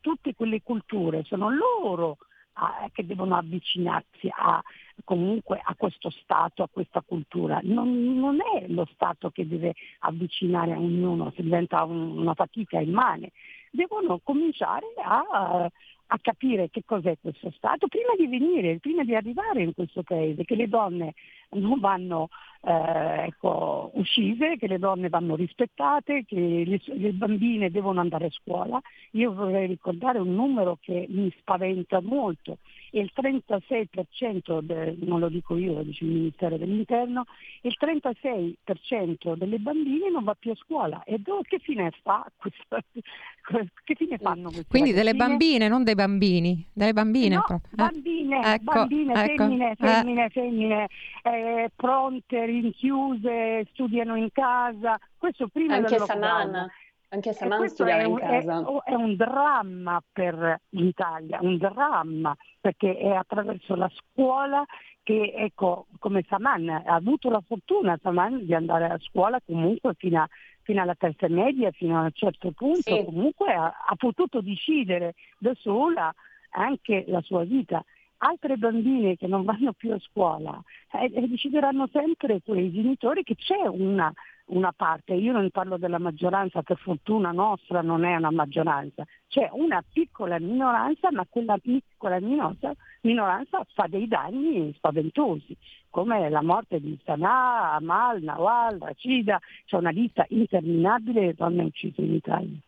tutte 0.00 0.34
quelle 0.34 0.62
culture 0.62 1.24
sono 1.24 1.50
loro 1.50 2.18
a, 2.54 2.88
che 2.92 3.04
devono 3.04 3.36
avvicinarsi 3.36 4.28
a, 4.30 4.62
comunque 5.04 5.60
a 5.62 5.74
questo 5.76 6.10
Stato, 6.10 6.62
a 6.62 6.68
questa 6.70 7.02
cultura. 7.04 7.60
Non, 7.62 8.18
non, 8.18 8.38
è 8.40 8.66
lo 8.68 8.86
Stato 8.92 9.30
che 9.30 9.46
deve 9.46 9.74
avvicinare 10.00 10.72
a 10.72 10.78
ognuno, 10.78 11.32
se 11.34 11.42
diventa 11.42 11.82
un, 11.84 12.18
una 12.18 12.34
fatica 12.34 12.78
immane. 12.78 13.32
Devono 13.70 14.20
cominciare 14.22 14.86
a, 15.02 15.70
a 16.12 16.18
capire 16.20 16.70
che 16.70 16.82
cos'è 16.84 17.16
questo 17.20 17.52
Stato 17.56 17.86
prima 17.86 18.14
di 18.16 18.26
venire, 18.26 18.78
prima 18.78 19.04
di 19.04 19.14
arrivare 19.14 19.62
in 19.62 19.74
questo 19.74 20.02
paese, 20.02 20.44
che 20.44 20.56
le 20.56 20.68
donne 20.68 21.14
non 21.50 21.78
vanno 21.78 22.28
eh, 22.62 23.24
ecco, 23.26 23.90
uccise, 23.94 24.56
che 24.56 24.66
le 24.66 24.78
donne 24.78 25.08
vanno 25.08 25.36
rispettate, 25.36 26.24
che 26.26 26.64
le, 26.66 26.80
le, 26.84 27.12
bambine 27.12 27.70
devono 27.70 28.00
andare 28.00 28.26
a 28.26 28.30
scuola. 28.30 28.80
Io 29.12 29.32
vorrei 29.32 29.66
ricordare 29.66 30.18
un 30.18 30.34
numero 30.34 30.78
che 30.80 31.06
mi 31.08 31.32
spaventa 31.38 32.00
molto. 32.00 32.58
Il 32.92 33.10
36%, 33.14 34.60
de, 34.60 34.96
non 35.00 35.20
lo 35.20 35.28
dico 35.28 35.56
io, 35.56 35.74
lo 35.74 35.82
dice 35.82 36.04
il 36.04 36.10
Ministero 36.10 36.56
dell'Interno, 36.56 37.24
il 37.62 37.76
36% 37.78 39.34
delle 39.36 39.58
bambine 39.58 40.10
non 40.10 40.24
va 40.24 40.34
più 40.34 40.50
a 40.50 40.56
scuola. 40.56 41.02
E 41.04 41.18
do, 41.18 41.40
che 41.42 41.58
fine 41.58 41.90
fa 42.02 42.30
questo, 42.36 42.78
che 43.84 43.94
fine 43.94 44.18
fanno 44.18 44.50
queste 44.50 44.66
Quindi 44.68 44.92
delle 44.92 45.14
bambine, 45.14 45.68
non 45.68 45.84
dei 45.84 45.94
bambini, 45.94 46.66
delle 46.72 46.92
bambine 46.92 47.36
no, 47.36 47.44
proprio. 47.46 47.76
Bambine, 47.76 48.54
ecco, 48.54 48.72
bambine, 48.72 49.24
ecco. 49.24 49.36
femmine, 49.36 49.74
femmine, 49.76 50.24
eh. 50.24 50.30
femmine, 50.30 50.88
eh, 51.22 51.70
pronte, 51.74 52.44
rinchiuse, 52.44 53.66
studiano 53.72 54.16
in 54.16 54.28
casa. 54.32 54.98
Questo 55.16 55.48
prima 55.48 55.76
Anche 55.76 55.98
Saman. 55.98 56.70
Anche 57.12 57.32
Saman 57.32 57.68
studiava 57.68 58.02
in 58.02 58.16
casa. 58.16 58.64
È, 58.84 58.90
è 58.90 58.94
un 58.94 59.16
dramma 59.16 60.02
per 60.12 60.60
l'Italia, 60.70 61.38
un 61.42 61.56
dramma, 61.56 62.36
perché 62.60 62.96
è 62.96 63.10
attraverso 63.10 63.74
la 63.74 63.90
scuola 63.92 64.64
che, 65.02 65.32
ecco, 65.36 65.86
come 65.98 66.24
Saman 66.28 66.68
ha 66.68 66.94
avuto 66.94 67.28
la 67.30 67.42
fortuna 67.44 67.98
Saman 68.00 68.44
di 68.44 68.54
andare 68.54 68.86
a 68.86 68.98
scuola 68.98 69.40
comunque 69.44 69.94
fino 69.98 70.22
a 70.22 70.28
fino 70.62 70.82
alla 70.82 70.94
terza 70.94 71.28
media, 71.28 71.72
fino 71.72 71.98
a 71.98 72.02
un 72.02 72.12
certo 72.12 72.52
punto, 72.52 72.94
sì. 72.94 73.04
comunque 73.04 73.52
ha, 73.52 73.64
ha, 73.88 73.94
potuto 73.96 74.40
decidere 74.40 75.14
da 75.38 75.52
sola 75.58 76.14
anche 76.50 77.04
la 77.08 77.20
sua 77.22 77.42
vita. 77.44 77.84
Altre 78.18 78.56
bambine 78.56 79.16
che 79.16 79.26
non 79.26 79.44
vanno 79.44 79.72
più 79.72 79.92
a 79.92 79.98
scuola 79.98 80.62
eh, 80.92 81.10
eh, 81.12 81.26
decideranno 81.26 81.88
sempre 81.90 82.40
quei 82.44 82.70
genitori 82.70 83.24
che 83.24 83.34
c'è 83.34 83.66
una, 83.66 84.12
una 84.50 84.72
parte, 84.72 85.14
io 85.14 85.32
non 85.32 85.48
parlo 85.50 85.76
della 85.76 85.98
maggioranza, 85.98 86.62
per 86.62 86.78
fortuna 86.78 87.30
nostra 87.30 87.82
non 87.82 88.04
è 88.04 88.14
una 88.16 88.30
maggioranza, 88.30 89.04
c'è 89.28 89.48
una 89.52 89.82
piccola 89.92 90.38
minoranza, 90.38 91.10
ma 91.12 91.26
quella 91.28 91.58
piccola 91.58 92.18
minoranza, 92.20 92.72
minoranza 93.02 93.64
fa 93.74 93.86
dei 93.88 94.06
danni 94.08 94.72
spaventosi 94.76 95.56
come 95.90 96.28
la 96.30 96.42
morte 96.42 96.80
di 96.80 96.98
Sanaa, 97.04 97.74
Amal, 97.74 98.22
Nawal, 98.22 98.78
Racida, 98.78 99.40
c'è 99.66 99.76
una 99.76 99.90
lista 99.90 100.24
interminabile 100.28 101.26
di 101.26 101.34
donne 101.34 101.64
uccise 101.64 102.00
in 102.00 102.14
Italia. 102.14 102.58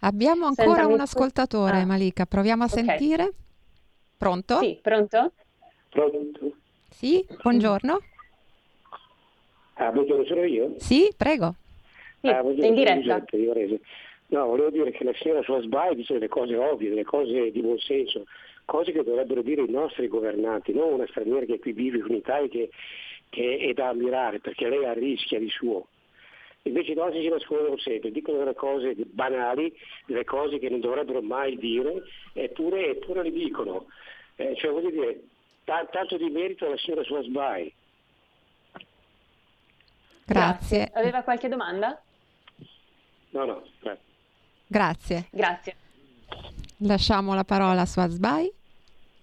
Abbiamo 0.00 0.46
ancora 0.46 0.82
Senta, 0.82 0.94
un 0.94 1.00
ascoltatore, 1.00 1.80
ah. 1.80 1.86
Malika, 1.86 2.26
proviamo 2.26 2.62
a 2.62 2.66
okay. 2.66 2.84
sentire. 2.84 3.32
Pronto? 4.16 4.58
Sì, 4.60 4.78
pronto? 4.80 5.32
Pronto? 5.88 6.52
Sì, 6.90 7.26
buongiorno. 7.42 7.98
Ah, 9.74 9.90
buongiorno, 9.90 10.24
sono 10.24 10.44
io? 10.44 10.74
Sì, 10.78 11.08
prego. 11.16 11.54
Sì, 12.20 12.28
ah, 12.28 12.40
buongiorno, 12.40 12.66
in 12.66 12.74
diretta. 12.74 13.24
No, 14.28 14.46
volevo 14.46 14.70
dire 14.70 14.90
che 14.92 15.04
la 15.04 15.12
signora 15.14 15.42
Suasbai 15.42 15.94
dice 15.94 16.14
delle 16.14 16.28
cose 16.28 16.56
ovvie, 16.56 16.88
delle 16.88 17.04
cose 17.04 17.50
di 17.50 17.60
buon 17.60 17.78
senso 17.78 18.24
cose 18.64 18.92
che 18.92 19.02
dovrebbero 19.02 19.42
dire 19.42 19.62
i 19.62 19.70
nostri 19.70 20.08
governanti, 20.08 20.72
non 20.72 20.94
una 20.94 21.06
straniera 21.08 21.44
che 21.44 21.58
qui 21.58 21.72
vive 21.72 21.98
in 21.98 22.14
Italia 22.14 22.48
che, 22.48 22.70
che 23.28 23.58
è 23.58 23.72
da 23.72 23.88
ammirare 23.88 24.40
perché 24.40 24.68
lei 24.68 24.84
arrischia 24.84 25.38
di 25.38 25.48
suo. 25.50 25.88
Invece 26.62 26.92
i 26.92 26.94
nostri 26.94 27.22
si 27.22 27.28
nascondono 27.28 27.76
sempre, 27.78 28.12
dicono 28.12 28.38
delle 28.38 28.54
cose 28.54 28.94
banali, 28.94 29.76
delle 30.06 30.24
cose 30.24 30.58
che 30.58 30.70
non 30.70 30.80
dovrebbero 30.80 31.20
mai 31.20 31.58
dire, 31.58 32.04
eppure, 32.32 32.90
eppure 32.90 33.24
le 33.24 33.32
dicono. 33.32 33.86
Eh, 34.36 34.54
cioè 34.56 34.70
voglio 34.70 34.90
dire, 34.90 35.22
t- 35.64 35.90
tanto 35.90 36.16
di 36.16 36.30
merito 36.30 36.66
alla 36.66 36.78
signora 36.78 37.02
Swasbai. 37.02 37.72
Grazie. 40.24 40.90
Aveva 40.94 41.22
qualche 41.22 41.48
domanda? 41.48 42.00
No, 43.30 43.44
no, 43.44 43.62
grazie. 44.68 45.28
Grazie. 45.30 45.76
Lasciamo 46.78 47.34
la 47.34 47.44
parola 47.44 47.82
a 47.82 47.86
Swazbai. 47.86 48.52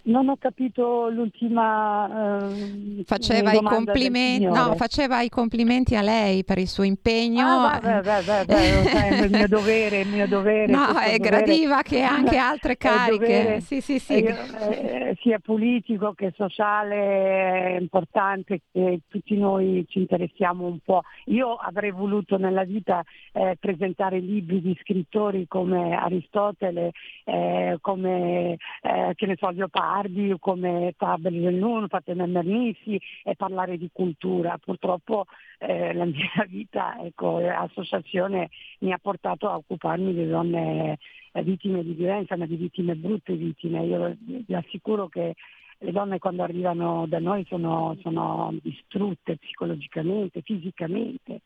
Non 0.10 0.28
ho 0.28 0.38
capito 0.38 1.08
l'ultima. 1.10 2.40
Eh, 2.40 3.04
faceva, 3.06 3.52
i 3.52 3.62
complimenti, 3.62 4.46
no, 4.46 4.74
faceva 4.74 5.22
i 5.22 5.30
complimenti 5.30 5.96
a 5.96 6.02
lei 6.02 6.44
per 6.44 6.58
il 6.58 6.68
suo 6.68 6.82
impegno. 6.82 7.46
Ah, 7.46 7.80
beh, 7.80 8.02
beh, 8.02 8.24
beh, 8.24 8.46
è 8.46 9.24
il 9.26 9.30
mio 9.30 9.46
dovere, 9.48 10.00
il 10.00 10.08
mio 10.08 10.28
dovere. 10.28 10.72
No, 10.72 10.98
è 10.98 11.16
gradiva 11.18 11.84
che 11.84 12.02
anche 12.02 12.38
altre 12.38 12.76
cariche. 12.76 13.18
Dovere, 13.20 13.62
sì, 13.62 13.82
sì, 13.82 14.00
sì. 14.00 14.14
Io, 14.16 14.36
eh, 14.72 15.16
sia 15.22 15.38
politico 15.38 16.14
che 16.14 16.34
sociale 16.36 17.76
è 17.76 17.78
importante 17.80 18.62
che 18.72 19.02
tutti 19.08 19.38
noi 19.38 19.86
ci 19.88 20.00
interessiamo 20.00 20.66
un 20.66 20.80
po'. 20.84 21.04
Io 21.26 21.54
avrei 21.54 21.92
voluto 21.92 22.38
nella 22.38 22.64
vita 22.64 23.04
eh, 23.32 23.58
presentare 23.60 24.18
libri 24.18 24.60
di 24.60 24.76
scrittori 24.82 25.46
come 25.48 25.94
Aristotele, 25.96 26.94
eh, 27.26 27.78
come 27.80 28.58
eh, 28.82 29.14
che 29.14 29.26
ne 29.28 29.36
so, 29.38 29.52
Leopardi 29.52 29.98
Leopardi, 30.00 30.36
come 30.40 30.94
Tabeli 30.98 31.42
del 31.42 31.56
Nun, 31.56 31.88
Fatema 31.88 32.26
Mernissi 32.26 33.00
e 33.24 33.36
parlare 33.36 33.78
di 33.78 33.90
cultura. 33.92 34.58
Purtroppo 34.58 35.26
eh, 35.58 35.94
la 35.94 36.06
mia 36.06 36.46
vita, 36.48 36.98
ecco, 37.02 37.40
l'associazione 37.40 38.50
mi 38.80 38.94
ha 38.94 39.00
portato 39.02 39.50
a 39.50 39.56
occuparmi 39.56 40.14
di 40.14 40.28
donne 40.28 40.98
eh, 41.34 41.44
vittime 41.44 41.84
di 41.84 41.94
violenza, 41.94 42.38
ma 42.38 42.46
di 42.46 42.56
vittime 42.56 42.96
brutte 42.96 43.34
vittime. 43.34 43.84
Io 43.86 44.16
vi 44.26 44.54
assicuro 44.54 45.08
che 45.08 45.36
le 45.82 45.92
donne 45.92 46.20
quando 46.20 46.44
arrivano 46.44 47.06
da 47.08 47.20
noi 47.20 47.46
sono, 47.48 47.96
sono 48.02 48.54
distrutte 48.62 49.38
psicologicamente, 49.38 50.42
fisicamente. 50.42 51.42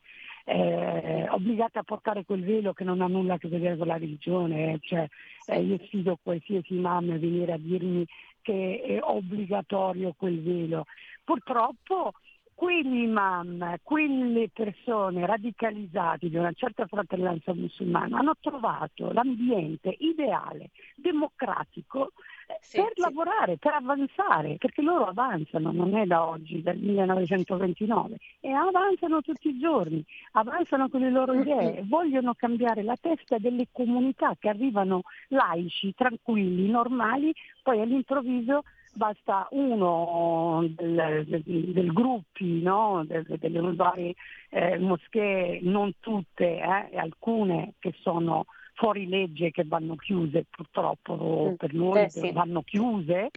Eh, 0.46 1.26
obbligate 1.30 1.78
a 1.78 1.82
portare 1.82 2.24
quel 2.24 2.44
velo 2.44 2.74
che 2.74 2.84
non 2.84 3.00
ha 3.00 3.06
nulla 3.06 3.34
a 3.34 3.38
che 3.38 3.48
vedere 3.48 3.78
con 3.78 3.86
la 3.86 3.96
religione, 3.96 4.78
cioè, 4.82 5.08
eh, 5.46 5.60
io 5.62 5.78
sfido 5.86 6.18
qualsiasi 6.22 6.74
mamma 6.74 7.14
a 7.14 7.18
venire 7.18 7.52
a 7.52 7.58
dirmi 7.58 8.06
che 8.42 8.82
è 8.82 8.98
obbligatorio 9.00 10.14
quel 10.16 10.42
velo. 10.42 10.84
Purtroppo 11.24 12.12
quegli 12.54 13.02
imam, 13.02 13.76
quelle 13.82 14.48
persone 14.52 15.26
radicalizzate 15.26 16.28
di 16.28 16.36
una 16.36 16.52
certa 16.52 16.86
fratellanza 16.86 17.52
musulmana 17.52 18.18
hanno 18.18 18.34
trovato 18.40 19.12
l'ambiente 19.12 19.94
ideale, 19.98 20.70
democratico, 20.94 22.12
eh, 22.46 22.58
sì, 22.60 22.76
per 22.80 22.92
sì. 22.94 23.00
lavorare, 23.00 23.56
per 23.56 23.74
avanzare, 23.74 24.56
perché 24.58 24.82
loro 24.82 25.06
avanzano, 25.06 25.72
non 25.72 25.96
è 25.96 26.04
da 26.06 26.26
oggi, 26.26 26.62
dal 26.62 26.76
1929, 26.76 28.16
e 28.40 28.50
avanzano 28.52 29.20
tutti 29.22 29.48
i 29.48 29.58
giorni, 29.58 30.04
avanzano 30.32 30.88
con 30.88 31.00
le 31.00 31.10
loro 31.10 31.34
idee, 31.34 31.82
vogliono 31.86 32.34
cambiare 32.34 32.82
la 32.82 32.96
testa 33.00 33.38
delle 33.38 33.68
comunità 33.72 34.36
che 34.38 34.48
arrivano 34.48 35.02
laici, 35.28 35.94
tranquilli, 35.94 36.68
normali, 36.68 37.32
poi 37.62 37.80
all'improvviso 37.80 38.62
basta 38.94 39.46
uno 39.50 40.64
del, 40.68 41.24
del, 41.26 41.42
del 41.44 41.92
gruppi, 41.92 42.62
no? 42.62 43.04
del, 43.06 43.24
delle 43.38 43.74
varie 43.74 44.14
eh, 44.50 44.78
moschee, 44.78 45.60
non 45.62 45.92
tutte, 46.00 46.58
eh, 46.58 46.96
alcune 46.96 47.74
che 47.78 47.94
sono 48.00 48.46
fuori 48.74 49.06
legge 49.08 49.50
che 49.50 49.64
vanno 49.64 49.94
chiuse 49.94 50.46
purtroppo 50.50 51.50
mm. 51.50 51.54
per 51.54 51.74
noi 51.74 52.02
eh, 52.02 52.10
sì. 52.10 52.32
vanno 52.32 52.62
chiuse 52.62 53.30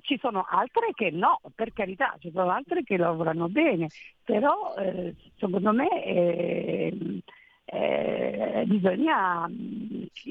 ci 0.00 0.18
sono 0.18 0.46
altre 0.48 0.92
che 0.94 1.10
no, 1.10 1.40
per 1.54 1.72
carità, 1.72 2.16
ci 2.18 2.30
sono 2.32 2.50
altre 2.50 2.82
che 2.82 2.96
lavorano 2.96 3.48
bene, 3.48 3.88
però 4.24 4.74
eh, 4.78 5.14
secondo 5.36 5.72
me 5.72 6.04
eh, 6.04 7.22
eh, 7.66 8.64
bisogna 8.66 9.48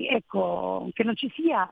ecco, 0.10 0.90
che 0.94 1.04
non 1.04 1.16
ci 1.16 1.32
sia 1.36 1.72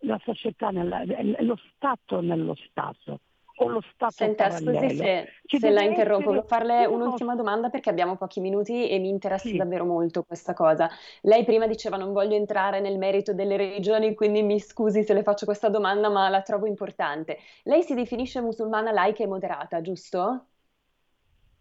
la 0.00 0.20
società, 0.24 0.70
nella, 0.70 1.02
lo 1.40 1.58
Stato 1.74 2.20
nello 2.20 2.54
Stato 2.68 3.20
o 3.58 3.68
lo 3.68 3.82
Stato 3.92 4.12
Senta, 4.12 4.48
parallelo. 4.48 4.78
scusi 4.78 4.96
se, 4.96 5.28
se 5.44 5.70
la 5.70 5.82
interrompo, 5.82 6.26
volevo 6.26 6.46
farle 6.46 6.84
uno... 6.84 7.04
un'ultima 7.04 7.34
domanda 7.34 7.70
perché 7.70 7.88
abbiamo 7.88 8.16
pochi 8.16 8.40
minuti 8.40 8.88
e 8.88 8.98
mi 8.98 9.08
interessa 9.08 9.48
sì. 9.48 9.56
davvero 9.56 9.84
molto 9.84 10.24
questa 10.24 10.52
cosa. 10.52 10.90
Lei 11.22 11.44
prima 11.44 11.66
diceva 11.66 11.96
non 11.96 12.12
voglio 12.12 12.34
entrare 12.34 12.80
nel 12.80 12.98
merito 12.98 13.32
delle 13.32 13.56
religioni, 13.56 14.14
quindi 14.14 14.42
mi 14.42 14.60
scusi 14.60 15.02
se 15.02 15.14
le 15.14 15.22
faccio 15.22 15.46
questa 15.46 15.70
domanda, 15.70 16.10
ma 16.10 16.28
la 16.28 16.42
trovo 16.42 16.66
importante. 16.66 17.38
Lei 17.64 17.82
si 17.82 17.94
definisce 17.94 18.40
musulmana 18.42 18.92
laica 18.92 19.22
e 19.22 19.26
moderata, 19.26 19.80
giusto? 19.80 20.48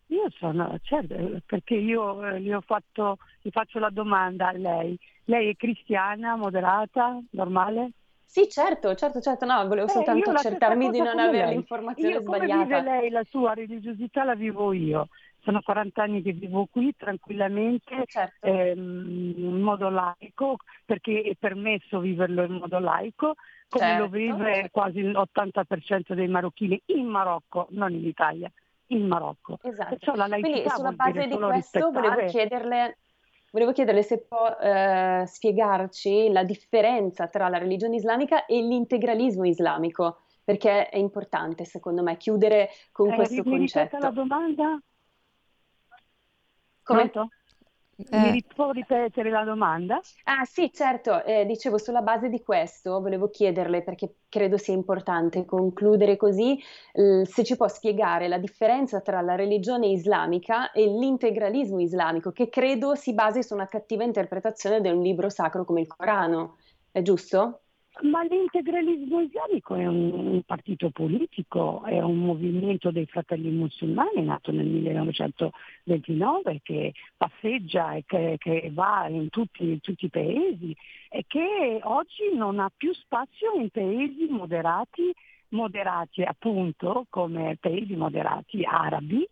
Io 0.07 0.29
sono, 0.37 0.77
certo, 0.83 1.15
perché 1.45 1.75
io 1.75 2.23
eh, 2.27 2.39
gli 2.39 2.51
ho 2.51 2.61
fatto, 2.61 3.17
gli 3.41 3.49
faccio 3.49 3.79
la 3.79 3.89
domanda 3.89 4.49
a 4.49 4.51
lei. 4.51 4.97
Lei 5.25 5.49
è 5.49 5.55
cristiana, 5.55 6.35
moderata, 6.35 7.19
normale? 7.31 7.91
Sì, 8.25 8.49
certo, 8.49 8.95
certo, 8.95 9.21
certo, 9.21 9.45
no, 9.45 9.67
volevo 9.67 9.87
eh, 9.87 9.91
soltanto 9.91 10.31
accertarmi 10.31 10.89
di 10.89 10.97
non 10.97 11.19
avere 11.19 11.45
lei. 11.45 11.55
l'informazione 11.55 12.15
io, 12.15 12.21
sbagliata. 12.21 12.53
Come 12.53 12.63
vive 12.63 12.81
lei 12.81 13.09
la 13.09 13.23
sua 13.29 13.53
religiosità 13.53 14.23
la 14.23 14.35
vivo 14.35 14.73
io. 14.73 15.07
Sono 15.41 15.61
40 15.61 16.01
anni 16.01 16.21
che 16.23 16.31
vivo 16.31 16.67
qui 16.69 16.93
tranquillamente, 16.97 18.03
certo. 18.07 18.47
ehm, 18.47 19.33
in 19.37 19.61
modo 19.61 19.89
laico, 19.89 20.57
perché 20.83 21.21
è 21.21 21.35
permesso 21.39 21.99
viverlo 21.99 22.43
in 22.43 22.53
modo 22.53 22.79
laico, 22.79 23.35
come 23.69 23.85
certo. 23.85 24.01
lo 24.03 24.09
vive 24.09 24.69
quasi 24.71 25.03
l'80% 25.03 26.13
dei 26.13 26.27
marocchini 26.27 26.81
in 26.87 27.05
Marocco, 27.05 27.67
non 27.69 27.93
in 27.93 28.05
Italia, 28.05 28.51
in 28.87 29.05
Marocco. 29.05 29.59
Esatto. 29.61 30.13
Quindi 30.39 30.63
sulla 30.67 30.91
base 30.91 31.27
di 31.27 31.37
questo 31.37 31.91
volevo 31.91 32.25
chiederle 32.25 32.97
Volevo 33.51 33.71
chiederle 33.71 34.03
se 34.03 34.19
può 34.19 34.47
eh, 34.47 35.23
spiegarci 35.25 36.31
la 36.31 36.43
differenza 36.43 37.27
tra 37.27 37.47
la 37.47 37.57
religione 37.57 37.95
islamica 37.95 38.45
e 38.45 38.61
l'integralismo 38.61 39.45
islamico, 39.45 40.23
perché 40.43 40.89
è 40.89 40.97
importante 40.97 41.63
secondo 41.65 42.03
me 42.03 42.17
chiudere 42.17 42.69
con 42.91 43.11
eh, 43.11 43.15
questo 43.15 43.43
concetto. 43.43 43.97
la 43.97 44.09
domanda? 44.09 44.79
Come? 46.83 47.09
Pronto? 47.09 47.29
Eh. 47.97 48.31
Mi 48.31 48.43
può 48.43 48.71
ripetere 48.71 49.29
la 49.29 49.45
domanda? 49.45 50.01
Ah 50.25 50.43
sì, 50.43 50.69
certo, 50.73 51.23
eh, 51.23 51.45
dicevo 51.45 51.77
sulla 51.77 52.01
base 52.01 52.27
di 52.27 52.43
questo 52.43 52.99
volevo 52.99 53.29
chiederle, 53.29 53.83
perché 53.83 54.15
credo 54.27 54.57
sia 54.57 54.73
importante 54.73 55.45
concludere 55.45 56.17
così, 56.17 56.61
eh, 56.91 57.25
se 57.25 57.43
ci 57.45 57.55
può 57.55 57.69
spiegare 57.69 58.27
la 58.27 58.37
differenza 58.37 58.99
tra 58.99 59.21
la 59.21 59.35
religione 59.35 59.87
islamica 59.87 60.71
e 60.71 60.85
l'integralismo 60.87 61.79
islamico, 61.79 62.31
che 62.31 62.49
credo 62.49 62.95
si 62.95 63.13
basi 63.13 63.41
su 63.43 63.53
una 63.53 63.67
cattiva 63.67 64.03
interpretazione 64.03 64.81
di 64.81 64.89
un 64.89 65.01
libro 65.01 65.29
sacro 65.29 65.63
come 65.63 65.81
il 65.81 65.87
Corano, 65.87 66.57
è 66.91 67.01
giusto? 67.01 67.64
Ma 68.01 68.23
l'integralismo 68.23 69.21
islamico 69.21 69.73
è 69.75 69.85
un, 69.85 70.41
partito 70.45 70.89
politico, 70.89 71.81
è 71.85 72.01
un 72.01 72.17
movimento 72.17 72.91
dei 72.91 73.05
fratelli 73.05 73.49
musulmani 73.49 74.21
nato 74.21 74.51
nel 74.51 74.65
1929 74.65 76.59
che 76.61 76.93
passeggia 77.15 77.93
e 77.93 78.03
che, 78.05 78.35
che 78.37 78.69
va 78.73 79.07
in 79.07 79.29
tutti, 79.29 79.63
in 79.63 79.79
tutti, 79.79 80.05
i 80.05 80.09
paesi 80.09 80.75
e 81.09 81.23
che 81.25 81.79
oggi 81.83 82.35
non 82.35 82.59
ha 82.59 82.69
più 82.75 82.93
spazio 82.93 83.53
in 83.53 83.69
paesi 83.69 84.27
moderati, 84.29 85.13
moderati 85.49 86.21
appunto 86.21 87.05
come 87.09 87.55
paesi 87.61 87.95
moderati 87.95 88.63
arabi 88.63 89.25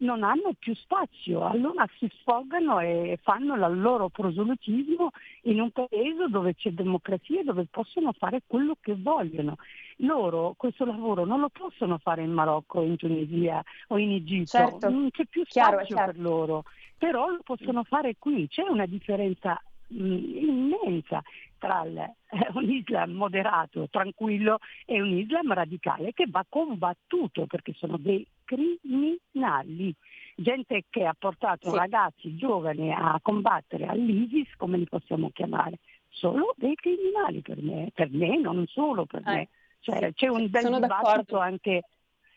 non 0.00 0.22
hanno 0.22 0.52
più 0.58 0.74
spazio, 0.74 1.44
allora 1.44 1.86
si 1.98 2.10
sfogano 2.20 2.80
e 2.80 3.18
fanno 3.22 3.54
il 3.54 3.80
loro 3.80 4.08
prosolutismo 4.08 5.10
in 5.42 5.60
un 5.60 5.70
paese 5.70 6.28
dove 6.28 6.54
c'è 6.54 6.70
democrazia 6.70 7.42
dove 7.42 7.66
possono 7.70 8.12
fare 8.12 8.42
quello 8.46 8.76
che 8.80 8.94
vogliono. 8.96 9.56
Loro 9.96 10.54
questo 10.56 10.84
lavoro 10.84 11.24
non 11.24 11.40
lo 11.40 11.50
possono 11.50 11.98
fare 11.98 12.22
in 12.22 12.32
Marocco, 12.32 12.82
in 12.82 12.96
Tunisia 12.96 13.62
o 13.88 13.98
in 13.98 14.12
Egitto, 14.12 14.58
certo. 14.58 14.88
non 14.88 15.10
c'è 15.10 15.26
più 15.26 15.44
spazio 15.46 15.84
chiaro, 15.84 16.12
per 16.12 16.18
loro, 16.18 16.64
però 16.96 17.28
lo 17.28 17.40
possono 17.42 17.84
fare 17.84 18.14
qui, 18.18 18.48
c'è 18.48 18.62
una 18.62 18.86
differenza 18.86 19.60
mh, 19.88 20.02
immensa 20.02 21.22
tra 21.58 21.84
eh, 21.84 22.16
un 22.54 22.70
Islam 22.70 23.12
moderato, 23.12 23.88
tranquillo 23.90 24.58
e 24.86 25.00
un 25.00 25.10
Islam 25.10 25.52
radicale 25.52 26.12
che 26.14 26.26
va 26.28 26.44
combattuto 26.48 27.46
perché 27.46 27.74
sono 27.76 27.98
dei 27.98 28.26
criminali, 28.50 29.94
gente 30.34 30.84
che 30.90 31.04
ha 31.04 31.14
portato 31.16 31.70
sì. 31.70 31.76
ragazzi 31.76 32.36
giovani 32.36 32.92
a 32.92 33.18
combattere 33.22 33.86
all'ISIS, 33.86 34.56
come 34.56 34.78
li 34.78 34.86
possiamo 34.88 35.30
chiamare, 35.32 35.78
solo 36.08 36.54
dei 36.56 36.74
criminali 36.74 37.40
per 37.42 37.62
me, 37.62 37.90
per 37.94 38.10
me 38.10 38.38
non 38.38 38.66
solo 38.66 39.04
per 39.04 39.22
eh, 39.26 39.30
me. 39.30 39.48
Cioè, 39.80 40.06
sì, 40.08 40.14
c'è 40.14 40.28
un 40.28 40.50
bel 40.50 40.64
dibattito 40.64 40.86
d'accordo. 40.86 41.38
anche 41.38 41.82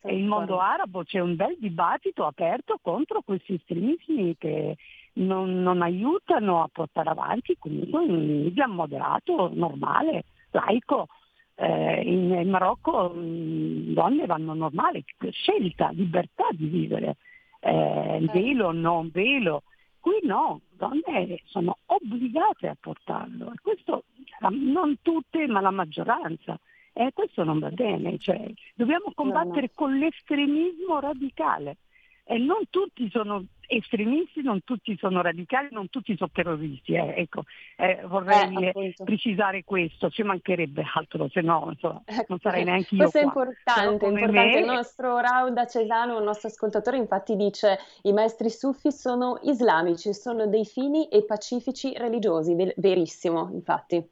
nel 0.04 0.24
mondo 0.24 0.60
arabo, 0.60 1.04
c'è 1.04 1.20
un 1.20 1.36
bel 1.36 1.58
dibattito 1.58 2.26
aperto 2.26 2.78
contro 2.82 3.22
questi 3.22 3.56
estremismi 3.56 4.36
che 4.38 4.76
non, 5.14 5.62
non 5.62 5.82
aiutano 5.82 6.62
a 6.62 6.70
portare 6.72 7.10
avanti 7.10 7.56
comunque 7.58 8.02
un 8.02 8.46
Islam 8.46 8.72
moderato, 8.72 9.50
normale, 9.54 10.26
laico. 10.52 11.08
Eh, 11.56 12.02
in, 12.02 12.32
in, 12.32 12.50
Marocco 12.50 13.10
mh, 13.10 13.20
mm, 13.20 13.94
donne 13.94 14.26
vanno 14.26 14.54
normali, 14.54 15.04
scelta, 15.32 15.90
libertà 15.92 16.48
di 16.52 16.68
vivere, 16.68 17.18
eh, 17.60 18.26
velo 18.32 18.68
o 18.68 18.72
non 18.72 19.10
velo. 19.12 19.64
Qui 20.00 20.20
no, 20.24 20.62
donne 20.72 21.40
sono 21.46 21.78
obbligate 21.86 22.68
a 22.68 22.78
portarlo. 22.80 23.52
E 23.52 23.56
questo 23.62 24.04
non 24.50 24.98
tutte, 25.02 25.48
ma 25.48 25.62
la 25.62 25.72
maggioranza. 25.72 26.60
E 26.92 27.12
questo 27.14 27.44
non 27.44 27.58
va 27.58 27.70
bene, 27.70 28.20
cioè, 28.20 28.52
dobbiamo 28.76 29.12
combattere 29.16 29.62
no, 29.62 29.68
no. 29.68 29.72
con 29.74 29.98
l'estremismo 29.98 31.00
radicale 31.00 31.78
e 32.26 32.38
non 32.38 32.62
tutti 32.70 33.10
sono 33.10 33.46
estremisti, 33.68 34.42
non 34.42 34.64
tutti 34.64 34.96
sono 34.98 35.22
radicali, 35.22 35.70
non 35.72 35.90
tutti 35.90 36.16
sono 36.16 36.30
terroristi. 36.34 36.94
Eh. 36.94 37.14
Ecco, 37.18 37.44
eh, 37.78 38.02
vorrei 38.06 38.72
eh, 38.74 38.94
precisare 39.04 39.64
questo, 39.64 40.10
ci 40.10 40.24
mancherebbe 40.24 40.84
altro, 40.94 41.30
se 41.30 41.42
no 41.42 41.70
insomma, 41.72 42.02
non 42.28 42.40
sarei 42.40 42.64
neanche 42.64 42.96
io. 42.96 43.10
Questo 43.10 43.20
è 43.20 43.24
importante, 43.24 44.06
importante. 44.06 44.32
Me... 44.32 44.60
il 44.60 44.66
nostro 44.66 45.18
Rauda 45.20 45.66
Cesano, 45.66 46.18
un 46.18 46.24
nostro 46.24 46.48
ascoltatore, 46.50 46.98
infatti 46.98 47.36
dice 47.36 47.78
i 48.04 48.14
maestri 48.14 48.50
sufi 48.50 48.92
sono 48.92 49.40
islamici, 49.44 50.14
sono 50.14 50.48
dei 50.48 50.66
fini 50.66 51.08
e 51.10 51.24
pacifici 51.24 51.94
religiosi, 51.98 52.56
verissimo 52.76 53.50
infatti. 53.52 54.06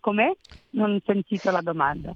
Com'è? 0.00 0.30
Non 0.70 0.94
ho 0.94 1.00
sentito 1.04 1.50
la 1.50 1.60
domanda. 1.60 2.14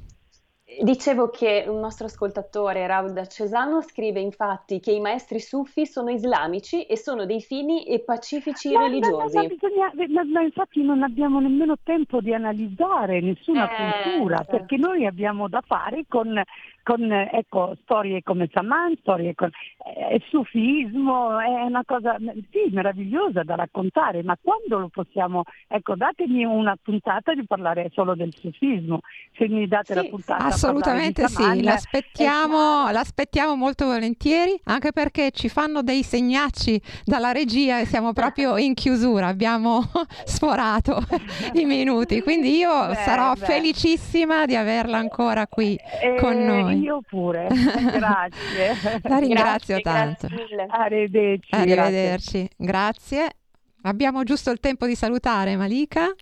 Dicevo 0.82 1.28
che 1.28 1.66
un 1.66 1.78
nostro 1.78 2.06
ascoltatore, 2.06 2.86
Raud 2.86 3.26
Cesano, 3.26 3.82
scrive 3.82 4.20
infatti 4.20 4.80
che 4.80 4.92
i 4.92 5.00
maestri 5.00 5.38
sufi 5.38 5.84
sono 5.84 6.08
islamici 6.08 6.84
e 6.84 6.96
sono 6.96 7.26
dei 7.26 7.42
fini 7.42 7.84
e 7.84 8.00
pacifici 8.00 8.72
ma, 8.72 8.80
religiosi. 8.80 9.36
Ma, 9.36 9.44
bisogna, 9.44 10.24
ma, 10.24 10.40
infatti 10.40 10.82
non 10.82 11.02
abbiamo 11.02 11.38
nemmeno 11.38 11.76
tempo 11.82 12.22
di 12.22 12.32
analizzare 12.32 13.20
nessuna 13.20 13.68
eh, 13.68 14.02
cultura, 14.02 14.36
certo. 14.36 14.56
perché 14.56 14.78
noi 14.78 15.04
abbiamo 15.04 15.48
da 15.48 15.60
fare 15.60 16.04
con 16.08 16.42
con 16.90 17.12
ecco, 17.12 17.76
storie 17.84 18.20
come 18.24 18.48
Saman, 18.52 18.96
storie 19.00 19.36
con 19.36 19.48
eh, 19.94 20.20
sufismo, 20.28 21.38
è 21.38 21.62
una 21.62 21.84
cosa 21.86 22.16
sì, 22.18 22.68
meravigliosa 22.72 23.44
da 23.44 23.54
raccontare, 23.54 24.24
ma 24.24 24.36
quando 24.42 24.76
lo 24.80 24.88
possiamo, 24.88 25.44
ecco, 25.68 25.94
datemi 25.94 26.44
una 26.44 26.76
puntata 26.82 27.32
di 27.32 27.46
parlare 27.46 27.90
solo 27.92 28.16
del 28.16 28.34
sufismo, 28.34 29.02
se 29.36 29.46
mi 29.46 29.68
date 29.68 29.94
sì, 29.94 30.02
la 30.02 30.04
puntata. 30.08 30.44
Assolutamente 30.46 31.28
Saman, 31.28 31.58
sì, 31.58 31.62
l'aspettiamo, 31.62 32.90
l'aspettiamo 32.90 33.54
molto 33.54 33.84
volentieri, 33.84 34.60
anche 34.64 34.90
perché 34.90 35.30
ci 35.30 35.48
fanno 35.48 35.82
dei 35.82 36.02
segnacci 36.02 36.80
dalla 37.04 37.30
regia 37.30 37.78
e 37.78 37.84
siamo 37.84 38.12
proprio 38.12 38.56
in 38.58 38.74
chiusura, 38.74 39.28
abbiamo 39.28 39.84
sforato 40.26 40.98
i 41.54 41.64
minuti, 41.66 42.20
quindi 42.20 42.56
io 42.56 42.88
beh, 42.88 42.94
sarò 42.96 43.34
beh. 43.34 43.44
felicissima 43.44 44.44
di 44.44 44.56
averla 44.56 44.98
ancora 44.98 45.46
qui 45.46 45.76
eh, 46.02 46.16
con 46.18 46.36
noi. 46.36 46.79
Io 46.80 47.00
pure, 47.06 47.48
grazie. 47.50 49.00
La 49.02 49.18
ringrazio 49.18 49.78
grazie, 49.78 49.80
tanto. 49.80 50.26
Grazie 50.28 50.66
Arrivederci. 50.68 51.54
Arrivederci, 51.54 52.50
grazie. 52.56 53.18
grazie. 53.18 53.34
Abbiamo 53.82 54.22
giusto 54.24 54.50
il 54.50 54.60
tempo 54.60 54.86
di 54.86 54.94
salutare 54.94 55.56
Malika. 55.56 56.14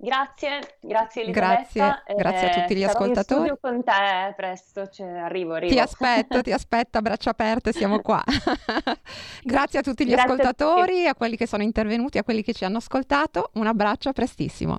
Grazie, 0.00 0.76
grazie 0.80 1.22
Elisabetta. 1.22 2.02
Grazie, 2.04 2.14
grazie 2.16 2.50
a 2.50 2.60
tutti 2.60 2.76
gli 2.76 2.82
eh, 2.82 2.86
ascoltatori. 2.86 3.48
Sarò 3.48 3.58
con 3.60 3.82
te 3.82 4.32
presto, 4.36 4.86
cioè, 4.86 5.08
arrivo, 5.08 5.54
arrivo. 5.54 5.72
Ti 5.72 5.80
aspetto, 5.80 6.40
ti 6.40 6.52
aspetto 6.52 6.98
a 6.98 7.02
braccia 7.02 7.30
aperte, 7.30 7.72
siamo 7.72 7.98
qua. 8.00 8.22
grazie 9.42 9.80
a 9.80 9.82
tutti 9.82 10.04
gli 10.04 10.10
grazie 10.10 10.30
ascoltatori, 10.30 11.06
a, 11.06 11.10
a 11.10 11.14
quelli 11.16 11.36
che 11.36 11.48
sono 11.48 11.64
intervenuti, 11.64 12.18
a 12.18 12.22
quelli 12.22 12.42
che 12.42 12.52
ci 12.52 12.64
hanno 12.64 12.76
ascoltato. 12.76 13.50
Un 13.54 13.66
abbraccio, 13.66 14.08
a 14.08 14.12
prestissimo. 14.12 14.78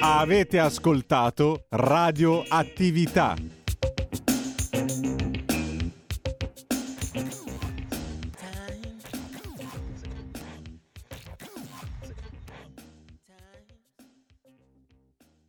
Avete 0.00 0.58
ascoltato 0.58 1.66
Radio 1.70 2.42
Attività. 2.48 3.55